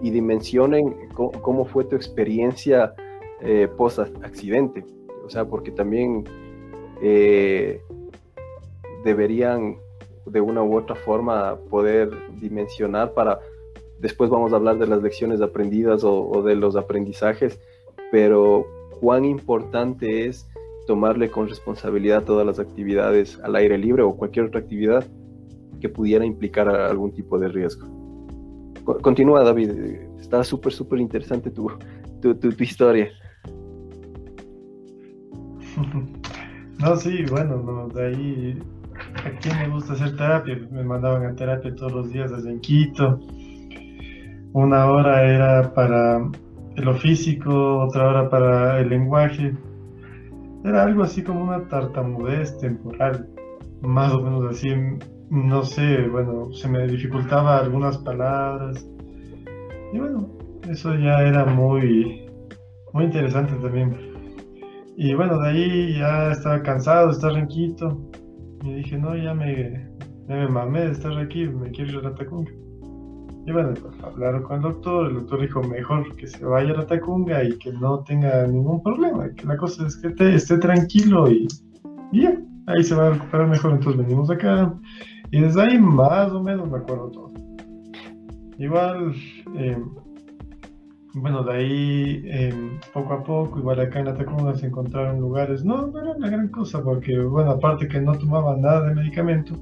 y 0.00 0.10
dimensionen 0.10 0.94
cómo, 1.12 1.64
fue 1.64 1.84
tu 1.84 1.96
experiencia 1.96 2.94
eh, 3.40 3.68
post 3.76 3.98
accidente. 3.98 4.84
O 5.24 5.30
sea, 5.30 5.44
porque 5.44 5.72
también 5.72 6.24
eh, 7.02 7.80
deberían 9.04 9.76
de 10.26 10.40
una 10.40 10.62
u 10.62 10.76
otra 10.76 10.94
forma 10.94 11.56
poder 11.68 12.10
dimensionar 12.40 13.12
para, 13.12 13.40
después 14.00 14.30
vamos 14.30 14.52
a 14.52 14.56
hablar 14.56 14.78
de 14.78 14.86
las 14.86 15.02
lecciones 15.02 15.40
aprendidas 15.40 16.02
o, 16.04 16.42
de 16.42 16.54
los 16.56 16.76
aprendizajes, 16.76 17.60
pero 18.10 18.66
cuán 19.00 19.24
importante 19.24 20.26
es 20.26 20.48
tomarle 20.86 21.30
con 21.30 21.48
responsabilidad 21.48 22.24
todas 22.24 22.46
las 22.46 22.58
actividades 22.58 23.40
al 23.42 23.56
aire 23.56 23.78
libre 23.78 24.02
o 24.02 24.16
cualquier 24.16 24.46
otra 24.46 24.60
actividad 24.60 25.06
que 25.80 25.88
pudiera 25.88 26.24
implicar 26.24 26.68
algún 26.68 27.12
tipo 27.12 27.38
de 27.38 27.48
riesgo. 27.48 27.88
Continúa, 29.00 29.42
David. 29.42 29.70
Está 30.20 30.44
súper, 30.44 30.72
súper 30.72 31.00
interesante 31.00 31.50
tu, 31.50 31.70
tu, 32.20 32.34
tu, 32.34 32.62
historia. 32.62 33.08
No, 36.80 36.96
sí, 36.96 37.24
bueno, 37.30 37.62
no, 37.62 37.88
de 37.88 38.06
ahí 38.06 38.58
a 38.94 39.58
me 39.58 39.68
gusta 39.68 39.92
hacer 39.94 40.16
terapia, 40.16 40.58
me 40.70 40.84
mandaban 40.84 41.24
a 41.26 41.34
terapia 41.34 41.74
todos 41.74 41.92
los 41.92 42.10
días 42.10 42.30
desde 42.30 42.50
en 42.50 42.60
Quito. 42.60 43.20
Una 44.54 44.86
hora 44.86 45.24
era 45.24 45.74
para 45.74 46.30
lo 46.76 46.94
físico, 46.94 47.80
otra 47.80 48.08
hora 48.08 48.30
para 48.30 48.78
el 48.78 48.88
lenguaje. 48.88 49.52
Era 50.64 50.84
algo 50.84 51.02
así 51.02 51.24
como 51.24 51.42
una 51.42 51.66
tartamudez 51.66 52.56
temporal, 52.58 53.28
más 53.82 54.12
o 54.12 54.22
menos 54.22 54.44
así, 54.48 54.68
no 55.28 55.64
sé, 55.64 56.06
bueno, 56.06 56.52
se 56.52 56.68
me 56.68 56.86
dificultaba 56.86 57.58
algunas 57.58 57.98
palabras. 57.98 58.88
Y 59.92 59.98
bueno, 59.98 60.28
eso 60.70 60.94
ya 60.94 61.22
era 61.22 61.44
muy, 61.46 62.24
muy 62.92 63.06
interesante 63.06 63.54
también. 63.54 63.96
Y 64.96 65.14
bueno, 65.14 65.36
de 65.40 65.48
ahí 65.48 65.98
ya 65.98 66.30
estaba 66.30 66.62
cansado 66.62 67.08
de 67.08 67.14
estar 67.14 67.32
en 67.32 67.48
Quito. 67.48 68.08
Y 68.62 68.74
dije, 68.74 68.98
no, 68.98 69.16
ya 69.16 69.34
me, 69.34 69.90
me 70.28 70.48
mamé 70.48 70.82
de 70.82 70.92
estar 70.92 71.18
aquí, 71.18 71.48
me 71.48 71.72
quiero 71.72 71.90
ir 71.90 71.98
a 71.98 72.10
Ratacunga. 72.10 72.52
Bueno, 73.52 73.74
pues, 73.74 73.94
hablaron 74.02 74.42
con 74.42 74.56
el 74.56 74.62
doctor, 74.62 75.08
el 75.08 75.14
doctor 75.14 75.40
dijo 75.42 75.62
mejor 75.62 76.16
que 76.16 76.26
se 76.26 76.44
vaya 76.44 76.70
a 76.70 76.74
Ratacunga 76.74 77.44
y 77.44 77.58
que 77.58 77.72
no 77.72 78.00
tenga 78.00 78.46
ningún 78.46 78.82
problema, 78.82 79.28
que 79.34 79.46
la 79.46 79.56
cosa 79.56 79.86
es 79.86 79.96
que 79.96 80.34
esté 80.34 80.58
tranquilo 80.58 81.30
y, 81.30 81.46
ya, 82.12 82.40
ahí 82.66 82.82
se 82.82 82.94
va 82.94 83.08
a 83.08 83.10
recuperar 83.10 83.48
mejor. 83.48 83.72
Entonces 83.72 84.02
venimos 84.02 84.30
acá 84.30 84.74
y 85.30 85.40
desde 85.40 85.60
ahí 85.60 85.78
más 85.78 86.32
o 86.32 86.42
menos 86.42 86.70
me 86.70 86.78
acuerdo 86.78 87.10
todo. 87.10 87.32
Igual, 88.58 89.14
eh, 89.56 89.82
bueno, 91.14 91.42
de 91.44 91.52
ahí 91.52 92.22
em, 92.26 92.78
poco 92.94 93.12
a 93.12 93.22
poco, 93.22 93.58
igual 93.58 93.78
acá 93.80 94.00
en 94.00 94.08
Atacunga 94.08 94.54
se 94.54 94.66
encontraron 94.66 95.20
lugares, 95.20 95.64
no, 95.64 95.86
no 95.88 96.00
era 96.00 96.12
una 96.12 96.30
gran 96.30 96.48
cosa, 96.48 96.82
porque 96.82 97.18
bueno, 97.20 97.50
aparte 97.50 97.88
que 97.88 98.00
no 98.00 98.16
tomaban 98.16 98.62
nada 98.62 98.88
de 98.88 98.94
medicamento, 98.94 99.54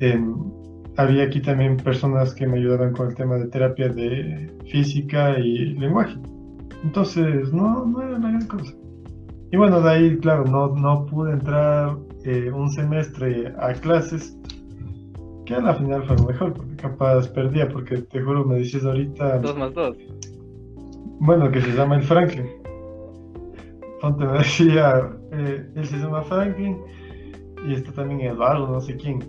em, 0.00 0.53
había 0.96 1.24
aquí 1.24 1.40
también 1.40 1.76
personas 1.76 2.34
que 2.34 2.46
me 2.46 2.58
ayudaban 2.58 2.92
con 2.92 3.08
el 3.08 3.14
tema 3.14 3.36
de 3.36 3.46
terapia 3.46 3.88
de 3.88 4.52
física 4.70 5.38
y 5.38 5.74
lenguaje. 5.74 6.16
Entonces, 6.82 7.52
no, 7.52 7.86
no 7.86 8.02
era 8.02 8.18
la 8.18 8.28
gran 8.28 8.46
cosa. 8.46 8.72
Y 9.50 9.56
bueno, 9.56 9.80
de 9.80 9.90
ahí, 9.90 10.18
claro, 10.18 10.44
no, 10.44 10.68
no 10.74 11.06
pude 11.06 11.32
entrar 11.32 11.96
eh, 12.24 12.50
un 12.50 12.70
semestre 12.70 13.52
a 13.58 13.72
clases, 13.72 14.36
que 15.46 15.54
a 15.54 15.60
la 15.60 15.74
final 15.74 16.04
fue 16.04 16.16
mejor, 16.26 16.54
porque 16.54 16.76
capaz 16.76 17.28
perdía, 17.28 17.68
porque 17.68 17.98
te 17.98 18.20
juro, 18.20 18.44
me 18.44 18.56
dices 18.56 18.84
ahorita... 18.84 19.38
Dos 19.38 19.56
más 19.56 19.72
dos. 19.74 19.96
Bueno, 21.20 21.50
que 21.50 21.60
se 21.60 21.72
llama 21.72 21.96
el 21.96 22.02
Franklin. 22.02 22.46
Ponte 24.00 24.24
me 24.24 24.38
decía, 24.38 25.10
eh, 25.32 25.66
él 25.74 25.86
se 25.86 25.98
llama 25.98 26.22
Franklin 26.22 26.78
y 27.66 27.74
está 27.74 27.92
también 27.92 28.20
Eduardo, 28.20 28.66
no 28.68 28.80
sé 28.80 28.96
quién. 28.96 29.20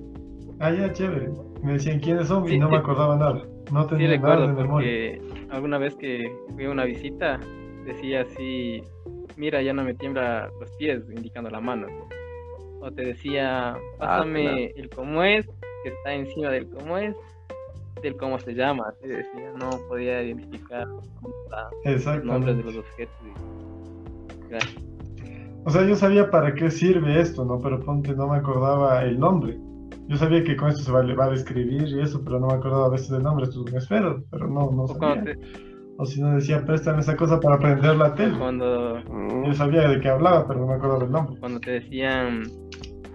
Ah, 0.60 0.72
ya, 0.72 0.92
chévere. 0.92 1.30
Me 1.66 1.74
decían 1.74 2.00
quiénes 2.00 2.28
son 2.28 2.48
y 2.48 2.60
no 2.60 2.70
me 2.70 2.78
acordaba 2.78 3.18
nada. 3.18 3.44
No 3.72 3.88
tenía 3.88 4.12
sí, 4.12 4.20
nada 4.20 4.48
de 4.48 4.54
memoria. 4.54 5.20
alguna 5.50 5.80
vez 5.80 5.96
que 5.96 6.32
fui 6.54 6.66
a 6.66 6.70
una 6.70 6.86
visita 6.86 7.40
decía 7.86 8.22
así, 8.22 8.84
mira, 9.36 9.62
ya 9.64 9.74
no 9.74 9.84
me 9.84 9.96
tiembla 9.96 10.52
los 10.60 10.70
pies, 10.78 11.04
indicando 11.10 11.50
la 11.50 11.60
mano. 11.60 11.88
O 12.82 12.92
te 12.92 13.04
decía, 13.04 13.76
pásame 13.98 14.44
claro. 14.44 14.58
el 14.76 14.90
cómo 14.92 15.24
es, 15.24 15.48
que 15.84 15.90
está 15.90 16.14
encima 16.14 16.50
del 16.52 16.70
cómo 16.70 17.00
es, 17.00 17.16
del 18.04 18.16
cómo 18.16 18.38
se 18.38 18.54
llama. 18.54 18.86
Así 18.90 19.08
decía, 19.08 19.52
no 19.58 19.72
podía 19.88 20.22
identificar 20.22 20.88
los 20.88 22.24
nombres 22.24 22.58
de 22.58 22.64
los 22.64 22.78
objetos. 22.78 23.16
y- 23.24 24.50
Gracias. 24.50 24.84
O 25.66 25.72
sea, 25.72 25.84
yo 25.84 25.96
sabía 25.96 26.30
para 26.30 26.54
qué 26.54 26.70
sirve 26.70 27.20
esto, 27.20 27.44
¿no? 27.44 27.60
Pero 27.60 27.80
ponte, 27.80 28.14
no 28.14 28.28
me 28.28 28.38
acordaba 28.38 29.04
el 29.04 29.20
nombre. 29.20 29.58
Yo 30.08 30.18
sabía 30.18 30.44
que 30.44 30.56
con 30.56 30.70
esto 30.70 30.84
se 30.84 30.92
va, 30.92 31.02
va 31.16 31.26
a 31.26 31.30
describir 31.32 31.88
y 31.88 32.00
eso, 32.02 32.22
pero 32.24 32.40
no 32.40 32.48
me 32.48 32.54
acordaba 32.54 32.86
a 32.86 32.90
veces 32.90 33.10
del 33.10 33.24
nombre. 33.24 33.46
Esto 33.46 33.64
es 33.66 33.72
un 33.72 33.78
esfero, 33.78 34.24
pero 34.30 34.48
no, 34.48 34.72
no 34.72 34.88
sabía. 34.88 35.24
te- 35.24 35.36
O 35.98 36.06
si 36.06 36.22
no 36.22 36.36
decía, 36.36 36.64
préstame 36.66 37.00
esa 37.00 37.16
cosa 37.16 37.40
para 37.40 37.58
prender 37.58 37.96
la 37.96 38.14
tele. 38.14 38.38
cuando, 38.38 39.00
Yo 39.46 39.54
sabía 39.54 39.88
de 39.88 40.00
qué 40.00 40.10
hablaba, 40.10 40.48
pero 40.48 40.60
no 40.60 40.68
me 40.68 40.74
acordaba 40.76 41.00
del 41.04 41.12
nombre. 41.12 41.40
cuando 41.40 41.60
te 41.60 41.72
decían 41.72 42.44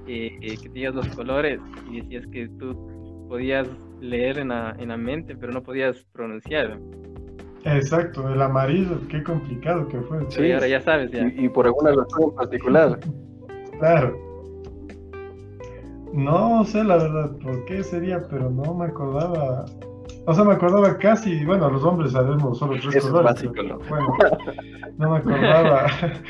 eh, 0.06 0.32
eh, 0.40 0.56
que 0.60 0.68
tenías 0.70 0.94
los 0.94 1.06
colores 1.10 1.60
y 1.90 2.00
decías 2.00 2.26
que 2.32 2.48
tú 2.58 3.26
podías 3.28 3.68
leer 4.00 4.38
en 4.38 4.48
la, 4.48 4.74
en 4.78 4.88
la 4.88 4.96
mente, 4.96 5.36
pero 5.36 5.52
no 5.52 5.62
podías 5.62 5.96
pronunciar. 6.12 6.78
Exacto, 7.64 8.26
el 8.32 8.40
amarillo, 8.40 8.98
qué 9.08 9.22
complicado 9.22 9.86
que 9.86 10.00
fue. 10.00 10.18
Sí, 10.30 10.50
ahora 10.50 10.66
ya 10.66 10.80
sabes, 10.80 11.10
ya. 11.12 11.26
Y, 11.28 11.44
y 11.44 11.48
por 11.50 11.66
alguna 11.66 11.90
razón 11.92 12.22
en 12.30 12.34
particular. 12.34 12.98
Claro. 13.78 14.29
No 16.12 16.64
sé 16.64 16.82
la 16.84 16.96
verdad 16.96 17.36
por 17.38 17.64
qué 17.66 17.82
sería, 17.82 18.26
pero 18.28 18.50
no 18.50 18.74
me 18.74 18.86
acordaba. 18.86 19.64
O 20.26 20.34
sea, 20.34 20.44
me 20.44 20.52
acordaba 20.54 20.98
casi, 20.98 21.44
bueno, 21.44 21.70
los 21.70 21.84
hombres 21.84 22.12
sabemos 22.12 22.58
solo 22.58 22.78
tres 22.80 22.96
Eso 22.96 23.08
es 23.14 23.14
colores. 23.14 23.34
básico, 23.34 23.52
pero, 23.56 23.78
¿no? 23.78 23.78
Bueno, 23.88 24.16
no 24.98 25.10
me 25.10 25.16
acordaba. 25.18 25.86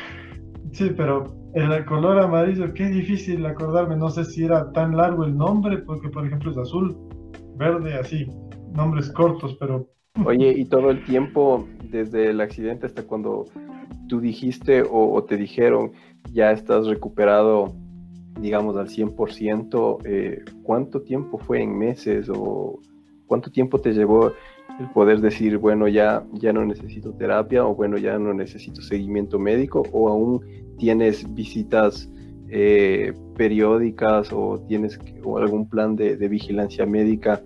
Sí, 0.72 0.90
pero 0.96 1.24
el 1.54 1.84
color 1.84 2.20
amarillo, 2.20 2.72
qué 2.74 2.86
difícil 2.88 3.44
acordarme. 3.44 3.96
No 3.96 4.08
sé 4.08 4.24
si 4.24 4.44
era 4.44 4.70
tan 4.72 4.96
largo 4.96 5.24
el 5.24 5.36
nombre, 5.36 5.78
porque 5.78 6.08
por 6.08 6.24
ejemplo 6.24 6.52
es 6.52 6.58
azul, 6.58 6.96
verde, 7.56 7.94
así. 7.94 8.26
Nombres 8.72 9.10
cortos, 9.10 9.56
pero 9.58 9.88
Oye, 10.24 10.52
y 10.56 10.64
todo 10.66 10.90
el 10.90 11.04
tiempo, 11.04 11.66
desde 11.90 12.30
el 12.30 12.40
accidente 12.40 12.86
hasta 12.86 13.02
cuando 13.02 13.46
tú 14.08 14.20
dijiste 14.20 14.82
o, 14.82 15.12
o 15.12 15.24
te 15.24 15.36
dijeron, 15.36 15.92
ya 16.32 16.52
estás 16.52 16.86
recuperado, 16.86 17.72
digamos, 18.38 18.76
al 18.76 18.88
100%, 18.88 19.98
eh, 20.04 20.42
¿cuánto 20.62 21.02
tiempo 21.02 21.38
fue 21.38 21.62
en 21.62 21.76
meses 21.76 22.28
o 22.32 22.78
cuánto 23.26 23.50
tiempo 23.50 23.78
te 23.80 23.92
llevó 23.92 24.32
el 24.78 24.88
poder 24.94 25.20
decir, 25.20 25.58
bueno, 25.58 25.88
ya, 25.88 26.24
ya 26.32 26.52
no 26.52 26.64
necesito 26.64 27.12
terapia 27.12 27.66
o 27.66 27.74
bueno, 27.74 27.98
ya 27.98 28.18
no 28.18 28.32
necesito 28.32 28.80
seguimiento 28.82 29.38
médico 29.38 29.82
o 29.92 30.08
aún 30.08 30.40
tienes 30.78 31.32
visitas 31.34 32.08
eh, 32.48 33.12
periódicas 33.36 34.32
o 34.32 34.58
tienes 34.66 34.98
o 35.22 35.36
algún 35.38 35.68
plan 35.68 35.94
de, 35.96 36.16
de 36.16 36.28
vigilancia 36.28 36.86
médica 36.86 37.42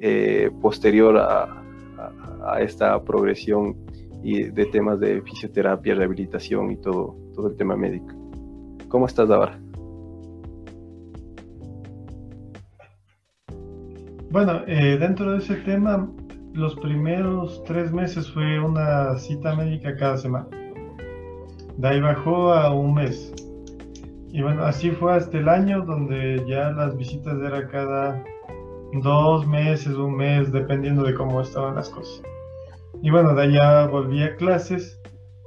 eh, 0.00 0.50
posterior 0.62 1.16
a, 1.18 1.42
a- 1.44 2.52
a 2.54 2.62
esta 2.62 3.02
progresión 3.02 3.76
y 4.22 4.44
de 4.44 4.66
temas 4.66 4.98
de 5.00 5.20
fisioterapia, 5.22 5.94
rehabilitación 5.94 6.70
y 6.72 6.76
todo, 6.76 7.16
todo 7.34 7.48
el 7.48 7.56
tema 7.56 7.76
médico. 7.76 8.06
¿Cómo 8.88 9.06
estás 9.06 9.28
ahora? 9.30 9.60
Bueno, 14.30 14.62
eh, 14.66 14.98
dentro 14.98 15.32
de 15.32 15.38
ese 15.38 15.56
tema, 15.56 16.06
los 16.52 16.74
primeros 16.76 17.62
tres 17.64 17.92
meses 17.92 18.30
fue 18.30 18.60
una 18.60 19.16
cita 19.16 19.54
médica 19.54 19.96
cada 19.96 20.18
semana. 20.18 20.48
De 21.78 21.88
ahí 21.88 22.00
bajó 22.00 22.52
a 22.52 22.74
un 22.74 22.94
mes. 22.94 23.32
Y 24.30 24.42
bueno, 24.42 24.64
así 24.64 24.90
fue 24.90 25.14
hasta 25.14 25.38
el 25.38 25.48
año 25.48 25.82
donde 25.82 26.44
ya 26.46 26.70
las 26.72 26.94
visitas 26.96 27.38
era 27.40 27.68
cada 27.68 28.22
dos 29.02 29.46
meses, 29.46 29.94
un 29.94 30.16
mes, 30.16 30.52
dependiendo 30.52 31.04
de 31.04 31.14
cómo 31.14 31.40
estaban 31.40 31.76
las 31.76 31.88
cosas. 31.88 32.22
Y 33.02 33.10
bueno, 33.10 33.34
de 33.34 33.52
ya 33.52 33.86
volví 33.86 34.22
a 34.22 34.36
clases 34.36 35.00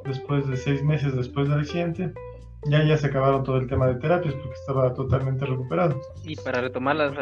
después 0.05 0.47
de 0.47 0.57
seis 0.57 0.83
meses 0.83 1.15
después 1.15 1.47
del 1.49 1.59
accidente. 1.59 2.13
Ya 2.65 2.83
ya 2.83 2.97
se 2.97 3.07
acabaron 3.07 3.43
todo 3.43 3.57
el 3.57 3.67
tema 3.67 3.87
de 3.87 3.95
terapias 3.95 4.33
porque 4.35 4.53
estaba 4.53 4.93
totalmente 4.93 5.45
recuperado. 5.45 5.99
Y 6.23 6.35
para 6.35 6.61
retomar 6.61 6.95
las, 6.95 7.13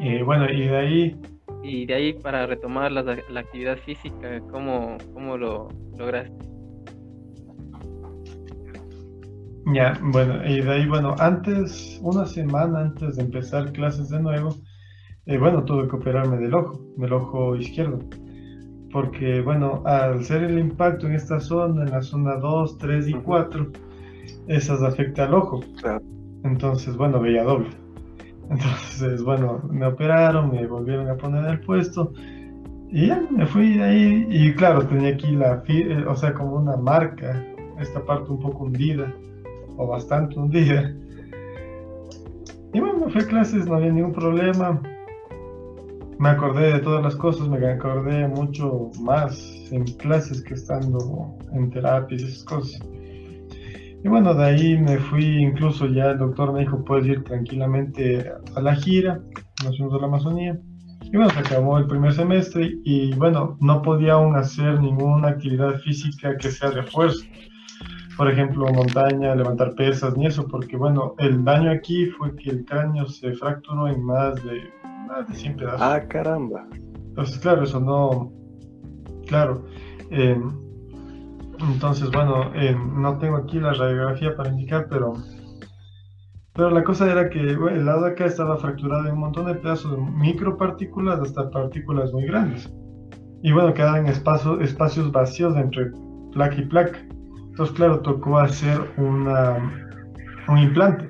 Y 0.00 0.22
bueno, 0.22 0.50
y 0.50 0.66
de 0.66 0.76
ahí 0.76 1.16
y 1.62 1.84
de 1.86 1.94
ahí 1.94 2.12
para 2.14 2.46
retomar 2.46 2.90
las- 2.90 3.04
la 3.30 3.40
actividad 3.40 3.76
física, 3.78 4.40
¿cómo, 4.50 4.96
cómo 5.12 5.36
lo 5.36 5.68
lograste? 5.98 6.32
Ya, 9.74 9.98
bueno, 10.02 10.44
y 10.48 10.62
de 10.62 10.70
ahí, 10.70 10.86
bueno, 10.88 11.14
antes, 11.18 11.98
una 12.02 12.26
semana 12.26 12.80
antes 12.80 13.16
de 13.16 13.22
empezar 13.22 13.70
clases 13.72 14.08
de 14.08 14.20
nuevo, 14.20 14.56
eh, 15.26 15.38
bueno, 15.38 15.64
tuve 15.64 15.86
que 15.86 15.96
operarme 15.96 16.38
del 16.38 16.54
ojo, 16.54 16.80
del 16.96 17.12
ojo 17.12 17.54
izquierdo, 17.56 17.98
porque, 18.90 19.42
bueno, 19.42 19.82
al 19.84 20.24
ser 20.24 20.42
el 20.44 20.58
impacto 20.58 21.06
en 21.06 21.14
esta 21.14 21.38
zona, 21.40 21.82
en 21.84 21.90
la 21.90 22.02
zona 22.02 22.36
2, 22.36 22.78
3 22.78 23.06
y 23.08 23.12
Ujú. 23.14 23.22
4, 23.22 23.66
esas 24.48 24.82
afecta 24.82 25.24
al 25.26 25.34
ojo, 25.34 25.60
Claro. 25.80 26.00
entonces, 26.42 26.96
bueno, 26.96 27.20
veía 27.20 27.44
doble. 27.44 27.68
Entonces, 28.50 29.22
bueno, 29.22 29.60
me 29.70 29.86
operaron, 29.86 30.50
me 30.50 30.66
volvieron 30.66 31.08
a 31.08 31.16
poner 31.16 31.44
el 31.46 31.60
puesto, 31.60 32.12
y 32.90 33.06
ya, 33.06 33.22
me 33.30 33.46
fui 33.46 33.80
ahí, 33.80 34.26
y 34.28 34.52
claro, 34.54 34.84
tenía 34.86 35.10
aquí 35.10 35.36
la, 35.36 35.62
eh, 35.68 36.04
o 36.08 36.16
sea, 36.16 36.34
como 36.34 36.56
una 36.56 36.76
marca, 36.76 37.46
esta 37.78 38.04
parte 38.04 38.30
un 38.32 38.40
poco 38.40 38.64
hundida 38.64 39.14
o 39.76 39.86
bastante 39.86 40.36
un 40.36 40.50
día. 40.50 40.96
Y 42.72 42.80
bueno, 42.80 43.08
fui 43.08 43.22
a 43.22 43.26
clases, 43.26 43.66
no 43.66 43.76
había 43.76 43.92
ningún 43.92 44.12
problema. 44.12 44.82
Me 46.18 46.28
acordé 46.28 46.74
de 46.74 46.78
todas 46.80 47.02
las 47.02 47.14
cosas, 47.14 47.48
me 47.48 47.64
acordé 47.64 48.26
mucho 48.26 48.90
más 49.00 49.40
en 49.70 49.84
clases 49.84 50.42
que 50.42 50.54
estando 50.54 51.34
en 51.52 51.70
terapias 51.70 52.22
y 52.22 52.24
esas 52.24 52.44
cosas. 52.44 52.80
Y 54.02 54.08
bueno, 54.08 54.34
de 54.34 54.44
ahí 54.44 54.78
me 54.78 54.98
fui, 54.98 55.24
incluso 55.42 55.86
ya 55.86 56.10
el 56.12 56.18
doctor 56.18 56.52
me 56.52 56.60
dijo, 56.60 56.84
puedes 56.84 57.06
ir 57.06 57.24
tranquilamente 57.24 58.32
a 58.56 58.60
la 58.60 58.74
gira, 58.74 59.20
nos 59.64 59.76
fuimos 59.76 59.94
a 59.94 59.98
la 59.98 60.06
Amazonía. 60.06 60.58
Y 61.02 61.16
bueno, 61.16 61.30
se 61.30 61.40
acabó 61.40 61.78
el 61.78 61.86
primer 61.86 62.12
semestre 62.12 62.72
y 62.84 63.12
bueno, 63.14 63.56
no 63.60 63.82
podía 63.82 64.14
aún 64.14 64.36
hacer 64.36 64.80
ninguna 64.80 65.28
actividad 65.28 65.74
física 65.80 66.36
que 66.36 66.50
sea 66.50 66.70
de 66.70 66.82
fuerza 66.84 67.24
por 68.20 68.30
ejemplo, 68.30 68.70
montaña, 68.70 69.34
levantar 69.34 69.74
pesas, 69.76 70.14
ni 70.14 70.26
eso, 70.26 70.46
porque 70.46 70.76
bueno, 70.76 71.14
el 71.16 71.42
daño 71.42 71.70
aquí 71.70 72.04
fue 72.04 72.36
que 72.36 72.50
el 72.50 72.66
cráneo 72.66 73.06
se 73.06 73.32
fracturó 73.32 73.88
en 73.88 74.04
más 74.04 74.34
de, 74.44 74.60
más 75.08 75.26
de 75.26 75.34
100 75.34 75.56
pedazos. 75.56 75.80
Ah, 75.80 76.06
caramba. 76.06 76.68
Entonces, 77.08 77.38
claro, 77.38 77.62
eso 77.62 77.80
no, 77.80 78.30
claro. 79.26 79.64
eh, 80.10 80.38
entonces, 81.62 82.10
bueno, 82.10 82.52
eh, 82.54 82.76
no 82.94 83.18
tengo 83.18 83.36
aquí 83.36 83.58
la 83.60 83.72
radiografía 83.72 84.36
para 84.36 84.50
indicar, 84.50 84.86
pero, 84.88 85.14
pero 86.54 86.70
la 86.70 86.82
cosa 86.82 87.10
era 87.10 87.28
que 87.28 87.56
bueno, 87.56 87.76
el 87.78 87.86
lado 87.86 88.04
de 88.04 88.12
acá 88.12 88.26
estaba 88.26 88.56
fracturado 88.56 89.06
en 89.06 89.12
un 89.14 89.20
montón 89.20 89.46
de 89.46 89.54
pedazos 89.54 89.92
de 89.92 89.98
micropartículas 89.98 91.20
hasta 91.20 91.50
partículas 91.50 92.12
muy 92.12 92.24
grandes. 92.26 92.72
Y 93.42 93.52
bueno, 93.52 93.72
quedaban 93.74 94.06
espacio- 94.06 94.60
espacios 94.60 95.10
vacíos 95.12 95.56
entre 95.56 95.90
placa 96.32 96.56
y 96.56 96.66
placa. 96.66 96.98
Entonces, 97.50 97.74
claro, 97.74 98.00
tocó 98.00 98.38
hacer 98.38 98.78
una, 98.96 99.56
un 100.48 100.58
implante. 100.58 101.08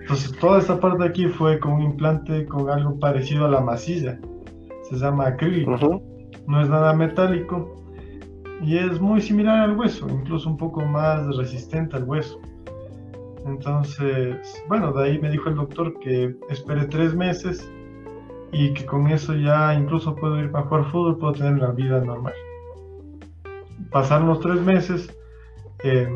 Entonces, 0.00 0.36
toda 0.38 0.58
esta 0.58 0.78
parte 0.78 1.02
de 1.02 1.08
aquí 1.08 1.26
fue 1.26 1.58
con 1.58 1.72
un 1.72 1.82
implante 1.82 2.46
con 2.46 2.68
algo 2.68 2.98
parecido 2.98 3.46
a 3.46 3.50
la 3.50 3.60
masilla. 3.60 4.18
Se 4.90 4.96
llama 4.96 5.26
acrílico. 5.28 6.02
No 6.46 6.60
es 6.60 6.68
nada 6.68 6.92
metálico 6.92 7.81
y 8.62 8.78
es 8.78 9.00
muy 9.00 9.20
similar 9.20 9.60
al 9.60 9.76
hueso, 9.76 10.08
incluso 10.08 10.48
un 10.48 10.56
poco 10.56 10.82
más 10.82 11.36
resistente 11.36 11.96
al 11.96 12.04
hueso. 12.04 12.40
Entonces, 13.44 14.62
bueno, 14.68 14.92
de 14.92 15.04
ahí 15.04 15.18
me 15.18 15.30
dijo 15.30 15.48
el 15.48 15.56
doctor 15.56 15.98
que 15.98 16.36
espere 16.48 16.86
tres 16.86 17.14
meses 17.14 17.68
y 18.52 18.72
que 18.72 18.86
con 18.86 19.08
eso 19.08 19.34
ya 19.34 19.74
incluso 19.74 20.14
puedo 20.14 20.38
ir 20.38 20.50
a 20.54 20.62
jugar 20.62 20.84
fútbol, 20.90 21.18
puedo 21.18 21.32
tener 21.32 21.58
la 21.58 21.72
vida 21.72 22.00
normal. 22.04 22.34
pasaron 23.90 24.28
los 24.28 24.40
tres 24.40 24.60
meses, 24.60 25.12
eh, 25.82 26.08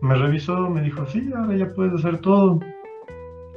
me 0.00 0.14
revisó, 0.14 0.70
me 0.70 0.80
dijo, 0.80 1.06
sí, 1.06 1.30
ahora 1.36 1.56
ya 1.56 1.68
puedes 1.74 1.94
hacer 1.94 2.18
todo. 2.18 2.58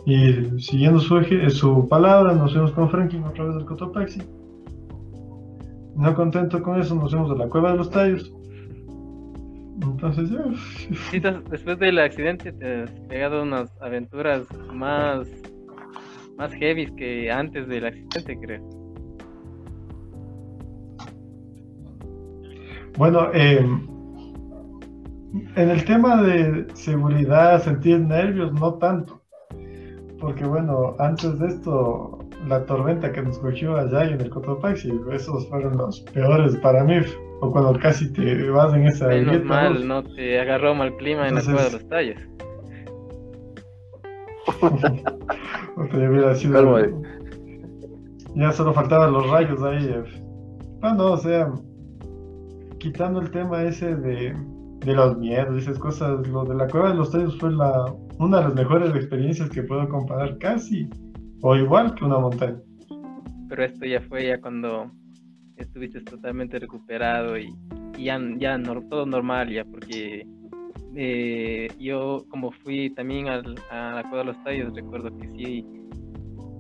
Y 0.05 0.59
siguiendo 0.59 0.99
su, 0.99 1.17
eje, 1.17 1.49
su 1.49 1.87
palabra, 1.87 2.33
nos 2.33 2.51
fuimos 2.51 2.71
con 2.73 2.89
Franklin 2.89 3.23
otra 3.23 3.45
vez 3.45 3.55
del 3.55 3.65
Cotopaxi. 3.65 4.21
No 5.95 6.13
contento 6.13 6.61
con 6.61 6.79
eso, 6.79 6.95
nos 6.95 7.11
fuimos 7.11 7.31
a 7.31 7.35
la 7.35 7.49
cueva 7.49 7.71
de 7.71 7.77
los 7.77 7.89
tallos. 7.89 8.33
Entonces 9.81 10.29
ya. 10.29 10.43
Sí, 11.11 11.19
después 11.19 11.79
del 11.79 11.99
accidente 11.99 12.51
te 12.51 12.83
has 12.83 12.91
pegado 13.07 13.43
unas 13.43 13.69
aventuras 13.81 14.45
más, 14.73 15.27
más 16.37 16.53
heavy 16.53 16.93
que 16.95 17.31
antes 17.31 17.67
del 17.67 17.85
accidente, 17.85 18.37
creo. 18.39 18.85
Bueno, 22.97 23.29
eh, 23.33 23.59
en 25.55 25.69
el 25.69 25.85
tema 25.85 26.21
de 26.21 26.65
seguridad, 26.75 27.61
sentir 27.61 27.99
nervios, 27.99 28.53
no 28.53 28.75
tanto. 28.75 29.21
Porque 30.19 30.45
bueno, 30.45 30.95
antes 30.99 31.37
de 31.39 31.47
esto, 31.47 32.24
la 32.47 32.65
tormenta 32.65 33.11
que 33.11 33.21
nos 33.21 33.39
cogió 33.39 33.77
allá 33.77 34.05
en 34.05 34.21
el 34.21 34.29
Cotopaxi, 34.29 34.91
esos 35.11 35.47
fueron 35.49 35.77
los 35.77 36.01
peores 36.01 36.55
para 36.57 36.83
mí. 36.83 36.99
O 37.41 37.51
cuando 37.51 37.77
casi 37.79 38.11
te 38.13 38.49
vas 38.49 38.73
en 38.73 38.87
esa 38.87 39.07
Menos 39.07 39.43
mal, 39.43 39.87
no 39.87 40.03
te 40.03 40.39
agarró 40.39 40.73
mal 40.73 40.95
clima 40.97 41.27
en 41.27 41.35
la 41.35 41.41
cueva 41.41 41.63
de 41.65 41.71
los 41.71 41.89
tallos. 41.89 42.21
te 45.91 46.09
hubiera 46.09 46.35
sido. 46.35 47.03
Ya 48.35 48.51
solo 48.51 48.73
faltaban 48.73 49.13
los 49.13 49.29
rayos 49.29 49.61
ahí. 49.63 49.95
Bueno, 50.79 51.13
o 51.13 51.17
sea, 51.17 51.51
quitando 52.79 53.21
el 53.21 53.31
tema 53.31 53.63
ese 53.63 53.95
de, 53.95 54.35
de 54.79 54.93
los 54.93 55.17
miedos 55.17 55.55
y 55.55 55.57
esas 55.59 55.79
cosas, 55.79 56.27
lo 56.27 56.45
de 56.45 56.55
la 56.55 56.67
cueva 56.67 56.89
de 56.89 56.95
los 56.95 57.11
tallos 57.11 57.37
fue 57.39 57.51
la, 57.51 57.93
una 58.19 58.37
de 58.37 58.43
las 58.45 58.55
mejores 58.55 58.95
experiencias 58.95 59.49
que 59.49 59.63
puedo 59.63 59.87
comparar 59.89 60.37
casi 60.37 60.89
o 61.47 61.55
igual 61.55 61.93
que 61.93 62.03
una 62.03 62.17
montaña. 62.17 62.59
Pero 63.49 63.63
esto 63.63 63.85
ya 63.85 64.01
fue 64.01 64.25
ya 64.25 64.41
cuando 64.41 64.91
estuviste 65.57 66.01
totalmente 66.01 66.57
recuperado 66.57 67.37
y, 67.37 67.53
ya, 67.99 68.19
ya 68.37 68.59
todo 68.89 69.05
normal 69.05 69.51
ya, 69.51 69.63
porque 69.63 70.25
eh, 70.95 71.67
yo 71.79 72.25
como 72.29 72.51
fui 72.51 72.89
también 72.89 73.27
al, 73.27 73.55
a 73.69 73.91
la 73.93 74.01
cueva 74.09 74.19
de 74.19 74.25
los 74.25 74.43
tallos, 74.43 74.73
recuerdo 74.73 75.15
que 75.17 75.27
sí 75.37 75.65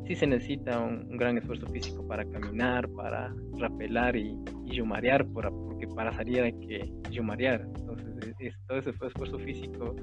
sí 0.05 0.13
se 0.13 0.27
necesita 0.27 0.79
un, 0.79 1.17
gran 1.17 1.39
esfuerzo 1.39 1.65
físico 1.65 2.07
para 2.07 2.23
caminar, 2.25 2.87
para 2.89 3.33
rapelar 3.57 4.15
y, 4.15 4.37
y 4.65 4.75
yumarear, 4.75 5.25
por, 5.25 5.51
porque 5.65 5.87
para 5.87 6.13
salir 6.13 6.41
hay 6.41 6.53
que 6.59 6.93
yumarear. 7.09 7.67
Entonces, 7.75 8.53
todo 8.67 8.77
ese 8.77 8.91
esfuerzo 8.91 9.39
físico 9.39 9.95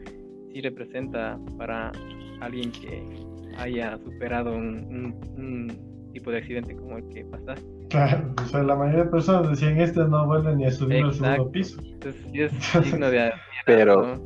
sí 0.53 0.61
representa 0.61 1.39
para 1.57 1.93
alguien 2.41 2.73
que 2.73 3.32
haya 3.59 3.99
superado 3.99 4.55
un, 4.55 5.73
tipo 6.13 6.31
de 6.31 6.39
accidente 6.39 6.77
como 6.77 6.99
el 6.99 7.09
que 7.09 7.25
pasaste. 7.25 7.67
Claro, 7.89 8.35
o 8.43 8.47
sea, 8.47 8.63
la 8.63 8.77
mayoría 8.77 9.05
de 9.05 9.11
personas 9.11 9.49
decían, 9.49 9.81
este 9.81 10.01
no 10.05 10.27
vuelve 10.27 10.55
ni 10.57 10.67
a 10.67 10.71
subir 10.71 11.05
al 11.05 11.15
segundo 11.15 11.51
piso. 11.51 11.81
Entonces, 11.83 12.23
sí 12.31 12.43
es 12.43 12.53
digno 12.85 13.11
de... 13.11 13.33
pero, 13.65 14.21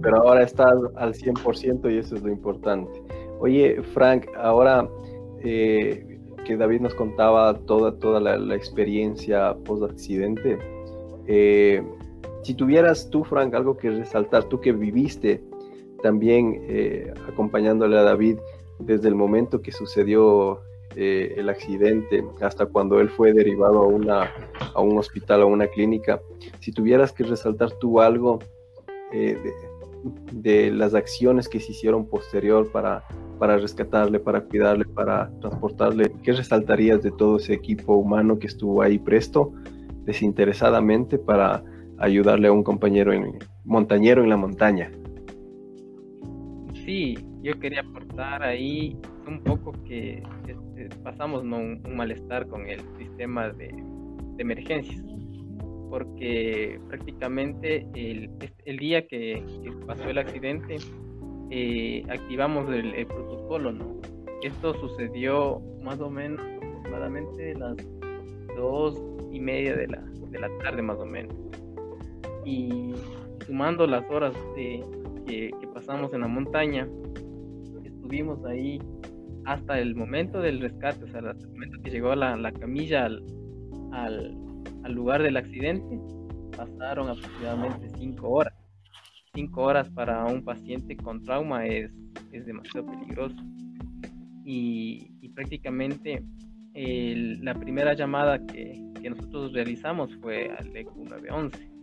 pero 0.00 0.16
ahora 0.18 0.44
está 0.44 0.64
al 0.96 1.12
100% 1.12 1.92
y 1.92 1.98
eso 1.98 2.14
es 2.14 2.22
lo 2.22 2.30
importante. 2.30 3.02
Oye, 3.40 3.82
Frank, 3.94 4.26
ahora 4.36 4.88
eh, 5.42 6.14
que 6.44 6.56
David 6.56 6.82
nos 6.82 6.94
contaba 6.94 7.58
toda, 7.66 7.98
toda 7.98 8.20
la, 8.20 8.54
experiencia 8.54 9.54
post-accidente. 9.64 10.58
Eh, 11.26 11.82
si 12.42 12.54
tuvieras 12.54 13.08
tú, 13.10 13.24
Frank, 13.24 13.54
algo 13.54 13.76
que 13.76 13.90
resaltar, 13.90 14.44
tú 14.44 14.60
que 14.60 14.72
viviste 14.72 15.42
también 16.02 16.60
eh, 16.68 17.12
acompañándole 17.28 17.98
a 17.98 18.02
David 18.02 18.36
desde 18.84 19.08
el 19.08 19.14
momento 19.14 19.60
que 19.60 19.72
sucedió 19.72 20.60
el 20.96 21.48
accidente 21.48 22.24
hasta 22.40 22.66
cuando 22.66 23.00
él 23.00 23.08
fue 23.08 23.32
derivado 23.32 23.82
a, 23.82 23.86
una, 23.86 24.30
a 24.74 24.80
un 24.80 24.96
hospital, 24.96 25.42
a 25.42 25.46
una 25.46 25.66
clínica, 25.66 26.20
si 26.60 26.70
tuvieras 26.70 27.10
que 27.10 27.24
resaltar 27.24 27.72
tú 27.80 28.00
algo 28.00 28.38
de, 29.10 29.36
de, 30.32 30.70
las 30.70 30.94
acciones 30.94 31.48
que 31.48 31.58
se 31.58 31.72
hicieron 31.72 32.06
posterior 32.06 32.70
para 32.70 33.02
para 33.38 33.58
rescatarle, 33.58 34.20
para 34.20 34.42
cuidarle, 34.42 34.84
para 34.84 35.30
transportarle? 35.40 36.12
¿Qué 36.22 36.32
resaltarías 36.32 37.02
de 37.02 37.10
todo 37.10 37.36
ese 37.36 37.54
equipo 37.54 37.94
humano 37.94 38.38
que 38.38 38.46
estuvo 38.46 38.82
ahí 38.82 38.98
presto, 38.98 39.52
desinteresadamente, 40.04 41.18
para 41.18 41.62
ayudarle 41.98 42.48
a 42.48 42.52
un 42.52 42.62
compañero 42.62 43.12
en, 43.12 43.38
montañero 43.64 44.22
en 44.22 44.30
la 44.30 44.36
montaña? 44.36 44.90
Sí, 46.84 47.18
yo 47.44 47.60
quería 47.60 47.80
aportar 47.80 48.42
ahí 48.42 48.96
un 49.28 49.42
poco 49.44 49.72
que 49.84 50.22
este, 50.48 50.88
pasamos 51.02 51.42
un, 51.42 51.82
malestar 51.94 52.48
con 52.48 52.66
el 52.66 52.80
sistema 52.96 53.50
de, 53.50 53.68
emergencias, 54.38 55.04
porque 55.90 56.80
prácticamente 56.88 57.86
el, 57.94 58.30
el 58.64 58.78
día 58.78 59.06
que 59.06 59.44
pasó 59.86 60.08
el 60.08 60.18
accidente, 60.18 60.76
eh, 61.50 62.02
activamos 62.08 62.68
el, 62.72 63.06
protocolo, 63.06 63.70
¿no? 63.70 64.00
Esto 64.42 64.74
sucedió 64.74 65.60
más 65.82 66.00
o 66.00 66.10
menos 66.10 66.40
aproximadamente 66.40 67.54
las 67.54 67.76
dos 68.56 69.00
y 69.30 69.38
media 69.38 69.76
de 69.76 69.86
la, 69.86 70.00
de 70.30 70.38
la 70.40 70.48
tarde 70.58 70.82
más 70.82 70.98
o 70.98 71.06
menos. 71.06 71.34
Y 72.44 72.92
sumando 73.46 73.86
las 73.86 74.08
horas 74.10 74.34
de, 74.56 74.82
que, 75.26 75.50
pasamos 75.72 76.12
en 76.14 76.20
la 76.20 76.28
montaña, 76.28 76.88
estuvimos 78.04 78.44
ahí 78.44 78.78
hasta 79.46 79.80
el 79.80 79.94
momento 79.94 80.40
del 80.40 80.60
rescate, 80.60 81.04
o 81.04 81.08
sea, 81.08 81.20
hasta 81.20 81.44
el 81.44 81.52
momento 81.52 81.78
que 81.82 81.90
llegó 81.90 82.14
la, 82.14 82.36
la 82.36 82.52
camilla 82.52 83.06
al, 83.06 83.24
al, 83.92 84.92
lugar 84.92 85.22
del 85.22 85.38
accidente, 85.38 85.98
pasaron 86.56 87.08
aproximadamente 87.08 87.88
cinco 87.98 88.28
horas 88.28 88.54
cinco 89.34 89.62
horas 89.62 89.90
para 89.90 90.24
un 90.26 90.44
paciente 90.44 90.96
con 90.96 91.22
trauma 91.22 91.66
es, 91.66 91.90
es 92.32 92.46
demasiado 92.46 92.86
peligroso. 92.86 93.36
Y, 94.44 95.10
prácticamente 95.34 96.22
la 97.42 97.54
primera 97.54 97.94
llamada 97.94 98.38
que, 98.46 98.80
nosotros 99.10 99.52
realizamos 99.52 100.14
fue 100.22 100.50
al 100.56 100.74
ECU 100.74 101.04
911. 101.04 101.73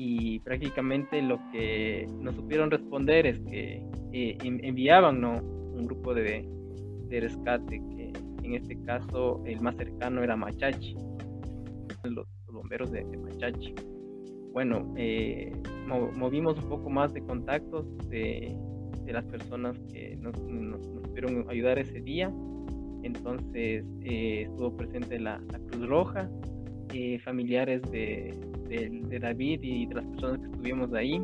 Y 0.00 0.38
prácticamente 0.40 1.20
lo 1.20 1.40
que 1.50 2.06
nos 2.20 2.36
supieron 2.36 2.70
responder 2.70 3.26
es 3.26 3.40
que 3.40 3.82
eh, 4.12 4.38
enviaban 4.42 5.20
¿no? 5.20 5.40
un 5.42 5.86
grupo 5.86 6.14
de, 6.14 6.48
de 7.08 7.20
rescate, 7.20 7.82
que 7.90 8.12
en 8.44 8.54
este 8.54 8.80
caso 8.82 9.42
el 9.44 9.60
más 9.60 9.76
cercano 9.76 10.22
era 10.22 10.36
Machachi, 10.36 10.94
los, 12.04 12.28
bomberos 12.46 12.92
de, 12.92 13.04
de 13.04 13.16
Machachi 13.18 13.74
bueno, 14.52 14.92
eh, 14.96 15.52
movimos 15.86 16.58
un 16.58 16.68
poco 16.68 16.90
más 16.90 17.12
de 17.12 17.22
contactos 17.22 17.86
de, 18.08 18.56
las 19.06 19.24
personas 19.24 19.78
que 19.92 20.16
nos, 20.16 20.36
pudieron 20.36 21.48
ayudar 21.48 21.78
ese 21.78 22.00
día. 22.00 22.32
Entonces 23.02 23.84
eh, 24.02 24.42
estuvo 24.48 24.76
presente 24.76 25.18
la, 25.18 25.40
Cruz 25.70 25.86
Roja, 25.86 26.28
eh, 26.92 27.18
familiares 27.20 27.82
de, 27.90 28.34
David 28.68 29.60
y 29.62 29.86
de 29.86 29.94
las 29.94 30.06
personas 30.06 30.40
que 30.40 30.46
estuvimos 30.46 30.92
ahí 30.94 31.22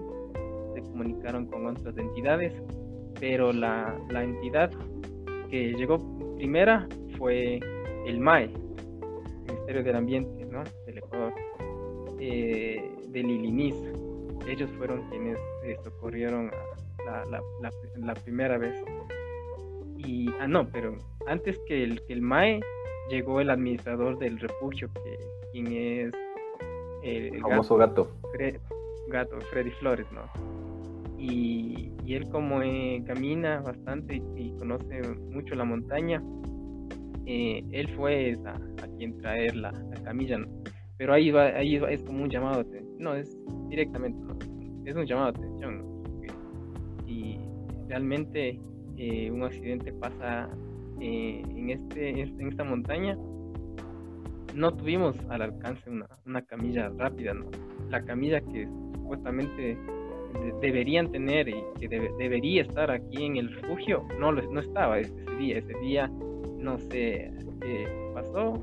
se 0.75 0.83
comunicaron 0.83 1.47
con 1.47 1.67
otras 1.67 1.97
entidades, 1.97 2.53
pero 3.21 3.53
la, 3.53 3.97
entidad 4.11 4.71
que 5.51 5.73
llegó 5.75 5.99
primera 6.37 6.89
fue 7.17 7.61
el 8.07 8.19
MAE, 8.19 8.45
el 8.45 9.47
Ministerio 9.47 9.85
del 9.85 9.97
Ambiente 9.97 10.45
¿no? 10.47 10.63
del 10.87 10.99
Ecuador 10.99 11.33
del 12.19 13.31
Ilinis. 13.31 13.77
Ellos 14.47 14.71
fueron 14.77 15.09
quienes 15.09 15.39
eh, 15.65 15.77
socorrieron 15.83 16.51
la, 17.97 18.15
primera 18.25 18.59
vez. 18.59 18.75
Y, 19.97 20.29
ah, 20.41 20.47
no, 20.47 20.69
pero 20.69 20.97
antes 21.27 21.59
que 21.67 21.85
el, 21.85 22.03
que 22.07 22.13
el 22.13 22.21
MAE 22.21 22.61
llegó 23.09 23.41
el 23.41 23.51
administrador 23.51 24.19
del 24.19 24.39
refugio, 24.39 24.91
que 24.93 25.19
quien 25.53 25.67
es 25.73 26.13
el, 27.05 27.41
famoso 27.41 27.77
gato. 27.77 28.11
gato, 29.09 29.39
Freddy 29.51 29.71
Flores, 29.73 30.07
¿no? 30.13 30.23
Y, 31.19 31.93
él 32.07 32.29
como 32.29 32.63
eh, 32.63 33.03
camina 33.07 33.61
bastante 33.61 34.23
y, 34.37 34.53
conoce 34.59 35.01
mucho 35.31 35.55
la 35.55 35.65
montaña, 35.65 36.23
eh, 37.27 37.65
él 37.71 37.89
fue 37.97 38.37
a, 38.45 38.87
quien 38.99 39.17
traer 39.19 39.57
la, 39.57 39.73
camilla, 40.05 40.39
¿no? 40.39 40.49
Pero 40.99 41.15
ahí 41.15 41.31
va, 41.31 41.47
ahí 41.47 41.77
es 41.77 42.03
como 42.03 42.23
un 42.23 42.31
llamado 42.31 42.63
de. 42.65 42.85
No, 42.99 43.15
es 43.15 43.37
directamente, 43.69 44.19
es 44.85 44.95
un 44.95 45.07
llamado 45.07 45.33
de 45.33 45.39
atención. 45.39 45.85
Y 47.07 47.39
realmente 47.89 48.61
eh, 48.97 49.31
un 49.31 49.43
accidente 49.43 49.93
pasa 49.93 50.49
eh, 51.01 51.43
en, 51.49 51.71
este, 51.71 52.21
en 52.21 52.49
esta 52.49 52.65
montaña, 52.65 53.19
no 54.55 54.75
tuvimos 54.75 55.19
al 55.29 55.43
alcance 55.43 55.91
una, 55.91 56.07
una 56.25 56.43
camilla 56.43 56.89
rápida, 56.97 57.35
¿no? 57.35 57.47
la 57.91 58.05
camilla 58.05 58.41
que 58.41 58.67
supuestamente 58.95 59.77
deberían 60.61 61.11
tener 61.11 61.49
y 61.49 61.63
que 61.79 61.89
debería 61.89 62.63
estar 62.63 62.91
aquí 62.91 63.25
en 63.25 63.37
el 63.37 63.55
refugio, 63.55 64.07
no, 64.19 64.33
no 64.33 64.61
estaba 64.61 64.99
ese 64.99 65.15
día. 65.39 65.59
Ese 65.59 65.79
día 65.81 66.11
no 66.59 66.79
sé 66.79 67.31
qué 67.61 67.87
pasó, 68.15 68.55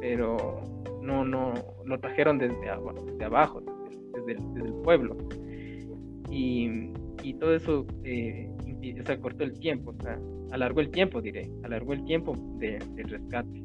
pero 0.00 0.60
no, 1.00 1.24
no, 1.24 1.54
lo 1.84 1.98
trajeron 1.98 2.38
desde, 2.38 2.56
desde 2.56 3.24
abajo, 3.24 3.62
desde, 4.26 4.32
el, 4.32 4.74
pueblo. 4.82 5.16
Y, 6.30 6.90
y 7.22 7.34
todo 7.34 7.54
eso 7.54 7.86
eh, 8.04 8.50
cortó 9.22 9.44
el 9.44 9.58
tiempo, 9.58 9.94
o 9.98 10.02
sea, 10.02 10.18
alargó 10.50 10.80
el 10.80 10.90
tiempo, 10.90 11.22
diré, 11.22 11.50
alargó 11.62 11.92
el 11.92 12.04
tiempo 12.04 12.34
del 12.58 13.08
rescate. 13.08 13.62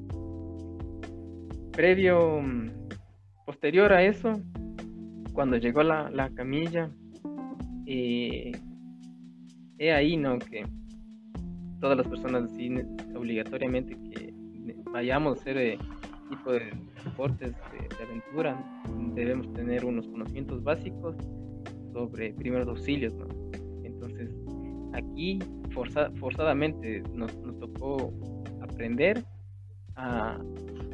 Previo, 1.80 2.42
mm, 2.42 2.72
posterior 3.46 3.94
a 3.94 4.04
eso, 4.04 4.34
cuando 5.32 5.56
llegó 5.56 5.82
la, 5.82 6.10
la 6.10 6.30
camilla, 6.32 6.92
eh, 7.86 8.52
ahí, 9.80 10.18
¿no? 10.18 10.40
Que 10.40 10.66
todas 11.80 11.96
las 11.96 12.06
personas 12.06 12.52
obligatoriamente 13.16 13.96
que 13.96 14.34
vayamos 14.92 15.38
a 15.38 15.42
hacer 15.42 15.58
eh, 15.58 15.80
tipo 16.30 16.52
de 16.52 16.70
deportes 17.06 17.54
de, 17.54 18.04
aventura, 18.04 18.62
debemos 19.16 19.54
tener 19.54 19.86
unos 19.86 20.06
conocimientos 20.10 20.62
básicos 20.62 21.16
sobre 21.94 22.34
primeros 22.34 22.68
auxilios, 22.68 23.14
¿no? 23.14 23.26
Entonces, 23.86 24.30
aquí 24.92 25.40
forzadamente 26.20 27.04
nos, 27.14 27.32
tocó 27.58 28.14
aprender 28.62 29.24
a, 29.96 30.38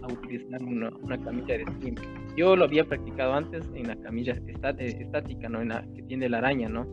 utilizar 0.08 0.62
una, 0.64 1.18
camilla 1.24 1.58
de 1.58 1.64
esquí. 1.64 1.95
Yo 2.36 2.56
lo 2.56 2.66
había 2.66 2.84
practicado 2.86 3.34
antes 3.34 3.70
en 3.74 3.88
la 3.88 3.95
camilla 3.95 4.34
eh, 4.34 4.97
estática, 4.99 5.49
¿no? 5.49 5.62
En 5.62 5.70
la 5.70 5.86
que 5.95 6.03
tiene 6.03 6.30
la 6.30 6.39
araña, 6.39 6.70
¿no? 6.70 6.86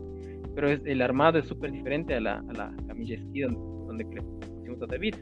Pero 0.55 0.69
es, 0.69 0.81
el 0.85 1.01
armado 1.01 1.39
es 1.39 1.47
súper 1.47 1.71
diferente 1.71 2.15
a 2.15 2.19
la, 2.19 2.43
a 2.49 2.53
la 2.53 2.73
camilla 2.87 3.15
esquí 3.15 3.41
donde, 3.41 3.59
donde 3.87 4.05
pusimos 4.05 4.81
a 4.81 4.85
David. 4.85 5.15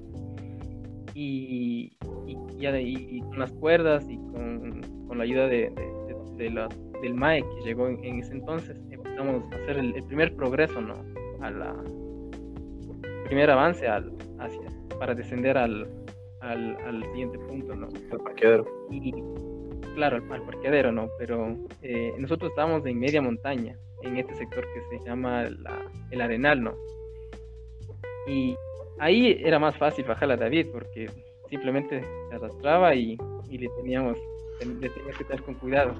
Y, 1.13 1.91
y, 2.27 2.65
de, 2.65 2.81
y, 2.81 3.19
con 3.21 3.39
las 3.39 3.51
cuerdas 3.53 4.07
y 4.09 4.15
con, 4.17 4.81
con 5.07 5.17
la 5.17 5.23
ayuda 5.23 5.47
de, 5.47 5.73
de, 6.37 6.49
la, 6.49 6.69
del 7.01 7.13
MAE 7.13 7.41
que 7.41 7.65
llegó 7.65 7.87
en, 7.87 8.19
ese 8.19 8.33
entonces, 8.33 8.81
empezamos 8.89 9.43
a 9.51 9.55
hacer 9.55 9.77
el, 9.77 9.93
primer 10.05 10.35
progreso, 10.35 10.79
¿no? 10.81 10.95
A 11.41 11.51
la 11.51 11.75
primer 13.25 13.49
avance 13.49 13.87
al, 13.87 14.11
hacia, 14.39 14.61
para 14.99 15.13
descender 15.13 15.57
al, 15.57 15.87
al, 16.41 16.77
al 16.85 17.03
siguiente 17.11 17.39
punto, 17.39 17.75
¿no? 17.75 17.87
Al 18.11 18.19
parqueadero. 18.19 18.65
Y, 18.91 19.13
claro, 19.95 20.17
al, 20.17 20.43
parqueadero, 20.43 20.91
¿no? 20.91 21.09
Pero 21.17 21.55
eh, 21.81 22.13
nosotros 22.17 22.51
estábamos 22.51 22.85
en 22.85 22.99
media 22.99 23.21
montaña, 23.21 23.77
en 24.03 24.17
este 24.17 24.33
sector 24.35 24.65
que 24.73 24.97
se 24.97 25.05
llama 25.05 25.47
el 26.11 26.21
Arenal, 26.21 26.63
¿no? 26.63 26.75
Y 28.27 28.55
ahí 28.99 29.39
era 29.43 29.59
más 29.59 29.77
fácil 29.77 30.05
bajar 30.05 30.31
a 30.31 30.37
David 30.37 30.67
porque 30.71 31.09
simplemente 31.49 32.01
se 32.29 32.35
arrastraba 32.35 32.95
y, 32.95 33.17
y 33.49 33.57
le 33.57 33.67
teníamos 33.77 34.17
le 34.59 34.89
teníamos 34.89 35.17
que 35.17 35.23
tener 35.23 35.41
con 35.43 35.55
cuidado. 35.55 35.93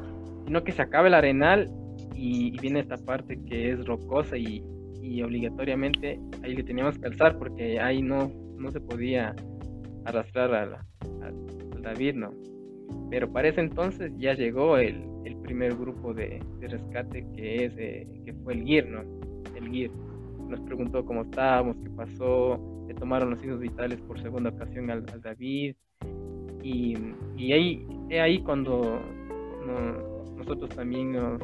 Sino 0.46 0.64
que 0.64 0.72
se 0.72 0.82
acaba 0.82 1.08
el 1.08 1.14
arenal 1.14 1.70
y, 2.16 2.58
viene 2.60 2.80
esta 2.80 2.98
parte 2.98 3.40
que 3.46 3.72
es 3.72 3.86
rocosa 3.86 4.38
y, 4.38 4.64
y, 5.02 5.22
obligatoriamente 5.24 6.20
ahí 6.44 6.56
le 6.56 6.64
teníamos 6.64 6.98
que 6.98 7.08
alzar 7.08 7.38
porque 7.38 7.80
ahí 7.80 8.02
no, 8.02 8.32
no 8.58 8.72
se 8.72 8.80
podía 8.80 9.36
arrastrar 10.06 10.54
a, 10.54 10.86
David, 11.82 12.14
¿no? 12.14 12.32
Pero 13.10 13.32
para 13.32 13.48
ese 13.48 13.62
entonces 13.62 14.12
ya 14.18 14.34
llegó 14.34 14.78
el, 14.78 15.04
el 15.26 15.36
primer 15.38 15.76
grupo 15.76 16.14
de, 16.14 16.40
de, 16.60 16.68
rescate 16.68 17.26
que 17.36 17.66
es 17.66 17.74
eh, 17.78 18.06
que 18.24 18.34
fue 18.34 18.54
el 18.54 18.64
GIR, 18.64 18.88
¿no? 18.88 19.02
El 19.56 19.68
GIR 19.70 19.92
nos 20.48 20.60
preguntó 20.62 21.04
cómo 21.04 21.24
estábamos, 21.24 21.78
qué 21.78 21.90
pasó, 21.90 22.60
le 22.88 22.94
tomaron 22.94 23.32
los 23.32 23.40
signos 23.40 23.60
vitales 23.60 24.00
por 24.02 24.22
segunda 24.22 24.50
ocasión 24.52 24.92
al, 24.92 25.06
David. 25.22 25.76
Y, 26.62 26.96
y, 27.38 27.54
ahí, 27.54 27.88
ahí 28.22 28.40
cuando 28.44 29.02
nosotros 30.38 30.70
también 30.70 31.14
nos, 31.14 31.42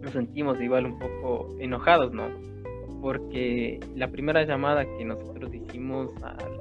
nos 0.00 0.10
sentimos 0.12 0.60
igual 0.60 0.86
un 0.86 0.98
poco 0.98 1.54
enojados, 1.60 2.12
¿no? 2.12 2.28
Porque 3.00 3.78
la 3.94 4.08
primera 4.08 4.44
llamada 4.44 4.84
que 4.84 5.04
nosotros 5.04 5.54
hicimos 5.54 6.10
al 6.22 6.59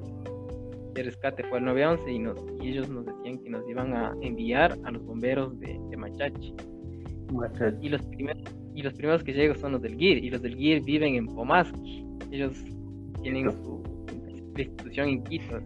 de 0.93 1.03
rescate 1.03 1.43
fue 1.43 1.59
al 1.59 1.65
911 1.65 2.11
y, 2.11 2.19
nos, 2.19 2.45
y 2.61 2.69
ellos 2.69 2.89
nos 2.89 3.05
decían 3.05 3.39
que 3.39 3.49
nos 3.49 3.67
iban 3.69 3.93
a 3.93 4.13
enviar 4.21 4.77
a 4.83 4.91
los 4.91 5.03
bomberos 5.03 5.59
de, 5.59 5.79
de 5.89 5.97
Machachi. 5.97 6.53
Y 7.81 7.89
los 7.89 8.01
primeros 8.03 8.43
y 8.79 8.81
los 8.81 8.93
primeros 8.93 9.23
que 9.23 9.33
llegan 9.33 9.57
son 9.57 9.73
los 9.73 9.81
del 9.81 9.97
GIR, 9.97 10.23
y 10.23 10.29
los 10.29 10.41
del 10.41 10.55
GIR 10.55 10.81
viven 10.83 11.15
en 11.15 11.25
Pomaski. 11.27 12.05
Ellos 12.31 12.53
tienen 13.21 13.51
su 13.51 13.83
institución 14.57 15.09
en 15.09 15.23
Quito. 15.23 15.59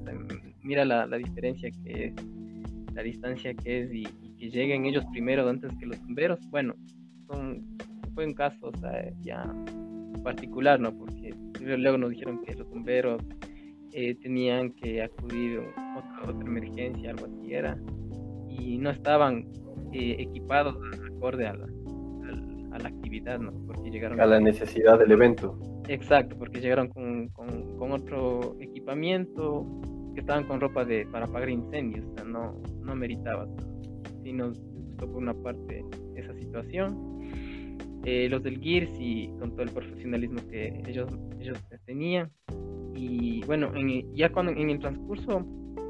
mira 0.63 0.83
la, 0.83 1.05
la, 1.05 1.17
diferencia 1.17 1.69
que 1.83 2.05
es, 2.05 2.13
la 2.93 3.03
distancia 3.03 3.53
que 3.53 3.81
es, 3.81 3.93
y, 3.93 4.03
que 4.37 4.49
lleguen 4.49 4.85
ellos 4.85 5.05
primero 5.11 5.47
antes 5.47 5.71
que 5.77 5.85
los 5.85 5.99
bomberos. 6.01 6.39
Bueno, 6.49 6.73
son, 7.27 7.63
fue 8.15 8.25
un 8.25 8.33
caso 8.33 8.71
o 8.73 8.77
sea, 8.77 9.11
ya 9.21 9.43
particular, 10.23 10.79
¿no? 10.79 10.97
Porque 10.97 11.35
luego 11.61 11.97
nos 11.97 12.09
dijeron 12.11 12.41
que 12.43 12.55
los 12.55 12.67
bomberos 12.69 13.21
eh, 13.93 14.15
tenían 14.15 14.71
que 14.73 15.01
acudir 15.03 15.61
a 15.77 16.27
otra, 16.27 16.45
emergencia, 16.45 17.11
algo 17.11 17.25
así 17.25 17.53
era, 17.53 17.77
y 18.49 18.77
no 18.77 18.89
estaban 18.89 19.47
eh, 19.91 20.15
equipados 20.19 20.75
acorde 21.15 21.47
a 21.47 21.53
la, 21.53 21.67
a 22.71 22.79
la 22.79 22.89
actividad, 22.89 23.39
¿no? 23.39 23.51
Porque 23.67 23.91
llegaron... 23.91 24.19
A 24.19 24.25
la 24.25 24.39
necesidad 24.39 24.97
del 24.99 25.11
evento. 25.11 25.57
Exacto, 25.87 26.37
porque 26.37 26.61
llegaron 26.61 26.87
con, 26.89 27.27
con, 27.29 27.91
otro 27.91 28.55
equipamiento, 28.59 29.65
que 30.13 30.21
estaban 30.21 30.45
con 30.45 30.61
ropa 30.61 30.85
de, 30.85 31.05
para 31.07 31.25
apagar 31.25 31.49
incendios, 31.49 32.05
o 32.05 32.15
sea, 32.15 32.23
no, 32.23 32.61
no 32.81 32.95
meritaba. 32.95 33.47
Sí 34.23 34.31
nos 34.31 34.59
gustó 34.59 35.07
por 35.11 35.21
una 35.21 35.33
parte 35.33 35.83
esa 36.15 36.33
situación. 36.35 37.19
Eh, 38.05 38.27
los 38.29 38.43
del 38.43 38.59
GIR 38.59 38.87
sí, 38.95 39.29
con 39.39 39.51
todo 39.51 39.63
el 39.63 39.71
profesionalismo 39.71 40.39
que 40.49 40.81
ellos, 40.87 41.09
ellos 41.39 41.57
tenían. 41.85 42.31
Y 42.95 43.43
bueno, 43.45 43.71
ya 44.13 44.31
cuando 44.31 44.51
en 44.51 44.69
el 44.69 44.79
transcurso 44.79 45.45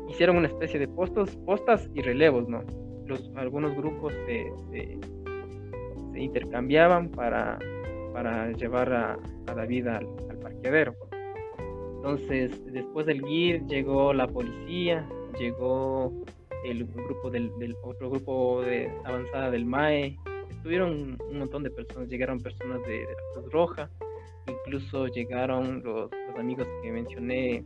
hicieron 0.10 0.38
una 0.38 0.48
especie 0.48 0.80
de 0.80 0.88
postos, 0.88 1.36
postas 1.46 1.90
y 1.94 2.02
relevos, 2.02 2.48
¿no? 2.48 2.64
Los, 3.06 3.32
algunos 3.36 3.76
grupos 3.76 4.14
se, 4.26 4.52
se 4.72 6.20
intercambiaban 6.20 7.10
para, 7.10 7.60
para 8.14 8.52
llevar 8.52 8.94
a, 8.94 9.20
a 9.48 9.54
David 9.54 9.88
al, 9.88 10.08
al, 10.30 10.38
parqueadero. 10.40 10.96
Entonces, 11.98 12.62
después 12.72 13.06
del 13.06 13.22
GIR 13.26 13.66
llegó 13.66 14.14
la 14.14 14.28
policía, 14.28 15.08
llegó 15.40 16.14
el 16.64 16.86
grupo 16.86 17.30
del, 17.30 17.52
del, 17.60 17.76
otro 17.84 18.10
grupo 18.10 18.62
de 18.62 18.90
avanzada 19.04 19.52
del 19.52 19.66
MAE, 19.66 20.18
estuvieron 20.50 21.18
un 21.30 21.40
montón 21.40 21.64
de 21.64 21.72
personas, 21.72 22.08
llegaron 22.10 22.40
personas 22.40 22.82
de, 22.84 23.00
de 23.00 23.06
la 23.06 23.34
Cruz 23.34 23.52
Roja, 23.52 23.90
incluso 24.48 25.08
llegaron 25.08 25.82
los, 25.84 26.12
amigos 26.38 26.68
que 26.82 26.92
mencioné, 26.92 27.66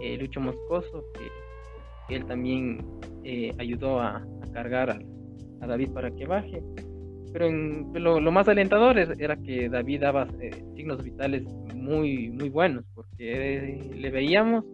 eh, 0.00 0.16
Lucho 0.18 0.40
Moscoso, 0.40 1.04
que, 1.14 2.16
él 2.16 2.24
también 2.24 2.84
eh, 3.24 3.52
ayudó 3.58 4.00
a, 4.00 4.26
cargar 4.52 4.90
a, 4.90 5.66
David 5.66 5.90
para 5.90 6.10
que 6.10 6.24
baje 6.24 6.62
pero 7.32 7.46
en, 7.46 7.92
lo, 7.94 8.32
más 8.32 8.48
alentador 8.48 8.98
era 8.98 9.36
que 9.36 9.68
David 9.68 10.00
daba 10.00 10.26
eh, 10.40 10.50
signos 10.74 11.02
vitales 11.02 11.44
muy, 11.74 12.30
muy 12.30 12.48
buenos, 12.48 12.84
porque 12.94 13.90
le 13.94 14.10
veíamos 14.10 14.64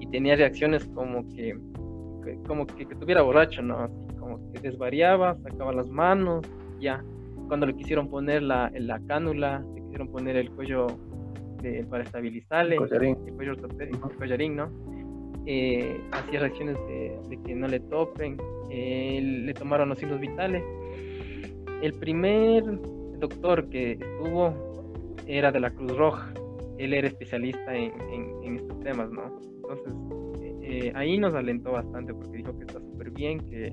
y 0.00 0.06
tenía 0.08 0.36
reacciones 0.36 0.84
como 0.86 1.28
que, 1.30 1.56
como 2.46 2.66
que, 2.66 2.86
tuviera 2.86 3.22
borracho, 3.22 3.62
¿no? 3.62 3.78
Así 3.80 4.16
como 4.18 4.52
que 4.52 4.60
desvariaba, 4.60 5.36
sacaba 5.42 5.72
las 5.72 5.88
manos, 5.88 6.46
ya. 6.80 7.02
Cuando 7.48 7.66
le 7.66 7.74
quisieron 7.74 8.08
poner 8.08 8.42
la, 8.42 8.70
la 8.74 9.00
cánula, 9.06 9.64
poner 10.10 10.36
el 10.36 10.50
cuello 10.50 10.86
de, 11.62 11.84
para 11.84 12.04
estabilizarle, 12.04 12.76
el, 12.76 13.16
cuello 13.34 13.52
ortopédico, 13.52 14.10
el 14.10 14.16
collarín, 14.16 14.56
¿no? 14.56 14.70
Eh, 15.46 16.00
hacía 16.12 16.40
reacciones 16.40 16.76
de, 16.86 17.18
de, 17.28 17.42
que 17.42 17.54
no 17.54 17.68
le 17.68 17.80
topen, 17.80 18.36
eh, 18.70 19.20
le 19.22 19.54
tomaron 19.54 19.90
los 19.90 19.98
signos 19.98 20.20
vitales 20.20 20.62
el 21.84 21.92
primer 21.92 22.64
doctor 23.18 23.68
que 23.68 23.92
estuvo 23.92 24.54
era 25.26 25.52
de 25.52 25.60
la 25.60 25.70
Cruz 25.70 25.94
Roja. 25.96 26.32
Él 26.78 26.94
era 26.94 27.08
especialista 27.08 27.76
en, 27.76 28.56
estos 28.56 28.80
temas, 28.80 29.10
¿no? 29.10 29.38
Entonces, 29.56 29.92
eh, 30.40 30.58
eh, 30.62 30.92
ahí 30.94 31.18
nos 31.18 31.34
alentó 31.34 31.72
bastante 31.72 32.14
porque 32.14 32.38
dijo 32.38 32.56
que 32.56 32.64
está 32.64 32.80
súper 32.80 33.10
bien, 33.10 33.38
que, 33.40 33.70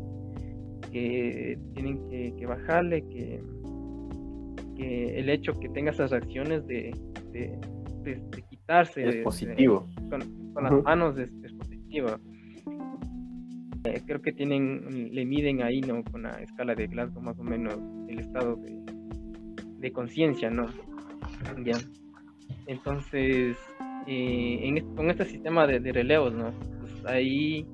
tienen 1.74 2.36
que, 2.36 2.46
bajarle, 2.46 3.02
que, 3.08 3.42
el 4.82 5.30
hecho 5.30 5.60
que 5.60 5.70
tenga 5.70 5.92
esas 5.92 6.12
reacciones 6.12 6.66
de, 6.68 6.92
quitarse 8.50 9.08
es 9.08 9.16
positivo 9.24 9.88
con, 10.10 10.64
las 10.64 10.84
manos 10.84 11.18
es, 11.18 11.30
positivo 11.54 12.18
eh, 13.84 14.02
creo 14.06 14.22
que 14.22 14.32
tienen, 14.32 15.10
le 15.12 15.26
miden 15.26 15.64
ahí, 15.64 15.82
¿no? 15.82 16.04
Con 16.04 16.24
la 16.24 16.32
escala 16.42 16.76
de 16.76 16.86
Glasgow 16.88 17.22
más 17.22 17.40
o 17.40 17.44
menos 17.44 17.80
el 18.08 18.20
estado 18.20 18.60
de, 19.80 19.92
conciencia, 19.92 20.52
¿no? 20.52 20.68
Ya. 21.64 21.78
Entonces, 22.68 23.58
eh, 24.06 24.84
con 24.96 25.10
este 25.10 25.26
sistema 25.26 25.66
de, 25.66 25.80
relevos, 25.92 26.32
¿no? 26.34 26.52
Pues 26.80 27.06
ahí 27.06 27.66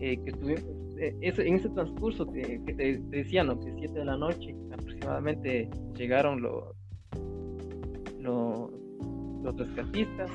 eh, 0.00 0.16
que 0.22 0.30
estuvimos, 0.30 0.62
en 0.98 1.54
ese 1.56 1.68
transcurso 1.70 2.30
que, 2.32 2.60
te, 2.76 2.98
decía, 3.08 3.42
¿no? 3.42 3.58
Que 3.58 3.72
7 3.78 3.98
de 3.98 4.04
la 4.04 4.16
noche 4.16 4.54
aproximadamente 5.02 5.68
llegaron 5.96 6.40
los, 6.42 6.64
los, 8.20 8.70
los 9.42 9.56
rescatistas, 9.56 10.30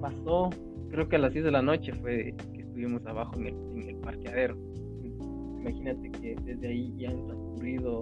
pasó, 0.00 0.50
creo 0.90 1.08
que 1.08 1.16
a 1.16 1.18
las 1.18 1.32
10 1.32 1.46
de 1.46 1.50
la 1.50 1.62
noche 1.62 1.92
fue 1.94 2.34
que 2.52 2.60
estuvimos 2.60 3.04
abajo 3.06 3.36
en 3.36 3.46
el, 3.46 3.54
en 3.54 3.88
el 3.88 3.96
parqueadero. 3.96 4.56
Imagínate 5.60 6.10
que 6.10 6.36
desde 6.44 6.68
ahí 6.68 6.92
ya 6.98 7.10
han 7.10 7.24
transcurrido 7.26 8.00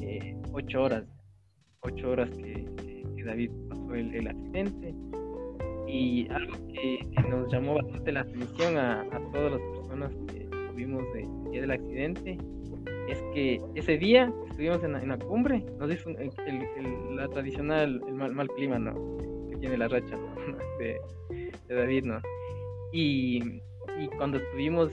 eh, 0.00 0.36
horas, 0.76 1.04
ocho 1.80 2.10
horas 2.10 2.30
que, 2.30 2.64
David 3.24 3.50
pasó 3.70 3.94
el, 3.94 4.28
accidente. 4.28 4.94
Y 5.88 6.28
algo 6.28 6.52
que, 6.68 6.98
nos 7.30 7.50
llamó 7.50 7.76
bastante 7.76 8.12
la 8.12 8.20
atención 8.20 8.76
a, 8.76 9.08
todas 9.32 9.52
las 9.52 9.60
personas 9.78 10.12
que 10.26 10.42
estuvimos 10.42 11.02
el 11.14 11.50
día 11.50 11.62
del 11.62 11.70
accidente 11.70 12.36
es 13.08 13.22
que 13.34 13.60
ese 13.74 13.98
día 13.98 14.32
estuvimos 14.48 14.82
en 14.82 15.08
la, 15.08 15.18
cumbre, 15.18 15.64
nos 15.78 15.92
hizo 15.92 16.10
el, 16.10 17.16
la 17.16 17.28
tradicional, 17.28 18.00
el 18.06 18.14
mal, 18.14 18.48
clima, 18.48 18.78
¿no? 18.78 18.94
Que 19.50 19.56
tiene 19.56 19.76
la 19.76 19.88
racha 19.88 20.16
de, 20.78 21.00
David, 21.68 22.04
¿no? 22.04 22.20
Y, 22.92 23.60
y 24.00 24.06
cuando 24.16 24.38
estuvimos, 24.38 24.92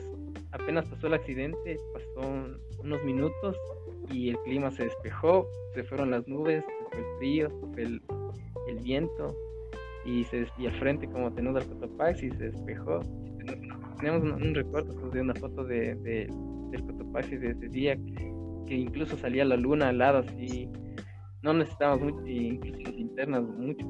apenas 0.51 0.85
pasó 0.85 1.07
el 1.07 1.13
accidente, 1.13 1.77
pasó 1.93 2.27
unos 2.83 3.03
minutos 3.03 3.57
y 4.11 4.29
el 4.29 4.37
clima 4.39 4.71
se 4.71 4.85
despejó, 4.85 5.47
se 5.73 5.83
fueron 5.83 6.11
las 6.11 6.27
nubes, 6.27 6.63
el 6.91 7.17
frío, 7.17 7.47
el, 7.77 8.01
el 8.67 8.79
viento 8.79 9.35
y, 10.05 10.23
se, 10.25 10.47
y 10.57 10.65
al 10.65 10.73
frente 10.73 11.07
como 11.07 11.31
tenemos 11.31 11.63
al 11.63 11.69
Cotopaxi 11.69 12.31
se 12.31 12.51
despejó. 12.51 12.99
Tenemos 13.99 14.23
un, 14.23 14.55
recuerdo 14.55 14.95
pues, 14.95 15.13
de 15.13 15.21
una 15.21 15.35
foto 15.35 15.63
de, 15.63 16.27
del 16.71 16.83
Cotopaxi 16.83 17.37
de 17.37 17.51
ese 17.51 17.69
día 17.69 17.95
que, 18.65 18.75
incluso 18.75 19.17
salía 19.17 19.43
la 19.43 19.57
luna 19.57 19.89
al 19.89 19.97
lado 19.97 20.19
así. 20.19 20.69
No 21.43 21.53
necesitábamos 21.53 22.13
mucho, 22.13 22.27
incluso 22.27 22.91
linternas 22.91 23.43
mucho. 23.43 23.85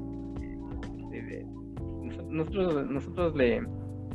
nosotros, 2.29 2.89
nosotros 2.89 3.35
le, 3.35 3.61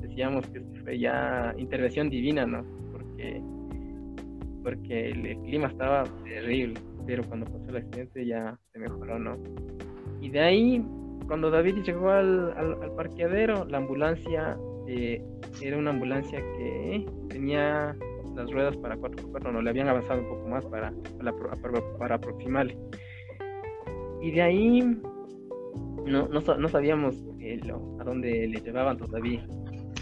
decíamos 0.01 0.47
que 0.49 0.61
fue 0.83 0.99
ya 0.99 1.55
intervención 1.59 2.09
divina, 2.09 2.47
¿no? 2.47 2.65
Porque, 2.91 3.43
porque 4.63 5.11
el, 5.11 5.39
clima 5.43 5.69
estaba 5.69 6.05
terrible, 6.25 6.81
pero 7.07 7.23
cuando 7.25 7.47
pasó 7.47 7.69
el 7.69 7.77
accidente 7.77 8.27
ya 8.27 8.59
se 8.73 8.79
mejoró, 8.79 9.19
¿no? 9.19 9.37
Y 10.21 10.31
de 10.31 10.41
ahí, 10.41 10.87
cuando 11.29 11.51
David 11.51 11.83
llegó 11.85 12.11
al, 12.11 12.53
al, 12.57 12.93
parqueadero, 12.97 13.65
la 13.67 13.79
ambulancia 13.79 14.59
eh, 14.89 15.23
era 15.63 15.77
una 15.77 15.91
ambulancia 15.91 16.39
que 16.39 17.07
tenía 17.29 17.95
las 18.37 18.51
ruedas 18.51 18.77
para 18.77 18.97
4x4, 18.97 19.53
no 19.53 19.63
le 19.63 19.71
habían 19.71 19.89
avanzado 19.89 20.21
un 20.21 20.29
poco 20.29 20.49
más 20.49 20.65
para, 20.67 20.93
para, 21.19 21.33
para, 21.99 22.15
aproximarle. 22.15 22.79
Y 24.23 24.31
de 24.31 24.43
ahí 24.43 24.83
no, 26.05 26.29
no, 26.29 26.41
no 26.41 26.69
sabíamos 26.69 27.25
eh, 27.41 27.61
a 27.99 28.05
dónde 28.05 28.49
le 28.49 28.61
llevaban 28.61 28.97
todavía 28.97 29.47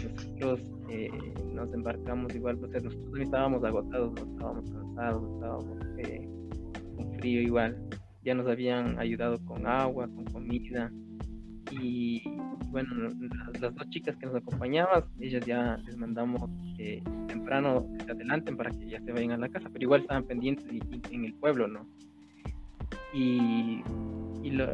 nosotros 0.05 0.71
eh, 0.89 1.09
nos 1.53 1.73
embarcamos 1.73 2.33
igual, 2.35 2.57
pues 2.57 2.71
nosotros 2.71 3.01
también 3.03 3.23
estábamos 3.23 3.63
agotados, 3.63 4.13
estábamos 4.17 4.71
cansados, 4.71 5.33
estábamos 5.33 5.77
eh, 5.99 6.29
con 6.95 7.13
frío 7.15 7.41
igual. 7.41 7.77
Ya 8.23 8.33
nos 8.33 8.47
habían 8.47 8.97
ayudado 8.99 9.37
con 9.45 9.65
agua, 9.67 10.07
con 10.07 10.25
comida. 10.25 10.91
Y 11.71 12.23
bueno, 12.69 13.09
las, 13.59 13.75
dos 13.75 13.89
chicas 13.89 14.15
que 14.17 14.25
nos 14.25 14.35
acompañaban, 14.35 15.03
ellas 15.19 15.45
ya 15.45 15.77
les 15.85 15.97
mandamos 15.97 16.49
que 16.77 17.01
temprano 17.27 17.87
se 18.05 18.11
adelanten 18.11 18.57
para 18.57 18.71
que 18.71 18.87
ya 18.87 18.99
se 19.01 19.11
vayan 19.11 19.31
a 19.31 19.37
la 19.37 19.49
casa, 19.49 19.69
pero 19.71 19.83
igual 19.83 20.01
estaban 20.01 20.25
pendientes 20.25 20.65
en 21.11 21.25
el 21.25 21.33
pueblo, 21.35 21.67
¿no? 21.67 21.87
Y, 23.13 23.81
y, 24.43 24.51
lo, 24.51 24.67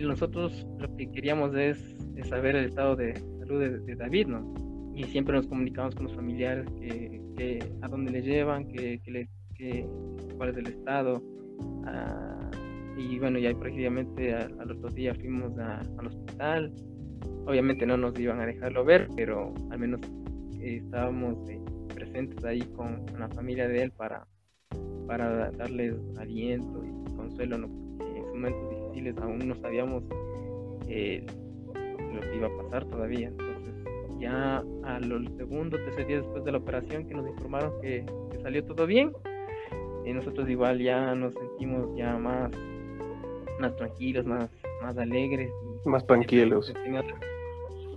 nosotros 0.00 0.66
lo 0.78 0.96
que 0.96 1.10
queríamos 1.10 1.54
es, 1.54 1.96
saber 2.28 2.56
el 2.56 2.64
estado 2.64 2.96
de 2.96 3.14
salud 3.40 3.60
de 3.60 3.94
David, 3.94 4.28
¿no? 4.28 4.66
y 4.96 5.04
siempre 5.04 5.36
nos 5.36 5.46
comunicamos 5.46 5.94
con 5.94 6.04
los 6.04 6.14
familiares 6.14 6.66
que, 6.80 7.62
a 7.82 7.88
dónde 7.88 8.12
le 8.12 8.22
llevan, 8.22 8.66
que, 8.66 8.98
que, 9.54 9.86
cuál 10.38 10.50
es 10.50 10.56
el 10.56 10.68
estado. 10.68 11.22
Ah, 11.84 12.50
y 12.96 13.18
bueno, 13.18 13.38
ya 13.38 13.54
prácticamente 13.54 14.34
al 14.34 14.70
otro 14.70 14.88
día 14.88 15.14
fuimos 15.14 15.52
al 15.58 16.06
hospital. 16.06 16.72
Obviamente 17.46 17.86
no 17.86 17.96
nos 17.96 18.18
iban 18.18 18.40
a 18.40 18.46
dejarlo 18.46 18.84
ver, 18.84 19.08
pero 19.16 19.54
al 19.70 19.78
menos 19.78 20.00
estábamos 20.60 21.48
eh, 21.48 21.60
presentes 21.94 22.44
ahí 22.44 22.60
con, 22.76 23.06
la 23.18 23.28
familia 23.28 23.68
de 23.68 23.82
él 23.82 23.92
para, 23.92 24.26
para 25.06 25.50
darles 25.52 25.94
aliento 26.18 26.84
y 26.84 27.16
consuelo, 27.16 27.58
¿no? 27.58 27.66
en 28.04 28.16
esos 28.16 28.34
momentos 28.34 28.70
difíciles 28.70 29.16
aún 29.18 29.48
no 29.48 29.54
sabíamos 29.56 30.02
eh, 30.88 31.24
lo 32.12 32.20
que 32.20 32.36
iba 32.36 32.48
a 32.48 32.62
pasar 32.62 32.84
todavía 32.86 33.32
ya 34.18 34.62
a 34.84 35.00
los 35.00 35.24
segundo, 35.36 35.76
tercer 35.76 36.06
día 36.06 36.16
después 36.18 36.44
de 36.44 36.52
la 36.52 36.58
operación 36.58 37.06
que 37.06 37.14
nos 37.14 37.28
informaron 37.28 37.72
que, 37.80 38.04
salió 38.42 38.64
todo 38.64 38.86
bien, 38.86 39.12
y 40.04 40.12
nosotros 40.12 40.48
igual 40.48 40.78
ya 40.78 41.14
nos 41.14 41.34
sentimos 41.34 41.96
ya 41.96 42.16
más, 42.16 42.50
más 43.60 43.74
tranquilos, 43.76 44.24
más, 44.24 44.48
más 44.82 44.96
alegres. 44.98 45.50
Más 45.84 46.06
tranquilos. 46.06 46.72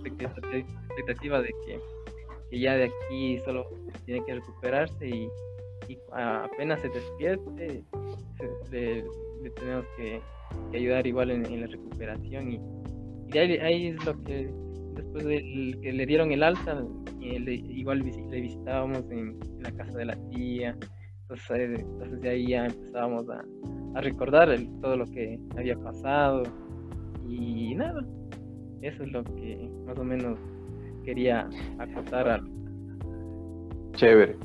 Expectativa 0.08 1.40
de 1.40 1.48
que, 1.66 1.80
que, 2.50 2.58
ya 2.58 2.74
de 2.74 2.84
aquí 2.84 3.38
solo 3.44 3.66
tiene 4.04 4.24
que 4.24 4.34
recuperarse 4.34 5.08
y, 5.08 5.28
apenas 6.12 6.80
se 6.80 6.88
despierte, 6.88 7.82
le, 8.70 9.04
tenemos 9.56 9.84
que, 9.96 10.20
ayudar 10.72 11.06
igual 11.06 11.30
en, 11.30 11.60
la 11.60 11.66
recuperación 11.66 12.52
y, 12.52 12.60
y 13.32 13.38
ahí, 13.38 13.58
ahí 13.58 13.86
es 13.88 14.04
lo 14.04 14.20
que 14.22 14.52
después 14.94 15.24
de 15.24 15.78
que 15.82 15.92
le 15.92 16.06
dieron 16.06 16.32
el 16.32 16.42
alta, 16.42 16.84
igual 17.20 18.00
le 18.00 18.40
visitábamos 18.40 19.10
en, 19.10 19.38
la 19.60 19.72
casa 19.72 19.98
de 19.98 20.04
la 20.06 20.16
tía, 20.30 20.76
entonces, 21.22 21.50
eh, 21.50 21.74
entonces 21.78 22.20
de 22.20 22.28
ahí 22.28 22.48
ya 22.48 22.66
empezábamos 22.66 23.28
a, 23.28 23.42
recordar 24.00 24.56
todo 24.80 24.96
lo 24.96 25.06
que 25.06 25.38
había 25.56 25.76
pasado 25.76 26.44
y 27.28 27.74
nada, 27.74 28.00
eso 28.82 29.02
es 29.02 29.12
lo 29.12 29.24
que 29.24 29.68
más 29.86 29.98
o 29.98 30.04
menos 30.04 30.38
quería 31.04 31.48
acotar 31.78 32.28
a... 32.28 32.40
Chévere, 33.92 34.36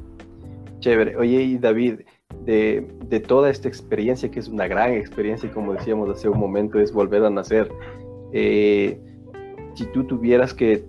chévere. 0.80 1.16
Oye, 1.18 1.44
y 1.44 1.58
David, 1.58 2.02
de, 2.46 2.88
de, 3.08 3.20
toda 3.20 3.50
esta 3.50 3.68
experiencia, 3.68 4.30
que 4.30 4.40
es 4.40 4.48
una 4.48 4.68
gran 4.68 4.94
experiencia, 4.94 5.48
y 5.48 5.52
como 5.52 5.74
decíamos 5.74 6.10
hace 6.10 6.28
un 6.30 6.40
momento, 6.40 6.80
es 6.80 6.92
volver 6.92 7.24
a 7.24 7.30
nacer. 7.30 7.72
Eh, 8.34 9.00
si 9.76 9.86
tú 9.88 10.06
tuvieras 10.06 10.54
que 10.54 10.84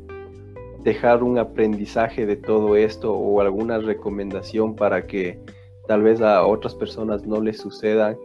dejar 0.82 1.22
un 1.22 1.38
aprendizaje 1.38 2.26
de 2.26 2.36
todo 2.36 2.76
esto 2.76 3.12
o 3.12 3.40
alguna 3.40 3.78
recomendación 3.78 4.76
para 4.76 5.06
que 5.06 5.38
tal 5.88 6.02
vez 6.02 6.20
a 6.20 6.46
otras 6.46 6.74
personas 6.74 7.26
no 7.26 7.40
les 7.40 7.58
sucedan, 7.58 8.16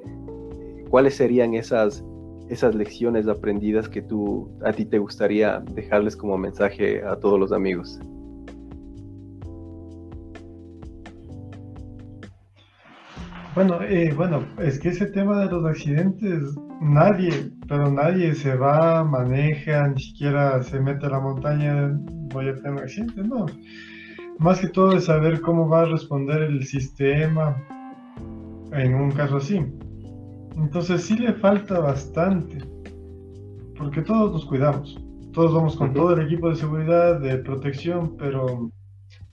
¿cuáles 0.90 1.16
serían 1.16 1.54
esas, 1.56 2.04
esas 2.52 2.76
lecciones 2.76 3.30
aprendidas 3.30 3.88
que 3.88 4.02
tú 4.02 4.52
a 4.66 4.74
ti 4.74 4.86
te 4.86 5.00
gustaría 5.00 5.62
dejarles 5.74 6.18
como 6.18 6.38
mensaje 6.38 7.02
a 7.02 7.16
todos 7.16 7.40
los 7.40 7.54
amigos? 7.54 7.98
Bueno, 13.56 13.82
eh, 13.84 14.14
bueno, 14.16 14.46
es 14.60 14.80
que 14.80 14.90
ese 14.90 15.08
tema 15.08 15.40
de 15.40 15.52
los 15.52 15.66
accidentes, 15.66 16.56
nadie, 16.82 17.52
pero 17.68 17.90
nadie 17.90 18.36
se 18.36 18.56
va, 18.56 19.04
maneja, 19.04 19.88
ni 19.88 20.02
siquiera 20.02 20.62
se 20.62 20.80
mete 20.80 21.06
a 21.06 21.10
la 21.10 21.20
montaña, 21.20 21.92
voy 22.34 22.50
a 22.50 22.56
tener 22.56 22.72
un 22.72 22.80
accidente, 22.80 23.24
no. 23.24 23.46
Más 24.40 24.60
que 24.60 24.68
todo 24.68 24.98
es 24.98 25.06
saber 25.06 25.40
cómo 25.42 25.70
va 25.70 25.82
a 25.82 25.86
responder 25.86 26.42
el 26.44 26.66
sistema 26.66 27.56
en 28.74 28.96
un 28.96 29.12
caso 29.12 29.38
así. 29.38 29.66
Entonces 30.56 31.04
sí 31.04 31.18
le 31.18 31.34
falta 31.34 31.80
bastante, 31.80 32.60
porque 33.78 34.02
todos 34.02 34.32
nos 34.32 34.46
cuidamos, 34.46 35.00
todos 35.34 35.54
vamos 35.54 35.76
con 35.76 35.94
todo 35.94 36.14
el 36.14 36.26
equipo 36.26 36.50
de 36.50 36.56
seguridad, 36.56 37.20
de 37.20 37.38
protección, 37.38 38.16
pero, 38.18 38.72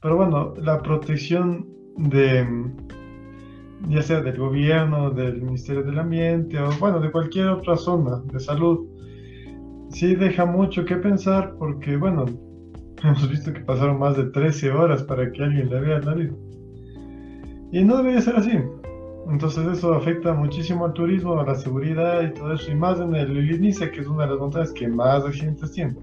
pero 0.01 0.17
bueno, 0.17 0.55
la 0.63 0.81
protección 0.81 1.67
de 1.97 2.47
ya 3.89 4.03
sea 4.03 4.21
del 4.21 4.37
gobierno, 4.37 5.11
del 5.11 5.41
Ministerio 5.41 5.85
del 5.85 5.99
Ambiente 5.99 6.59
o 6.61 6.71
bueno, 6.81 6.99
de 6.99 7.13
cualquier 7.13 7.49
otra 7.49 7.77
zona 7.77 8.21
de 8.33 8.41
salud, 8.41 8.87
sí 9.91 10.17
deja 10.17 10.45
mucho 10.47 10.85
que 10.85 10.97
pensar 10.97 11.55
porque 11.59 11.97
bueno, 11.97 12.27
Hemos 13.03 13.29
visto 13.29 13.53
que 13.53 13.61
pasaron 13.61 13.99
más 13.99 14.17
de 14.17 14.25
13 14.25 14.73
horas 14.73 15.03
para 15.03 15.31
que 15.31 15.43
alguien 15.43 15.71
le 15.71 15.81
vea 15.81 16.01
la 16.01 16.15
vida. 16.15 16.35
Y 17.71 17.85
no 17.85 17.99
debería 17.99 18.21
ser 18.21 18.37
así. 18.37 18.59
Entonces 19.29 19.67
eso 19.67 19.95
afecta 19.95 20.33
muchísimo 20.33 20.87
al 20.87 20.93
turismo, 20.93 21.39
a 21.39 21.45
la 21.45 21.55
seguridad 21.55 22.23
y 22.23 22.33
todo 22.33 22.55
eso. 22.55 22.71
Y 22.71 22.75
más 22.75 23.01
en 23.01 23.15
el 23.15 23.37
Iliniza, 23.37 23.91
que 23.91 24.01
es 24.01 24.07
una 24.07 24.25
de 24.25 24.31
las 24.31 24.41
montañas 24.41 24.73
que 24.73 24.89
más 24.89 25.25
accidentes 25.25 25.73
tiene. 25.73 25.95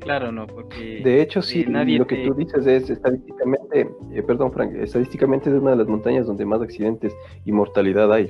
Claro, 0.00 0.32
no, 0.32 0.46
porque... 0.46 1.00
De 1.04 1.22
hecho, 1.22 1.40
sí, 1.42 1.64
nadie 1.68 1.98
lo 1.98 2.06
que 2.06 2.26
tú 2.26 2.34
dices 2.34 2.66
es 2.66 2.90
estadísticamente, 2.90 3.88
eh, 4.12 4.22
perdón 4.22 4.52
Frank, 4.52 4.74
estadísticamente 4.74 5.48
es 5.48 5.60
una 5.60 5.70
de 5.70 5.76
las 5.76 5.86
montañas 5.86 6.26
donde 6.26 6.44
más 6.44 6.60
accidentes 6.60 7.14
y 7.44 7.52
mortalidad 7.52 8.12
hay, 8.12 8.28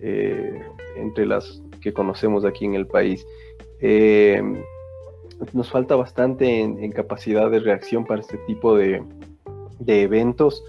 eh, 0.00 0.62
entre 0.96 1.26
las 1.26 1.60
que 1.80 1.92
conocemos 1.92 2.44
aquí 2.44 2.64
en 2.64 2.76
el 2.76 2.86
país. 2.86 3.26
Eh, 3.80 4.40
nos 5.52 5.70
falta 5.70 5.96
bastante 5.96 6.60
en, 6.60 6.92
capacidad 6.92 7.50
de 7.50 7.60
reacción 7.60 8.04
para 8.04 8.20
este 8.20 8.38
tipo 8.38 8.76
de, 8.76 9.02
eventos. 9.86 10.64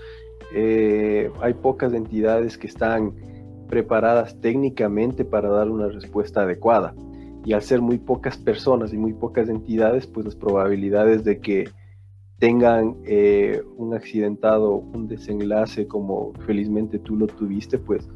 Hay 0.54 1.54
pocas 1.62 1.94
entidades 1.94 2.58
que 2.58 2.68
están 2.68 3.14
preparadas 3.70 4.36
técnicamente 4.42 5.24
para 5.24 5.50
dar 5.50 5.70
una 5.70 5.88
respuesta 5.88 6.42
adecuada. 6.42 6.94
Y 7.46 7.54
al 7.54 7.62
ser 7.62 7.82
muy 7.82 7.98
pocas 7.98 8.38
personas 8.38 8.94
y 8.94 8.98
muy 8.98 9.14
pocas 9.14 9.48
entidades, 9.48 10.08
pues 10.08 10.26
las 10.26 10.36
probabilidades 10.36 11.24
de 11.24 11.40
que 11.40 11.70
tengan 12.40 12.96
eh, 13.06 13.62
un 13.78 13.94
accidentado, 13.94 14.76
un 14.76 15.08
desenlace 15.08 15.88
como 15.88 16.34
felizmente 16.46 16.98
tú 17.00 17.16
lo 17.16 17.28
tuviste, 17.28 17.78
pues 17.78 18.10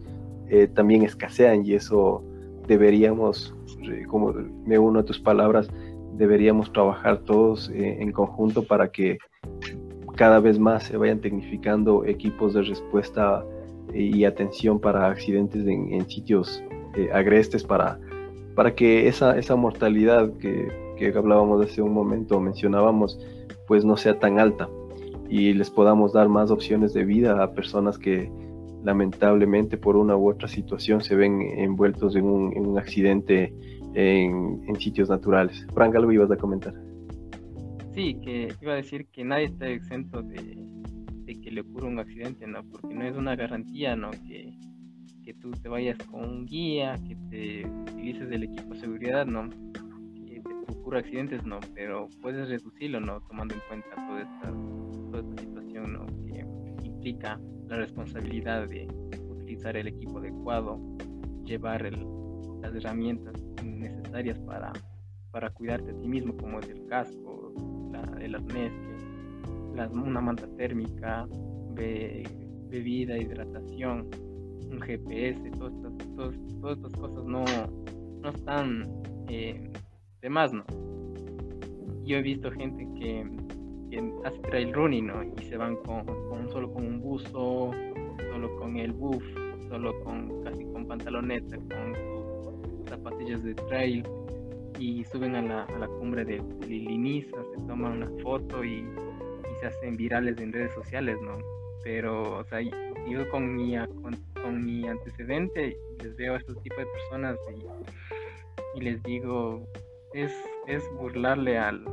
eh, 0.49 0.67
también 0.67 1.03
escasean. 1.03 1.65
Y 1.65 1.73
eso 1.73 2.23
deberíamos, 2.67 3.55
eh, 3.83 4.05
como 4.07 4.33
me 4.65 4.79
uno 4.79 4.99
a 4.99 5.05
tus 5.05 5.19
palabras, 5.19 5.69
deberíamos 6.17 6.71
trabajar 6.71 7.19
todos 7.19 7.71
en 7.73 8.11
conjunto 8.11 8.63
para 8.63 8.91
que 8.91 9.17
cada 10.15 10.39
vez 10.39 10.59
más 10.59 10.83
se 10.83 10.97
vayan 10.97 11.19
tecnificando 11.19 12.05
equipos 12.05 12.53
de 12.53 12.63
respuesta 12.63 13.43
y 13.93 14.23
atención 14.23 14.79
para 14.79 15.07
accidentes 15.07 15.65
en, 15.67 16.09
sitios 16.09 16.63
agrestes 17.11 17.63
para 17.63 17.99
para 18.55 18.75
que 18.75 19.07
esa, 19.07 19.37
esa 19.37 19.55
mortalidad 19.55 20.31
que, 20.37 20.71
que 20.97 21.07
hablábamos 21.17 21.65
hace 21.65 21.81
un 21.81 21.93
momento, 21.93 22.39
mencionábamos, 22.39 23.19
pues 23.67 23.83
no 23.83 23.97
sea 23.97 24.19
tan 24.19 24.39
alta 24.39 24.69
y 25.29 25.53
les 25.53 25.69
podamos 25.69 26.13
dar 26.13 26.29
más 26.29 26.51
opciones 26.51 26.93
de 26.93 27.05
vida 27.05 27.41
a 27.41 27.53
personas 27.53 27.97
que 27.97 28.31
lamentablemente 28.83 29.77
por 29.77 29.95
una 29.95 30.15
u 30.15 30.29
otra 30.29 30.47
situación 30.47 31.01
se 31.01 31.15
ven 31.15 31.41
envueltos 31.41 32.15
en 32.15 32.25
un, 32.25 32.53
en 32.55 32.67
un 32.67 32.77
accidente 32.77 33.53
en, 33.93 34.63
en, 34.67 34.75
sitios 34.75 35.09
naturales. 35.09 35.65
Frank, 35.73 35.95
algo 35.95 36.11
ibas 36.11 36.29
a 36.31 36.37
comentar. 36.37 36.73
Sí, 37.93 38.15
que 38.23 38.47
iba 38.59 38.73
a 38.73 38.77
decir 38.77 39.05
que 39.07 39.23
nadie 39.23 39.45
está 39.45 39.67
exento 39.67 40.23
de, 40.23 40.57
que 41.25 41.51
le 41.51 41.61
ocurra 41.61 41.87
un 41.87 41.99
accidente, 41.99 42.47
¿no? 42.47 42.63
Porque 42.63 42.95
no 42.95 43.03
es 43.03 43.15
una 43.15 43.35
garantía, 43.35 43.95
¿no? 43.95 44.09
Que, 44.11 44.57
que 45.23 45.33
tú 45.35 45.51
te 45.51 45.69
vayas 45.69 45.97
con 46.07 46.23
un 46.23 46.45
guía, 46.47 46.95
que 47.07 47.15
te 47.29 47.67
utilices 47.67 48.29
del 48.29 48.43
equipo 48.43 48.73
de 48.73 48.79
seguridad, 48.79 49.27
no, 49.27 49.47
que 50.25 50.41
te 50.41 50.73
ocurra 50.73 50.99
accidentes, 50.99 51.45
no, 51.45 51.59
pero 51.75 52.09
puedes 52.19 52.49
reducirlo, 52.49 52.99
no, 52.99 53.21
tomando 53.21 53.53
en 53.53 53.61
cuenta 53.67 53.95
toda 53.95 54.21
esta, 54.21 54.51
toda 55.11 55.19
esta 55.19 55.43
situación, 55.43 55.93
no, 55.93 56.05
que 56.25 56.85
implica 56.87 57.39
la 57.67 57.77
responsabilidad 57.77 58.67
de 58.67 58.87
utilizar 59.29 59.77
el 59.77 59.87
equipo 59.87 60.17
adecuado, 60.17 60.79
llevar 61.45 61.91
las 62.61 62.73
herramientas 62.73 63.35
necesarias 63.63 64.39
para, 64.39 64.73
para 65.31 65.51
cuidarte 65.51 65.91
a 65.91 65.99
ti 65.99 66.07
mismo, 66.07 66.35
como 66.35 66.59
es 66.59 66.69
el 66.69 66.85
casco, 66.87 67.53
la, 67.93 68.21
el 68.21 68.35
arnés, 68.35 68.73
una 69.91 70.21
manta 70.21 70.47
térmica, 70.57 71.27
bebida, 71.75 73.17
hidratación, 73.17 74.09
un 74.71 74.79
GPS, 74.81 75.51
todas 75.51 75.73
estas, 76.79 76.93
cosas 76.93 77.25
no, 77.25 77.45
no 78.21 78.29
están 78.29 78.87
eh, 79.27 79.71
de 80.21 80.29
más, 80.29 80.53
¿no? 80.53 80.63
Yo 82.03 82.17
he 82.17 82.21
visto 82.21 82.51
gente 82.51 82.87
que, 82.99 83.25
hace 84.25 84.39
trail 84.39 84.73
running, 84.73 85.07
¿no? 85.07 85.23
Y 85.23 85.43
se 85.43 85.57
van 85.57 85.75
con, 85.77 86.05
solo 86.51 86.73
con 86.73 86.85
un 86.85 86.99
buzo, 86.99 87.71
solo 88.31 88.55
con 88.57 88.77
el 88.77 88.91
buff, 88.91 89.23
solo 89.69 89.93
con 90.03 90.43
casi 90.43 90.65
con 90.65 90.87
pantaloneta, 90.87 91.57
con 91.57 91.95
sus 91.95 92.89
zapatillas 92.89 93.43
de 93.43 93.53
trail 93.53 94.03
y 94.79 95.03
suben 95.05 95.35
a 95.35 95.41
la, 95.41 95.63
a 95.63 95.79
la 95.79 95.87
cumbre 95.87 96.25
de, 96.25 96.37
de 96.37 97.25
se 97.29 97.67
toman 97.67 98.03
una 98.03 98.23
foto 98.23 98.63
y, 98.63 98.85
se 99.59 99.67
hacen 99.67 99.95
virales 99.95 100.37
en 100.39 100.51
redes 100.51 100.73
sociales, 100.73 101.15
¿no? 101.21 101.37
Pero, 101.83 102.39
o 102.39 102.43
sea, 102.45 102.59
yo 102.59 103.29
con 103.29 103.55
mi, 103.55 103.77
con, 104.01 104.15
con 104.41 104.65
mi 104.65 104.85
antecedente 104.87 105.77
les 106.01 106.15
veo 106.17 106.33
a 106.33 106.37
estos 106.37 106.61
tipos 106.63 106.79
de 106.79 106.85
personas 106.85 107.37
y, 108.75 108.81
les 108.81 109.01
digo, 109.03 109.65
es, 110.13 110.33
es 110.67 110.83
burlarle 110.97 111.57
al, 111.57 111.85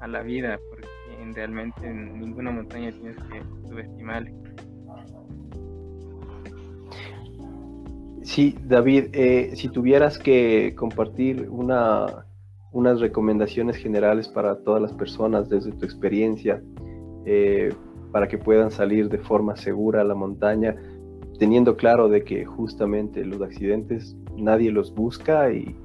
a 0.00 0.06
la 0.06 0.22
vida, 0.22 0.58
porque 0.70 0.86
realmente 1.34 1.86
en 1.86 2.18
ninguna 2.20 2.50
montaña 2.50 2.90
tienes 2.92 3.16
que 3.30 3.42
subestimarle. 3.68 4.32
Sí, 8.26 8.58
David, 8.60 9.10
eh, 9.12 9.52
si 9.54 9.68
tuvieras 9.68 10.18
que 10.18 10.74
compartir 10.74 11.48
una, 11.48 12.26
unas 12.72 12.98
recomendaciones 12.98 13.76
generales 13.76 14.26
para 14.26 14.56
todas 14.64 14.82
las 14.82 14.92
personas 14.92 15.48
desde 15.48 15.70
tu 15.70 15.84
experiencia, 15.84 16.60
eh, 17.24 17.72
para 18.10 18.26
que 18.26 18.36
puedan 18.36 18.72
salir 18.72 19.08
de 19.08 19.18
forma 19.18 19.54
segura 19.54 20.00
a 20.00 20.04
la 20.04 20.16
montaña, 20.16 20.74
teniendo 21.38 21.76
claro 21.76 22.08
de 22.08 22.24
que 22.24 22.44
justamente 22.44 23.24
los 23.24 23.40
accidentes 23.40 24.16
nadie 24.36 24.72
los 24.72 24.92
busca 24.92 25.52
y, 25.52 25.76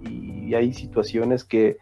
hay 0.54 0.74
situaciones 0.74 1.46
que 1.46 1.78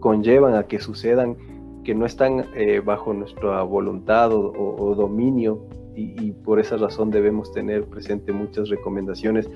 conllevan 0.00 0.54
a 0.54 0.64
que 0.64 0.80
sucedan 0.80 1.36
que 1.82 1.94
no 1.94 2.04
están 2.04 2.44
eh, 2.54 2.82
bajo 2.84 3.14
nuestra 3.14 3.62
voluntad 3.62 4.32
o, 4.34 4.94
dominio 4.94 5.64
y, 5.96 6.32
por 6.44 6.60
esa 6.60 6.76
razón 6.76 7.10
debemos 7.10 7.52
tener 7.52 7.84
presente 7.86 8.32
muchas 8.32 8.68
recomendaciones 8.68 9.48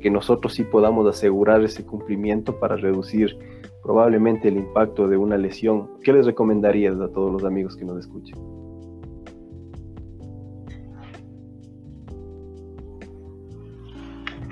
que 0.00 0.10
nosotros 0.10 0.54
sí 0.54 0.64
podamos 0.64 1.06
asegurar 1.06 1.62
ese 1.62 1.84
cumplimiento 1.84 2.58
para 2.58 2.76
reducir 2.76 3.36
probablemente 3.82 4.48
el 4.48 4.56
impacto 4.56 5.06
de 5.06 5.16
una 5.16 5.36
lesión. 5.36 5.90
¿Qué 6.02 6.12
les 6.12 6.24
recomendarías 6.24 6.98
a 6.98 7.08
todos 7.08 7.32
los 7.32 7.44
amigos 7.44 7.76
que 7.76 7.84
nos 7.84 7.98
escuchen? 7.98 8.38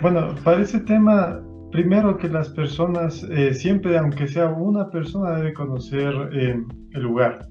Bueno, 0.02 0.34
para 0.44 0.62
ese 0.62 0.80
tema, 0.80 1.42
primero 1.72 2.16
que 2.16 2.28
las 2.28 2.48
personas, 2.50 3.22
eh, 3.24 3.52
siempre, 3.52 3.98
aunque 3.98 4.26
sea 4.26 4.48
una 4.48 4.90
persona, 4.90 5.36
debe 5.36 5.52
conocer 5.52 6.14
eh, 6.32 6.62
el 6.92 7.02
lugar. 7.02 7.46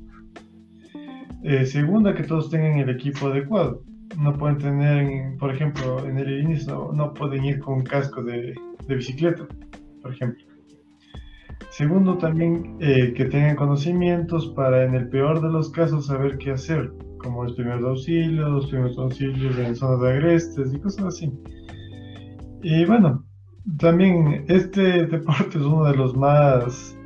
Eh, 1.44 1.66
segunda, 1.66 2.14
que 2.14 2.24
todos 2.24 2.50
tengan 2.50 2.80
el 2.80 2.90
equipo 2.90 3.28
adecuado. 3.28 3.84
No 4.18 4.34
pueden 4.34 4.58
tener, 4.58 5.38
por 5.38 5.54
ejemplo, 5.54 6.06
en 6.06 6.18
el 6.18 6.40
inicio, 6.40 6.92
no, 6.94 7.14
pueden 7.14 7.46
ir 7.46 7.60
con 7.60 7.76
un 7.76 7.84
casco 7.84 8.24
de, 8.24 8.56
bicicleta, 8.88 9.48
por 10.02 10.14
ejemplo. 10.14 10.44
Segundo, 11.70 12.18
también 12.18 12.78
que 12.80 13.28
tengan 13.30 13.56
conocimientos 13.56 14.48
para, 14.56 14.84
en 14.84 14.96
el 14.96 15.10
peor 15.10 15.40
de 15.42 15.50
los 15.50 15.70
casos, 15.70 16.08
saber 16.08 16.38
qué 16.40 16.52
hacer, 16.52 16.92
como 17.20 17.44
los 17.44 17.54
primeros 17.54 17.84
auxilios, 17.84 18.50
los 18.50 18.68
primeros 18.68 18.98
auxilios 18.98 19.58
en 19.60 19.76
zonas 19.76 20.02
de 20.02 20.10
agrestes 20.10 20.74
y 20.74 20.80
cosas 20.80 21.06
así. 21.06 21.32
Y 22.62 22.86
bueno, 22.86 23.24
también 23.78 24.46
este 24.48 25.06
deporte 25.06 25.58
es 25.58 25.64
uno 25.64 25.86
de 25.86 25.96
los 25.96 26.16
más 26.16 26.98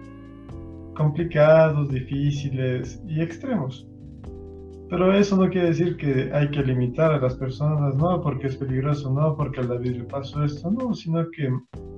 complicados, 0.96 1.90
difíciles 1.90 3.02
y 3.08 3.22
extremos. 3.22 3.88
Pero 4.94 5.12
eso 5.12 5.36
no 5.38 5.50
quiere 5.50 5.70
decir 5.70 5.98
que 5.98 6.30
hay 6.32 6.52
que 6.52 6.62
limitar 6.62 7.14
a 7.14 7.18
las 7.18 7.34
personas, 7.34 7.96
no 7.96 8.22
porque 8.22 8.46
es 8.46 8.58
peligroso, 8.58 9.12
no 9.12 9.36
porque 9.36 9.62
al 9.62 9.68
David 9.68 9.96
le 9.96 10.04
pasó 10.04 10.44
esto, 10.44 10.70
no, 10.70 10.94
sino 10.94 11.32
que 11.32 11.50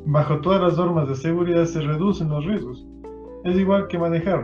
bajo 0.05 0.39
todas 0.39 0.61
las 0.61 0.77
normas 0.77 1.09
de 1.09 1.15
seguridad 1.15 1.65
se 1.65 1.81
reducen 1.81 2.29
los 2.29 2.45
riesgos. 2.45 2.87
Es 3.43 3.57
igual 3.57 3.89
que 3.89 3.99
manejar. 3.99 4.43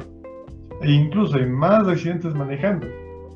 E 0.82 0.92
incluso 0.92 1.38
hay 1.38 1.46
más 1.46 1.88
accidentes 1.88 2.36
manejando. 2.36 2.88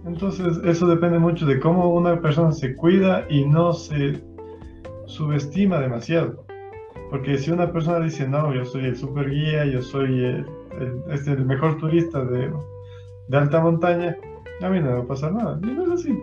Entonces 0.06 0.60
eso 0.66 0.86
depende 0.86 1.18
mucho 1.18 1.46
de 1.46 1.62
cómo 1.62 1.94
una 1.94 2.20
persona 2.20 2.52
se 2.52 2.76
cuida 2.76 3.26
y 3.30 3.46
no 3.46 3.72
se 3.72 4.22
subestima 5.06 5.80
demasiado. 5.80 6.46
Porque 7.10 7.38
si 7.38 7.52
una 7.52 7.72
persona 7.72 8.02
dice, 8.02 8.28
no, 8.28 8.54
yo 8.54 8.66
soy 8.66 8.88
el 8.88 8.98
super 8.98 9.30
guía, 9.30 9.64
yo 9.64 9.82
soy 9.82 10.26
el, 10.26 10.46
este, 11.10 11.32
el 11.32 11.46
mejor 11.46 11.78
turista 11.78 12.26
de, 12.26 12.52
de, 13.30 13.38
alta 13.38 13.62
montaña, 13.62 14.18
a 14.62 14.70
mí 14.70 14.80
no 14.80 14.92
va 14.92 15.00
a 15.00 15.08
pasar 15.08 15.34
nada. 15.34 15.60
Y 15.64 15.68
no 15.68 15.84
es 15.84 16.02
así. 16.02 16.20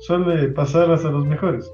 Suele 0.00 0.48
pasarlas 0.48 1.04
a 1.04 1.10
los 1.10 1.26
mejores. 1.26 1.70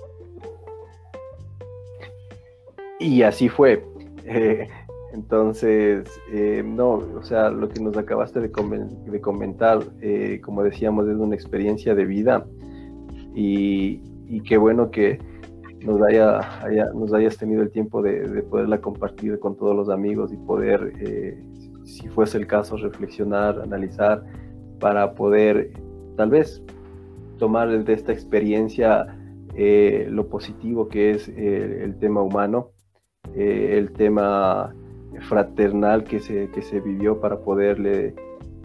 Y 3.01 3.23
así 3.23 3.49
fue. 3.49 3.85
Eh, 4.27 4.67
Entonces, 5.15 6.11
eh, 6.33 6.65
no, 6.67 6.95
o 6.95 7.23
sea, 7.23 7.49
lo 7.49 7.69
que 7.69 7.81
nos 7.81 7.97
acabaste 7.97 8.41
de, 8.41 8.51
comentar, 8.51 9.79
eh, 10.01 10.41
como 10.43 10.65
decíamos, 10.65 11.07
es 11.07 11.17
una 11.17 11.37
experiencia 11.37 11.95
de 11.95 12.05
vida 12.05 12.45
y, 13.33 14.01
qué 14.41 14.57
bueno 14.57 14.91
que 14.91 15.21
nos, 15.85 16.03
haya, 16.03 16.41
nos 16.95 17.13
hayas 17.15 17.37
tenido 17.37 17.63
el 17.63 17.71
tiempo 17.71 18.03
de, 18.03 18.43
poderla 18.43 18.81
compartir 18.81 19.39
con 19.39 19.57
todos 19.57 19.77
los 19.77 19.89
amigos 19.89 20.33
y 20.33 20.37
poder, 20.37 20.93
eh, 20.99 21.41
si 21.85 22.09
fuese 22.09 22.39
el 22.39 22.49
caso, 22.49 22.77
reflexionar, 22.77 23.61
analizar 23.61 24.25
para 24.85 25.15
poder 25.15 25.71
tal 26.15 26.29
vez 26.29 26.63
tomar 27.39 27.71
de 27.71 27.91
esta 27.91 28.13
experiencia 28.13 29.17
lo 29.57 30.29
positivo 30.29 30.89
que 30.89 31.13
es 31.13 31.27
el 31.29 31.97
tema 31.99 32.21
humano, 32.21 32.69
el 33.35 33.91
tema 33.93 34.75
fraternal 35.23 36.05
que 36.05 36.21
se, 36.21 36.51
que 36.51 36.61
se 36.61 36.81
vivió 36.81 37.19
para 37.19 37.39
poderle 37.39 38.15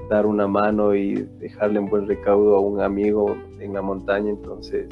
dar 0.10 0.26
una 0.26 0.46
mano 0.46 0.94
y 0.94 1.26
dejarle 1.40 1.80
un 1.80 1.90
buen 1.90 2.06
recaudo 2.06 2.58
a 2.58 2.60
un 2.60 2.82
amigo 2.82 3.38
en 3.62 3.74
la 3.74 3.82
montaña. 3.82 4.30
Entonces, 4.30 4.90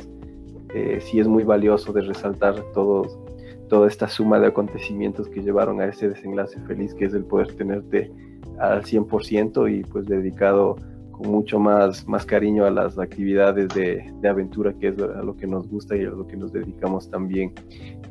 eh, 0.74 1.00
sí 1.02 1.20
es 1.20 1.28
muy 1.28 1.44
valioso 1.44 1.92
de 1.92 2.04
resaltar 2.04 2.56
todos, 2.74 3.20
toda 3.68 3.90
esta 3.90 4.08
suma 4.08 4.40
de 4.40 4.48
acontecimientos 4.48 5.28
que 5.28 5.42
llevaron 5.42 5.82
a 5.82 5.88
ese 5.88 6.08
desenlace 6.08 6.58
feliz, 6.62 6.94
que 6.94 7.04
es 7.04 7.14
el 7.14 7.26
poder 7.26 7.54
tenerte 7.58 8.14
al 8.60 8.84
100% 8.84 9.70
y 9.70 9.84
pues 9.84 10.06
dedicado 10.06 10.78
con 11.18 11.32
mucho 11.32 11.60
más, 11.60 12.08
más 12.08 12.26
cariño 12.26 12.66
a 12.66 12.70
las 12.70 12.98
actividades 13.00 13.70
de, 13.70 14.14
de 14.22 14.30
aventura, 14.30 14.74
que 14.74 14.90
es 14.90 15.00
a 15.00 15.24
lo 15.24 15.36
que 15.36 15.48
nos 15.48 15.68
gusta 15.68 15.96
y 15.96 16.06
a 16.06 16.12
lo 16.12 16.28
que 16.28 16.38
nos 16.38 16.54
dedicamos 16.54 17.10
también. 17.10 17.54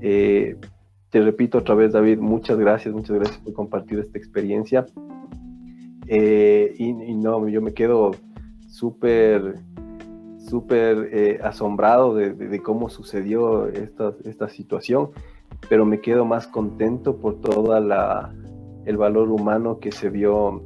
Eh, 0.01 0.57
te 1.11 1.21
repito 1.21 1.59
otra 1.59 1.77
vez, 1.77 1.93
David, 1.93 2.19
muchas 2.19 2.59
gracias, 2.59 2.93
muchas 2.93 3.17
gracias 3.17 3.39
por 3.39 3.53
compartir 3.53 4.01
esta 4.01 4.19
experiencia. 4.19 4.87
Eh, 6.09 6.75
y, 6.79 6.93
no, 7.15 7.49
yo 7.49 7.63
me 7.63 7.73
quedo 7.73 8.11
súper, 8.69 9.55
súper 10.39 11.09
eh, 11.13 11.39
asombrado 11.43 12.15
de, 12.15 12.61
cómo 12.61 12.89
sucedió 12.89 13.69
esta, 13.69 14.15
esta 14.25 14.49
situación, 14.49 15.11
pero 15.69 15.87
me 15.87 16.01
quedo 16.01 16.25
más 16.25 16.49
contento 16.49 17.17
por 17.19 17.41
todo 17.41 17.77
el 17.77 18.97
valor 18.97 19.29
humano 19.31 19.79
que 19.79 19.93
se 19.93 20.11
vio 20.11 20.63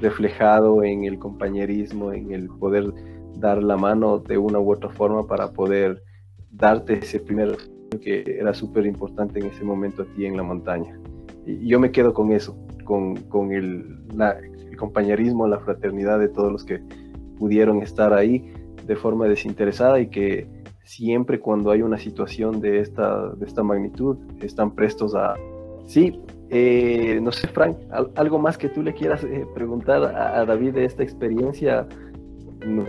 reflejado 0.00 0.82
en 0.82 1.04
el 1.04 1.18
compañerismo, 1.18 2.12
en 2.12 2.32
el 2.32 2.48
poder 2.48 2.92
dar 3.36 3.62
la 3.62 3.76
mano 3.76 4.18
de 4.18 4.38
una 4.38 4.58
u 4.58 4.72
otra 4.72 4.90
forma 4.90 5.26
para 5.26 5.50
poder 5.52 6.02
darte 6.50 6.98
ese 6.98 7.20
primer 7.20 7.56
que 8.00 8.24
era 8.38 8.54
súper 8.54 8.86
importante 8.86 9.38
en 9.38 9.46
ese 9.46 9.64
momento 9.64 10.02
a 10.02 10.06
ti 10.06 10.26
en 10.26 10.36
la 10.36 10.42
montaña. 10.42 10.98
Y 11.46 11.68
yo 11.68 11.78
me 11.78 11.90
quedo 11.90 12.14
con 12.14 12.32
eso, 12.32 12.56
con, 12.84 13.16
con 13.24 13.52
el, 13.52 13.98
el, 14.10 14.76
compañerismo, 14.76 15.46
la 15.46 15.60
fraternidad 15.60 16.18
de 16.18 16.28
todos 16.28 16.50
los 16.50 16.64
que 16.64 16.80
pudieron 17.38 17.82
estar 17.82 18.12
ahí 18.12 18.52
de 18.86 18.96
forma 18.96 19.26
desinteresada 19.26 20.00
y 20.00 20.08
que 20.08 20.48
siempre 20.84 21.40
cuando 21.40 21.70
hay 21.70 21.82
una 21.82 21.98
situación 21.98 22.60
de 22.60 22.80
esta, 22.80 23.30
de 23.34 23.46
esta 23.46 23.62
magnitud 23.62 24.16
están 24.40 24.74
prestos 24.74 25.14
a... 25.14 25.34
Sí, 25.86 26.18
eh, 26.50 27.18
no 27.22 27.32
sé, 27.32 27.48
Frank, 27.48 27.76
algo 28.16 28.38
más 28.38 28.58
que 28.58 28.68
tú 28.68 28.82
le 28.82 28.94
quieras 28.94 29.24
eh, 29.24 29.46
preguntar 29.54 30.04
a, 30.04 30.40
a 30.40 30.44
David 30.44 30.74
de 30.74 30.84
esta 30.84 31.02
experiencia. 31.02 31.86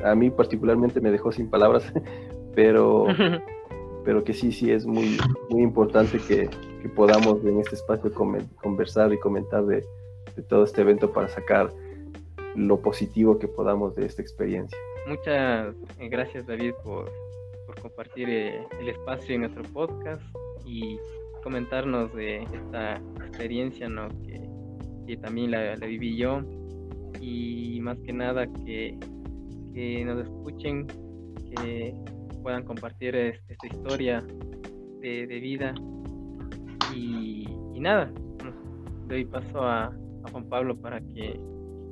A 0.03 0.15
mí 0.15 0.29
particularmente 0.29 1.01
me 1.01 1.11
dejó 1.11 1.31
sin 1.31 1.49
palabras, 1.49 1.91
pero 2.55 3.07
pero 4.05 4.23
que 4.23 4.33
sí, 4.33 4.51
sí 4.51 4.71
es 4.71 4.85
muy, 4.85 5.17
muy 5.49 5.63
importante 5.63 6.19
que, 6.19 6.47
que 6.81 6.89
podamos 6.89 7.43
en 7.43 7.59
este 7.59 7.75
espacio 7.75 8.13
conversar 8.13 9.11
y 9.11 9.19
comentar 9.19 9.65
de, 9.65 9.83
de, 10.35 10.43
todo 10.43 10.63
este 10.63 10.81
evento 10.81 11.11
para 11.11 11.27
sacar 11.27 11.73
lo 12.55 12.79
positivo 12.79 13.39
que 13.39 13.47
podamos 13.47 13.95
de 13.95 14.05
esta 14.05 14.21
experiencia. 14.21 14.77
Muchas 15.07 15.75
eh, 15.99 16.07
gracias 16.07 16.45
David 16.45 16.73
por, 16.83 17.11
por 17.65 17.79
compartir 17.81 18.29
el 18.29 18.87
espacio 18.87 19.35
en 19.35 19.41
nuestro 19.41 19.63
podcast 19.63 20.21
y 20.65 20.99
comentarnos 21.45 22.11
de 22.15 22.37
esta 22.41 22.95
experiencia 23.23 23.87
¿no? 23.87 24.09
que, 25.05 25.15
también 25.17 25.51
la, 25.51 25.75
viví 25.75 26.17
yo 26.17 26.41
y 27.21 27.79
más 27.81 27.99
que 27.99 28.11
nada 28.11 28.47
que, 28.65 28.97
nos 30.03 30.23
escuchen, 30.23 30.87
que 30.87 31.93
puedan 32.41 32.63
compartir 32.63 33.15
esta 33.15 33.67
historia 33.67 34.25
de, 35.01 35.39
vida. 35.39 35.75
Y, 36.95 37.47
nada, 37.79 38.11
doy 39.07 39.25
paso 39.25 39.61
a, 39.61 39.93
Juan 40.31 40.49
Pablo 40.49 40.73
para 40.73 40.99
que 40.99 41.39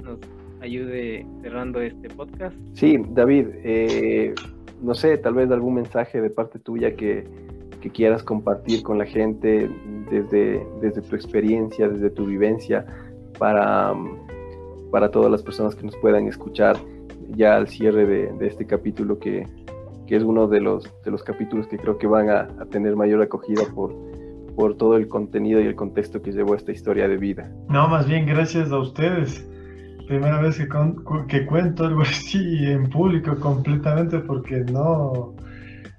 nos 0.03 0.17
ayude 0.61 1.23
cerrando 1.43 1.79
este 1.79 2.09
podcast. 2.09 2.57
Sí, 2.73 2.97
David, 3.09 3.49
eh, 3.63 4.33
no 4.81 4.95
sé, 4.95 5.19
tal 5.19 5.35
vez 5.35 5.51
algún 5.51 5.75
mensaje 5.75 6.19
de 6.19 6.31
parte 6.31 6.57
tuya 6.57 6.95
que, 6.95 7.23
que 7.83 7.89
quieras 7.89 8.23
compartir 8.23 8.81
con 8.81 8.97
la 8.97 9.05
gente 9.05 9.69
desde, 10.09 10.65
desde 10.79 11.01
tu 11.01 11.17
experiencia, 11.17 11.89
desde 11.89 12.09
tu 12.11 12.25
vivencia, 12.25 12.85
para, 13.37 13.93
para 14.89 15.11
todas 15.11 15.29
las 15.29 15.43
personas 15.43 15.75
que 15.75 15.83
nos 15.83 15.97
puedan 15.97 16.25
escuchar 16.29 16.77
ya 17.35 17.57
al 17.57 17.67
cierre 17.67 18.05
de, 18.05 18.47
este 18.47 18.65
capítulo 18.65 19.19
que, 19.19 19.45
que 20.07 20.15
es 20.15 20.23
uno 20.23 20.47
de 20.47 20.61
los, 20.61 20.89
de 21.03 21.11
los 21.11 21.23
capítulos 21.23 21.67
que 21.67 21.77
creo 21.77 21.97
que 21.97 22.07
van 22.07 22.29
a, 22.29 22.47
tener 22.71 22.95
mayor 22.95 23.21
acogida 23.21 23.63
por, 23.75 23.93
por 24.55 24.77
todo 24.77 24.95
el 24.95 25.09
contenido 25.09 25.59
y 25.59 25.65
el 25.65 25.75
contexto 25.75 26.21
que 26.21 26.31
llevó 26.31 26.55
esta 26.55 26.71
historia 26.71 27.09
de 27.09 27.17
vida. 27.17 27.51
No, 27.67 27.89
más 27.89 28.07
bien 28.07 28.25
gracias 28.25 28.71
a 28.71 28.79
ustedes. 28.79 29.45
Primera 30.07 30.39
vez 30.39 30.57
que, 30.57 30.69
que 31.27 31.45
cuento 31.45 31.83
algo 31.83 32.01
así 32.03 32.63
en 32.63 32.89
público 32.89 33.35
completamente 33.41 34.19
porque 34.19 34.59
no, 34.71 35.35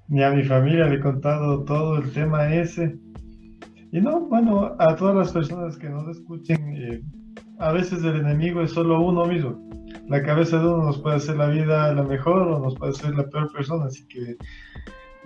ni 0.07 0.23
a 0.23 0.31
mi 0.31 0.43
familia 0.43 0.87
le 0.87 0.95
he 0.95 0.99
contado 0.99 1.63
todo 1.63 1.97
el 1.97 2.11
tema 2.11 2.53
ese. 2.53 2.97
Y 3.91 4.01
no, 4.01 4.21
bueno, 4.21 4.75
a 4.77 4.95
todas 4.95 5.15
las 5.15 5.31
personas 5.31 5.77
que 5.77 5.89
nos 5.89 6.07
escuchen, 6.09 6.75
eh, 6.75 7.01
a 7.59 7.71
veces 7.71 8.03
el 8.03 8.17
enemigo 8.17 8.61
es 8.61 8.71
solo 8.71 9.01
uno 9.01 9.25
mismo 9.25 9.65
la 10.07 10.21
cabeza 10.21 10.59
de 10.59 10.67
uno 10.67 10.83
nos 10.83 10.99
puede 10.99 11.15
hacer 11.15 11.37
la 11.37 11.47
vida 11.47 11.93
la 11.93 12.03
mejor 12.03 12.41
o 12.47 12.59
nos 12.59 12.75
puede 12.75 12.91
hacer 12.91 13.15
la 13.15 13.27
peor 13.27 13.51
persona, 13.51 13.85
así 13.85 14.05
que 14.07 14.37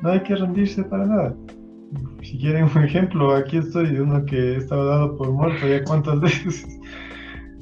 no 0.02 0.10
hay 0.10 0.22
que 0.22 0.36
rendirse 0.36 0.84
para 0.84 1.06
nada. 1.06 1.36
Si 2.22 2.38
quieren 2.38 2.66
un 2.76 2.84
ejemplo, 2.84 3.36
aquí 3.36 3.58
estoy 3.58 3.92
de 3.92 4.02
uno 4.02 4.24
que 4.26 4.58
estaba 4.58 4.86
dado 4.86 5.18
por 5.18 5.32
muerto 5.32 5.68
ya 5.68 5.84
cuántas 5.84 6.20
veces. 6.22 6.66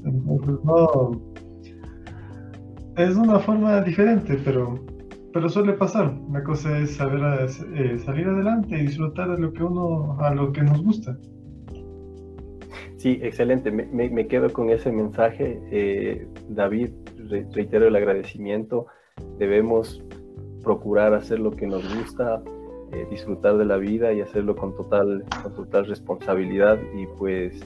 Entonces, 0.03 0.55
no. 0.63 1.21
Es 2.97 3.15
una 3.15 3.39
forma 3.39 3.81
diferente, 3.81 4.39
pero, 4.43 4.79
pero 5.37 5.49
suele 5.49 5.73
pasar. 5.73 6.17
La 6.31 6.43
cosa 6.43 6.79
es 6.79 6.95
saber 6.95 7.47
eh, 7.75 7.99
salir 7.99 8.27
adelante 8.27 8.75
y 8.75 8.87
disfrutar 8.87 9.29
de 9.29 9.37
lo 9.37 9.53
que 9.53 9.63
uno, 9.63 10.17
a 10.19 10.33
lo 10.33 10.51
que 10.51 10.63
nos 10.63 10.83
gusta. 10.83 11.15
Sí, 12.95 13.19
excelente. 13.21 13.71
Me, 13.71 14.27
quedo 14.27 14.51
con 14.51 14.71
ese 14.71 14.91
mensaje. 14.91 15.61
Eh, 15.71 16.27
David, 16.49 16.89
reitero 17.53 17.87
el 17.87 17.95
agradecimiento. 17.95 18.87
Debemos 19.37 20.03
procurar 20.63 21.13
hacer 21.13 21.39
lo 21.39 21.51
que 21.51 21.67
nos 21.67 21.83
gusta, 21.95 22.41
eh, 22.91 23.05
disfrutar 23.11 23.57
de 23.57 23.65
la 23.65 23.77
vida 23.77 24.11
y 24.13 24.21
hacerlo 24.21 24.55
con 24.55 24.75
total, 24.75 25.23
con 25.43 25.53
total 25.53 25.85
responsabilidad 25.85 26.79
y 26.95 27.05
pues 27.19 27.61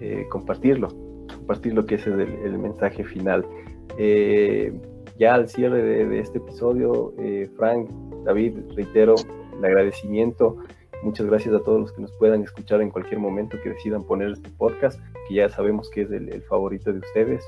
eh, 0.00 0.24
compartirlo, 0.30 0.88
compartir 1.36 1.74
lo 1.74 1.84
que 1.84 1.96
es 1.96 2.06
el, 2.06 2.18
el 2.18 2.58
mensaje 2.58 3.04
final. 3.04 3.44
Ya 5.20 5.34
al 5.34 5.48
cierre 5.48 5.82
de, 5.82 6.06
de 6.06 6.18
este 6.18 6.38
episodio, 6.38 7.14
Frank, 7.56 7.88
David, 8.24 8.54
reitero 8.74 9.14
el 9.58 9.64
agradecimiento. 9.64 10.56
Muchas 11.02 11.26
gracias 11.26 11.54
a 11.54 11.60
todos 11.60 11.80
los 11.80 11.92
que 11.92 12.02
nos 12.02 12.12
puedan 12.12 12.42
escuchar 12.42 12.80
en 12.80 12.90
cualquier 12.90 13.20
momento 13.20 13.56
que 13.62 13.70
decidan 13.70 14.02
poner 14.02 14.30
este 14.32 14.50
podcast, 14.50 14.98
que 15.28 15.34
ya 15.34 15.48
sabemos 15.48 15.88
que 15.90 16.02
es 16.02 16.10
el, 16.10 16.42
favorito 16.42 16.92
de 16.92 16.98
ustedes. 16.98 17.44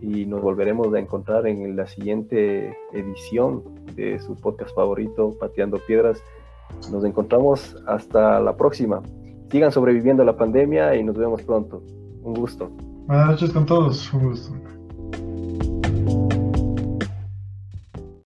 Y 0.00 0.26
nos 0.26 0.42
volveremos 0.42 0.92
a 0.92 0.98
encontrar 0.98 1.46
en 1.46 1.76
la 1.76 1.86
siguiente 1.86 2.76
edición 2.92 3.62
de 3.94 4.18
su 4.18 4.36
podcast 4.36 4.74
favorito, 4.74 5.30
Pateando 5.38 5.78
Piedras. 5.86 6.22
Nos 6.90 7.04
encontramos 7.04 7.76
hasta 7.86 8.40
la 8.40 8.56
próxima. 8.56 9.00
Sigan 9.50 9.72
sobreviviendo 9.72 10.22
a 10.24 10.26
la 10.26 10.36
pandemia 10.36 10.94
y 10.96 11.04
nos 11.04 11.16
vemos 11.16 11.42
pronto. 11.42 11.82
Un 12.22 12.34
gusto. 12.34 12.70
Buenas 13.06 13.30
noches 13.30 13.50
con 13.50 13.66
todos. 13.66 14.12
Un 14.12 14.30
gusto. 14.30 14.73